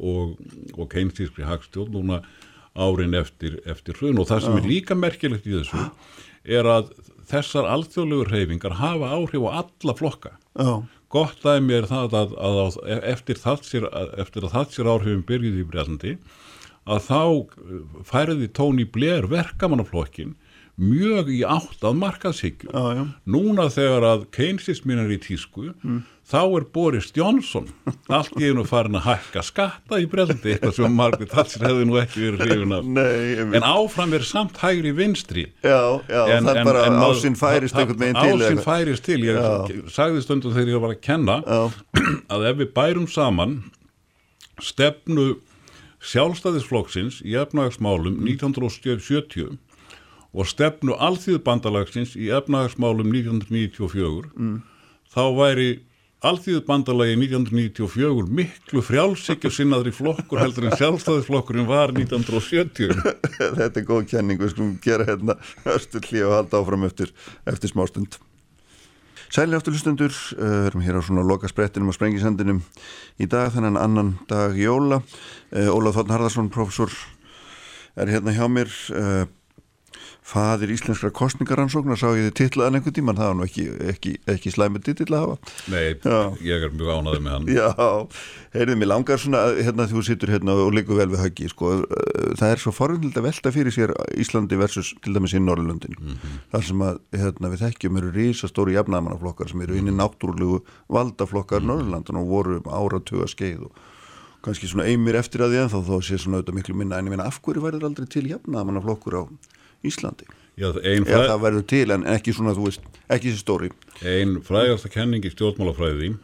[0.75, 2.21] og keinstískri hagstjórn núna
[2.79, 4.59] árin eftir, eftir hrun og það sem Já.
[4.59, 5.85] er líka merkilegt í þessu
[6.59, 6.91] er að
[7.29, 10.83] þessar alþjóðlegur reyfingar hafa áhrif á alla flokka Já.
[11.13, 13.65] gott aðeins er það að, að, að eftir, það
[14.25, 16.13] eftir að það sér áhrifin byrjuði í Brellandi
[16.89, 17.23] að þá
[18.07, 20.35] færði Tóni Blair verkamannaflokkin
[20.79, 22.71] mjög í átt að markaðsíkju.
[23.29, 25.99] Núna þegar að keinsismin er í tísku, mm.
[26.29, 27.67] þá er Boris Johnson
[28.15, 31.99] allt í einu farin að hækka skatta í breldi, eitthvað sem Margaret Thatcher hefði nú
[32.01, 32.87] ekki verið hrifun af.
[32.99, 35.49] Nei, en áfram er samt hægri vinstri.
[35.65, 38.39] Já, já, en, það er bara en, ásinn færist einhvern veginn til.
[38.39, 39.83] Ásinn færist til, ég já.
[39.99, 41.61] sagði stundum þegar ég var að kenna já.
[42.33, 43.59] að ef við bærum saman
[44.63, 45.33] stefnu
[45.99, 49.57] sjálfstæðisflokksins í efnagsmálum 1970
[50.33, 54.57] og stefnu alþýðubandalagsins í efnahagsmálum 1994 mm.
[55.09, 55.69] þá væri
[56.19, 62.91] alþýðubandalagi 1994 miklu frjálsíkju sinnaðri flokkur heldur en sjálfstæðisflokkurinn var 1970
[63.59, 65.37] Þetta er góð kenning við skulum gera hérna
[65.75, 67.13] östu hlið og halda áfram eftir,
[67.47, 68.19] eftir smástund.
[69.29, 72.63] Sæli aftur hlustundur, við uh, erum hér á svona loka sprettinum og sprengisendinum.
[73.21, 75.03] Í dag, þannig að annan dag jóla.
[75.53, 76.89] Uh, Ólaf Þotn Harðarsson, professor
[77.93, 78.73] er hérna hjá mér.
[78.89, 79.27] Uh,
[80.29, 84.53] fadir íslenskra kostningaransóknar sá ég þið tillaðan einhvern tíman það var nú ekki, ekki, ekki
[84.53, 86.19] slæmið titill að hafa Nei, Já.
[86.45, 87.69] ég er mjög ánaðið með hann Já,
[88.53, 91.73] heyrðið mér langar svona hérna þú sittur hérna og liggur vel við höggi sko,
[92.37, 96.13] það er svo forvindilegt að velta fyrir sér Íslandi versus til dæmis í Norrlundin mm
[96.13, 96.39] -hmm.
[96.53, 101.61] þar sem að hérna, við þekkjum eru rísastóri jafnamannaflokkar sem eru inn í náttúrulegu valdaflokkar
[101.61, 101.73] mm -hmm.
[101.73, 103.71] Norrlandun og voru áratuga skeið og
[104.43, 107.05] kannski svona einmir eftir að því en þá þá sé svona auðvitað miklu minna en
[107.05, 109.23] ég meina af hverju væri það aldrei til jafnamannaflokkur á
[109.85, 110.27] Íslandi
[110.59, 113.69] Já, ein eða það verður til en ekki svona, þú veist, ekki þessi stóri
[114.03, 116.15] Ein frægasta kenning í stjórnmálafræði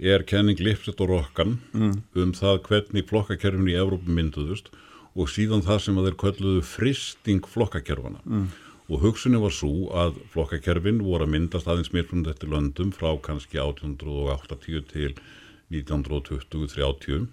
[0.00, 1.98] er kenning Lipset og Rokkan mm.
[2.16, 4.70] um það hvernig flokkakerfin í Evrópum mynduðust
[5.12, 8.46] og síðan það sem að þeir kölluðu fristing flokkakerfana mm.
[8.88, 13.60] og hugsunni var svo að flokkakerfin voru að myndast aðeins mismunum þetta löndum frá kannski
[13.60, 15.12] 1880 til
[15.70, 17.28] 1920-30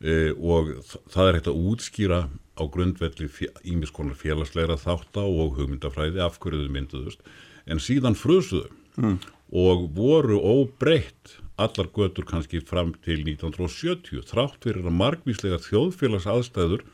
[0.00, 0.72] e, og
[1.12, 2.20] það er hægt að útskýra
[2.56, 3.28] á grundvelli
[3.68, 7.24] ímiskonar félagsleira þátt á og hugmyndafræði af hverjuðu mynduðust
[7.66, 8.70] en síðan frusuðu
[9.00, 9.18] mm.
[9.52, 16.84] og voru óbreytt allar götur kannski fram til 1970 þrátt fyrir að margvíslega þjóðfélags aðstæður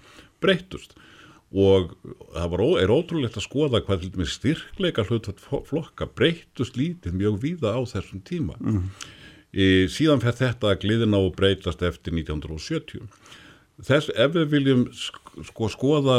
[0.43, 0.95] breytust
[1.53, 1.93] og
[2.33, 7.81] það var, er ótrúlegt að skoða hvað styrkleika hlutat flokka breytust lítið mjög víða á
[7.85, 8.87] þessum tíma mm.
[9.53, 13.05] E, síðan fer þetta að gliðina og breytast eftir 1970
[13.83, 16.19] þess ef við viljum sko skoða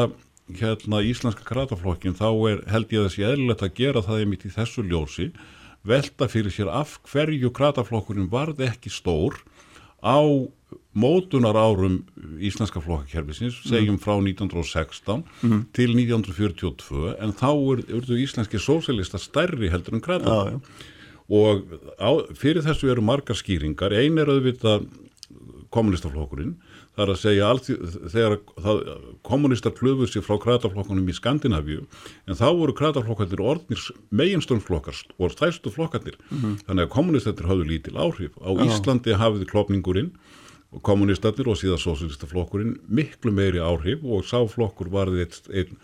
[0.60, 4.54] hérna íslenska krataflokkin þá er, held ég að þessi eðlilegt að gera það einmitt í
[4.54, 5.30] þessu ljósi
[5.88, 9.40] velta fyrir sér af hverju krataflokkurinn varð ekki stór
[10.04, 10.20] á
[10.94, 12.02] mótunar árum
[12.42, 15.62] íslenska flokkakerfisins, segjum frá 1916 mm.
[15.74, 20.58] til 1942 en þá eru íslenski sósélista stærri heldur en ah,
[21.30, 21.64] og
[22.00, 24.88] á, fyrir þessu eru margar skýringar, ein er auðvitað
[25.74, 26.58] kommunistaflokkurinn
[26.94, 27.68] Það er að segja allt,
[28.14, 28.34] þegar
[29.26, 31.88] kommunistar klöfuð sér frá krataflokkanum í Skandinavíu
[32.30, 33.82] en þá voru krataflokkanir orðnir
[34.14, 36.60] meginstöndflokkar og stæstu flokkanir mm -hmm.
[36.68, 38.38] þannig að kommunistatir hafðu lítil áhrif.
[38.38, 38.66] Á Já.
[38.68, 40.12] Íslandi hafiði klopningurinn
[40.72, 45.78] og kommunistatir og síðan sósýlistaflokkurinn miklu meiri áhrif og sáflokkur varði einn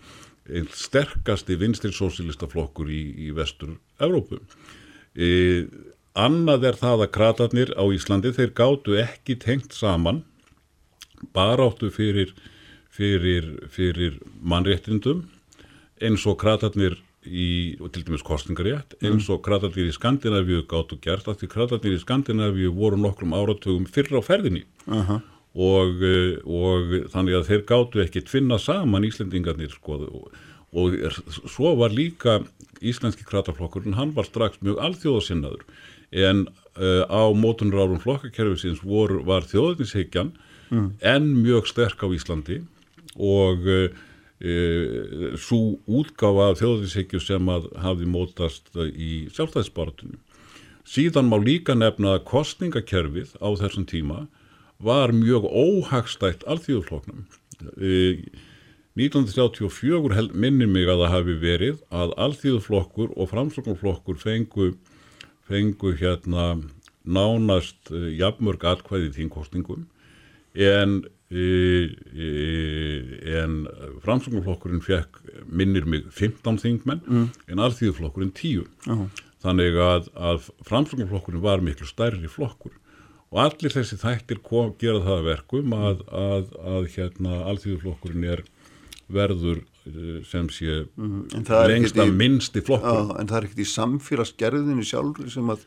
[0.50, 4.40] ein sterkasti vinstri sósýlistaflokkur í, í vestur Evrópu.
[5.16, 5.66] E,
[6.14, 10.22] annað er það að kratarnir á Íslandi þeir gáttu ekki tengt saman
[11.34, 12.32] baráttu fyrir,
[12.94, 15.26] fyrir, fyrir mannréttindum
[16.00, 16.96] eins og kratarnir
[17.26, 21.96] í, og til dæmis kostningarétt, eins og kratarnir í Skandinavíu gáttu gert, af því kratarnir
[21.98, 25.20] í Skandinavíu voru nokkrum áratugum fyrra á ferðinni uh -huh.
[25.54, 30.32] og, eh, og þannig að þeir gáttu ekki tvinna saman Íslendingarnir sko og,
[30.72, 31.16] og er,
[31.50, 32.40] svo var líka
[32.80, 35.64] íslenski kratarflokkurinn, hann var strax mjög alþjóðasinnaður
[36.10, 36.46] en
[36.78, 40.32] uh, á mótunur árum flokkakerfisins vor, var þjóðninshyggjan
[40.70, 40.88] mm.
[41.00, 42.62] en mjög sterk á Íslandi
[43.20, 43.80] og e,
[44.40, 44.56] e
[45.38, 50.20] svo útgáfa þjóðvísíkju sem að hafi mótast í sjálfstæðisbaratunum.
[50.86, 54.22] Síðan má líka nefna að kostningakerfið á þessum tíma
[54.80, 57.26] var mjög óhagstætt alþjóðfloknum.
[57.76, 58.22] E,
[59.00, 64.74] 1934 minnir mig að það hafi verið að alþjóðflokkur og framsóknarflokkur fengu,
[65.48, 66.50] fengu hérna
[67.08, 69.86] nánast e, jafnmörg atkvæði í þínkostningum
[70.66, 70.98] en,
[71.30, 71.46] e,
[72.12, 72.28] e,
[73.40, 73.64] en
[74.04, 77.26] framsönguflokkurinn fekk minnir mig 15 þingmenn mm.
[77.48, 79.24] en alþýðuflokkurinn 10 uh -huh.
[79.40, 82.76] þannig að, að framsönguflokkurinn var miklu stærri flokkur
[83.30, 88.42] og allir þessi þættir kom, gera það verkum að, að, að hérna alþýðuflokkurinn er
[89.12, 91.44] verður e, sem sé mm.
[91.70, 95.64] lengst að minnsti flokkur En það er ekkert í samfélagsgerðinu sjálf sem að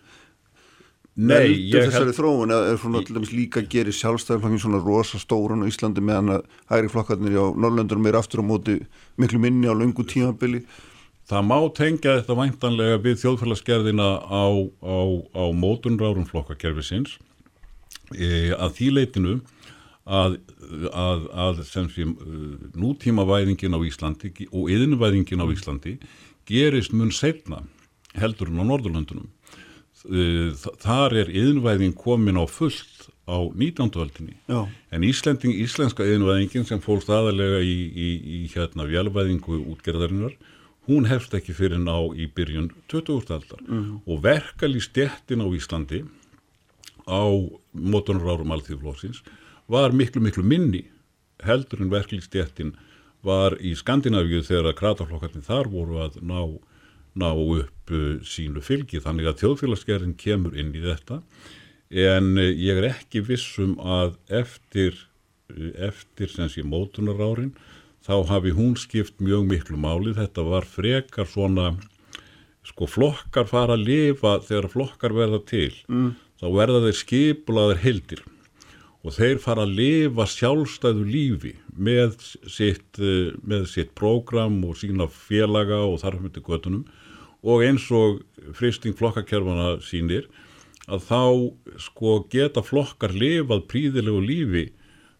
[1.13, 1.91] Nei, ég held...
[1.91, 6.01] Þessari þróun er svona til dæmis líka að gera sjálfstæðarflokkin svona rosa stórun á Íslandi
[6.01, 8.79] meðan að hægri flokkarnir á Norrlöndurum er aftur á móti
[9.21, 10.63] miklu minni á lungu tímabili.
[11.29, 14.99] Það má tengja þetta væntanlega við þjóðfélagsgerðina á, á,
[15.37, 17.19] á mótunrárum flokkakerfisins
[18.17, 19.35] e, að því leitinu
[20.03, 20.39] að,
[20.91, 22.15] að, að sem sem
[22.75, 25.97] nútímavæðingin á Íslandi og yðinvæðingin á Íslandi
[26.49, 27.63] gerist mun setna
[28.19, 29.29] heldur en á Norðurlöndunum
[30.83, 33.87] þar er yðnvæðing komin á fullt á 19.
[33.95, 34.35] völdinni
[34.91, 40.35] en Íslending, íslenska yðnvæðingin sem fólk staðalega í, í, í hérna vjálvæðingu útgerðarinnar
[40.89, 43.31] hún hefst ekki fyrir ná í byrjun 20.
[43.31, 44.01] aldar mm -hmm.
[44.03, 46.03] og verkali stjettin á Íslandi
[47.07, 47.23] á
[47.71, 49.23] mótunarárum alþjóðflóksins
[49.67, 50.83] var miklu miklu minni
[51.43, 52.73] heldur en verkali stjettin
[53.23, 56.39] var í Skandinavíu þegar krataflokkarnir þar voru að ná
[57.13, 59.01] ná upp uh, sínu fylgi.
[59.03, 61.21] Þannig að þjóðfélagsgerðin kemur inn í þetta.
[61.93, 64.97] En uh, ég er ekki vissum að eftir,
[65.53, 67.53] uh, eftir sem sé mótunarárin
[68.03, 70.15] þá hafi hún skipt mjög miklu máli.
[70.17, 71.75] Þetta var frekar svona
[72.65, 75.73] sko flokkar fara að lifa þegar flokkar verða til.
[75.87, 76.13] Mm.
[76.41, 78.23] þá verða þeir skipulaðir heldir
[79.03, 82.15] og þeir fara að lifa sjálfstæðu lífi með
[82.47, 82.99] sitt,
[83.43, 86.85] með sitt prógram og sína félaga og þarfmyndi göttunum
[87.43, 88.21] og eins og
[88.55, 90.29] fristing flokkakerfana sínir
[90.87, 91.21] að þá
[91.79, 94.65] sko geta flokkar lifað príðilegu lífi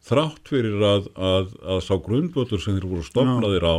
[0.03, 3.77] þrátt fyrir að, að, að sá grundvöldur sem þeir voru stofnaðir á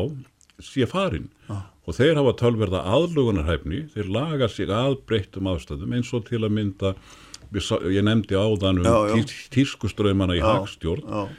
[0.65, 1.67] sé farin ah.
[1.85, 6.95] og þeir hafa tölverða aðlugunarhæfni, þeir laga sig aðbreyttum afstæðum eins og til að mynda
[7.93, 11.33] ég nefndi áðan um tí, tískuströymana í hagstjórn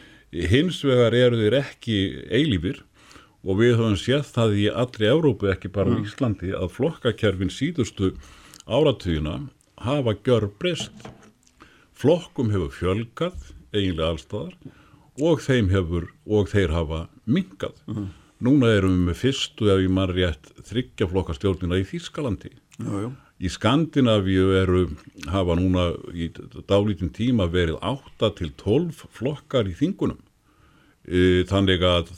[0.51, 1.97] hins vegar eru þeir ekki
[2.33, 2.81] eilífir
[3.45, 5.99] og við höfum séð það í allri Európu, ekki bara mm.
[6.01, 8.15] í Íslandi að flokkakerfin síðustu
[8.65, 9.37] áratugina
[9.85, 11.09] hafa gjör breyst
[11.95, 14.55] flokkum hefur fjölgað eiginlega allstaðar
[15.21, 18.07] og þeim hefur og þeir hafa mingað mm.
[18.43, 23.09] núna erum við með fyrstu ef ég mann rétt þryggjaflokkastjórnina í Þískalandi já, já.
[23.39, 24.85] Í Skandinavíu eru
[25.31, 26.29] hafa núna í
[26.69, 30.21] dálítinn tíma verið 8 til 12 flokkar í þingunum
[31.03, 32.13] e, þannig að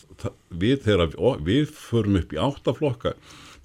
[0.49, 3.17] við, þegar við förum upp í 8 flokkar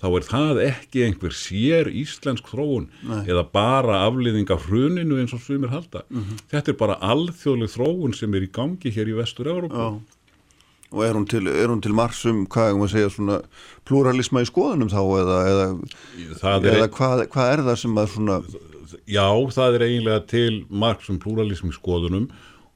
[0.03, 3.21] þá er það ekki einhver sér íslensk þróun Nei.
[3.31, 6.03] eða bara afliðing af hruninu eins og svimir halda.
[6.11, 6.41] Mm -hmm.
[6.51, 9.93] Þetta er bara alþjóðleg þróun sem er í gangi hér í vestur-Európa.
[10.93, 11.49] Og er hún til,
[11.85, 13.41] til margsum, hvað er hún að segja, svona
[13.89, 15.67] pluralisma í skoðunum þá eða, eða,
[16.21, 18.39] eða er, hvað, hvað er það sem að svona...
[19.09, 22.27] Já, það er eiginlega til margsum pluralism í skoðunum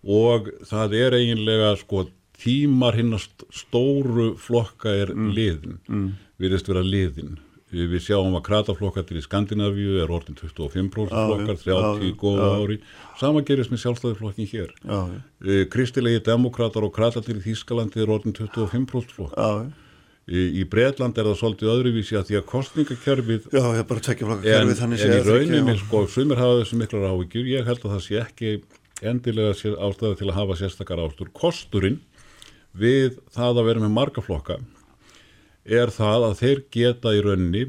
[0.06, 2.06] og það er eiginlega sko
[2.40, 5.34] tímar hinn stóru flokka er mm.
[5.36, 5.76] liðin.
[5.88, 7.36] Mm virðist vera liðin.
[7.77, 12.77] Við sjáum að krataflokkarnir í Skandinavíu er orðin 25% flokkar, 30 góða ári.
[13.20, 14.73] Sama gerist með sjálfstæðiflokkin hér.
[15.44, 19.66] E, kristilegi demokrater og kratarnir í Þískalandi er orðin 25% flokkar.
[20.27, 24.01] Í, í Breitland er það svolítið öðruvísi að því að kostningakerfið Já, ég er bara
[24.01, 27.85] að tekja flokkakerfið en, en í rauninni, sko, sumir hafa þessu miklar áhyggjur ég held
[27.85, 28.51] að það sé ekki
[29.07, 29.53] endilega
[29.86, 32.01] ástæði til að hafa sérstakar ástur kosturinn
[32.77, 34.59] við það að vera með marga flokka
[35.66, 37.64] er það að þeir geta í raunni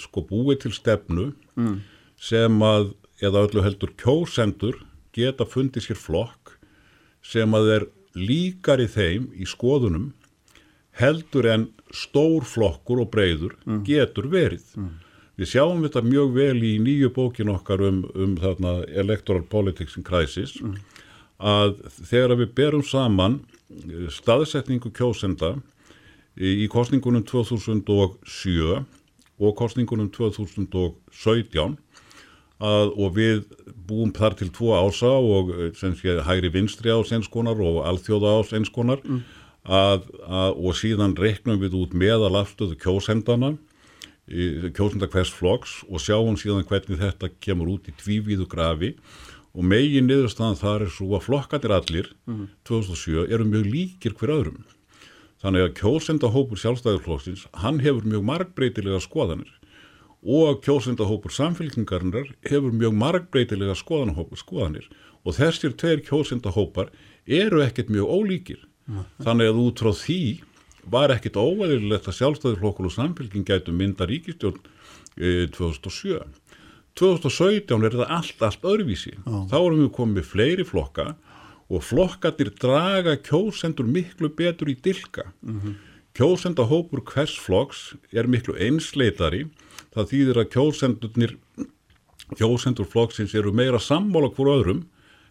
[0.00, 1.76] sko búið til stefnu mm.
[2.20, 2.92] sem að
[3.22, 4.80] eða öllu heldur kjósendur
[5.14, 6.56] geta fundið sér flokk
[7.22, 7.86] sem að er
[8.18, 10.10] líkar í þeim í skoðunum
[10.98, 13.80] heldur en stór flokkur og breyður mm.
[13.86, 14.64] getur verið.
[14.76, 14.92] Mm.
[15.40, 20.04] Við sjáum þetta mjög vel í nýju bókin okkar um, um þarna Electoral Politics in
[20.04, 20.76] Crisis mm.
[21.40, 23.40] að þegar við berum saman
[24.12, 25.54] staðsetningu kjósenda
[26.38, 28.84] í kostningunum 2007
[29.42, 31.76] og kostningunum 2017
[32.62, 33.42] að, og við
[33.88, 38.54] búum þar til tvo ása og eh, sé hægri vinstri ás einskonar og alþjóða ás
[38.56, 39.20] einskonar mm.
[39.66, 43.56] að, að, og síðan reknum við út meðal afstöðu kjósendana
[44.72, 48.94] kjósenda hvers floks og sjáum síðan hvernig þetta kemur út í tvívíðu grafi
[49.52, 52.46] og megin niðurstaðan þar er svo að flokkandir allir mm.
[52.68, 54.62] 2007 eru mjög líkir hver öðrum
[55.42, 59.50] Þannig að kjósendahópur sjálfstæðarflóksins, hann hefur mjög margbreytilega skoðanir
[60.22, 64.86] og kjósendahópur samfélkingarinnar hefur mjög margbreytilega skoðanir
[65.26, 66.92] og þessir tveir kjósendahópar
[67.26, 68.60] eru ekkert mjög ólíkir.
[68.86, 69.02] Mm.
[69.22, 70.22] Þannig að út frá því
[70.92, 74.62] var ekkert óæðilegt að sjálfstæðarflokkur og samfélking gætu mynda ríkistjórn
[75.18, 76.22] e, 2007.
[76.98, 79.14] 2017 er þetta allt, allt öðruvísi.
[79.22, 79.46] Mm.
[79.50, 81.12] Þá erum við komið fleiri flokka
[81.70, 85.32] og flokkatir draga kjósendur miklu betur í dilka.
[85.42, 85.74] Mm -hmm.
[86.14, 89.46] Kjósendahópur hvers flokks er miklu einsleitari,
[89.94, 91.36] það þýðir að kjósendurnir,
[92.36, 94.82] kjósendur flokksins eru meira sammála hvort öðrum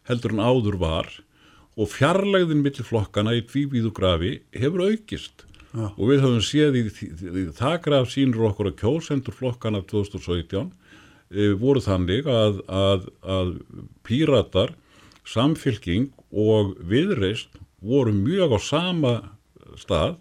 [0.10, 1.08] heldur en áður var
[1.80, 5.92] og fjarlægðin millir flokkana í tvívíðu grafi hefur aukist ja.
[5.96, 7.10] og við höfum séð í, í,
[7.44, 10.72] í þakraf sínur okkur að kjósendur flokkana 2017
[11.32, 13.54] e, voru þannig að, að, að
[14.08, 14.76] píratar
[15.28, 19.14] samfylking og viðreist voru mjög á sama
[19.80, 20.20] stað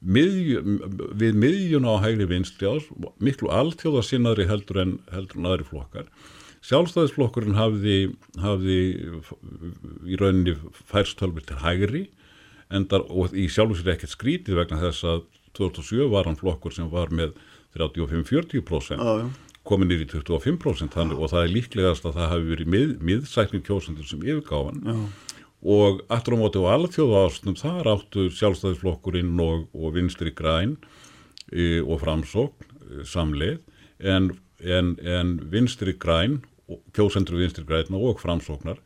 [0.00, 0.62] miðju,
[1.16, 2.86] við miðjun á hægri vinstri ás,
[3.22, 6.10] miklu alltjóðasinnaðri heldur en heldur en aðri flokkar.
[6.66, 7.96] Sjálfstæðisflokkurinn hafði,
[8.42, 8.78] hafði
[10.06, 10.56] í rauninni
[10.90, 12.04] færstölfur til hægri
[12.74, 16.88] endar, og í sjálfur sér ekkert skrítið vegna þess að 2007 var hann flokkur sem
[16.90, 17.36] var með
[17.76, 19.26] 35-40% ah,
[19.66, 24.08] komin nýri 25% þannig, og það er líklegast að það hafi verið mið, miðsækning kjósendur
[24.08, 25.08] sem yfirgáðan
[25.66, 30.76] og aftur á móti á alþjóðu ásnum þar áttu sjálfstæðisflokkurinn og, og vinstri græn
[31.50, 33.62] e, og framsókn e, samleið.
[33.98, 34.30] En,
[34.60, 36.42] en, en vinstri græn
[36.94, 38.78] kjósendur vinstri græn og framsóknar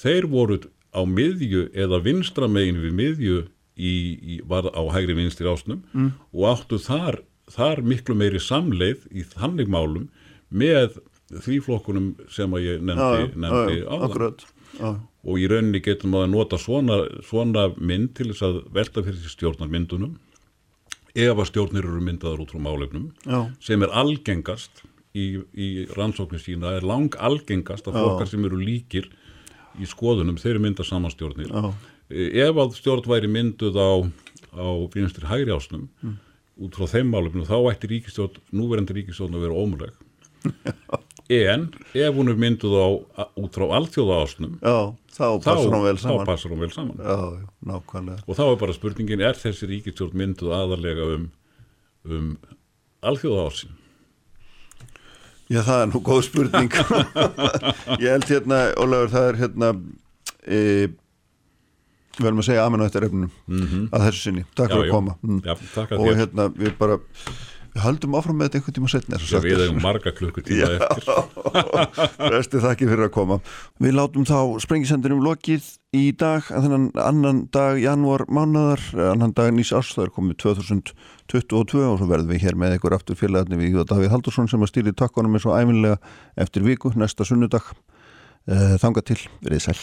[0.00, 0.58] þeir voru
[0.92, 3.38] á miðju eða vinstra megin við miðju
[3.76, 6.12] í, í, var á hægri vinstri ásnum mm.
[6.32, 7.20] og áttu þar,
[7.52, 10.08] þar miklu meiri samleið í þannig málum
[10.50, 10.98] með
[11.32, 16.58] því flokkunum sem að ég nefndi, nefndi á það og í rauninni getum að nota
[16.60, 20.14] svona, svona mynd til þess að velta fyrir því stjórnarmyndunum
[21.16, 23.40] ef að stjórnir eru myndaður út frá málefnum Já.
[23.64, 24.84] sem er algengast
[25.16, 29.08] í, í rannsóknir sína er lang algengast að flokkar sem eru líkir
[29.80, 31.72] í skoðunum, þeir eru myndað samanstjórnir Já.
[32.46, 33.92] ef að stjórn væri mynduð á,
[34.54, 36.18] á finnstir hægri ásnum mm.
[36.68, 40.05] út frá þeim málefnum þá ætti ríkistjórn, núverandi ríkistjórn að vera ómuleg
[41.36, 42.86] en ef hún er mynduð á
[43.38, 46.26] út frá alltjóða ásnum Já, þá passar hún vel saman.
[46.26, 47.00] hún vel saman.
[47.00, 47.80] Já,
[48.26, 51.26] og þá er bara spurningin, er þessi ríkistjórn mynduð aðalega um,
[52.06, 52.30] um
[53.02, 53.74] alltjóða ásin
[55.46, 56.72] Já, það er nú góð spurning.
[58.02, 59.68] Ég held hérna, Ólafur, það er hérna
[60.42, 60.62] e,
[62.18, 63.28] verðum að segja amen á þetta refnum
[63.94, 65.14] að þessu sinni, takk fyrir að koma.
[65.22, 65.38] Mm.
[65.46, 66.98] Já, takk að og hérna, við bara
[67.84, 71.08] höldum áfram með þetta einhvern tíma setna Já, við hefum marga klukkutíma eftir.
[72.34, 73.40] Resti þakki fyrir að koma.
[73.82, 78.82] Við látum þá sprengisendinum lokið í dag, að þennan annan dag janúar mánadar,
[79.12, 82.96] annan dag nýs árs það er komið 2022 og svo verðum við hér með ykkur
[82.96, 86.00] aftur félagarni við Davíð Haldursson sem að stýri takkonum eins og æfinlega
[86.40, 87.72] eftir viku, næsta sunnudag.
[88.46, 89.78] Eh, þangað til, verið sæl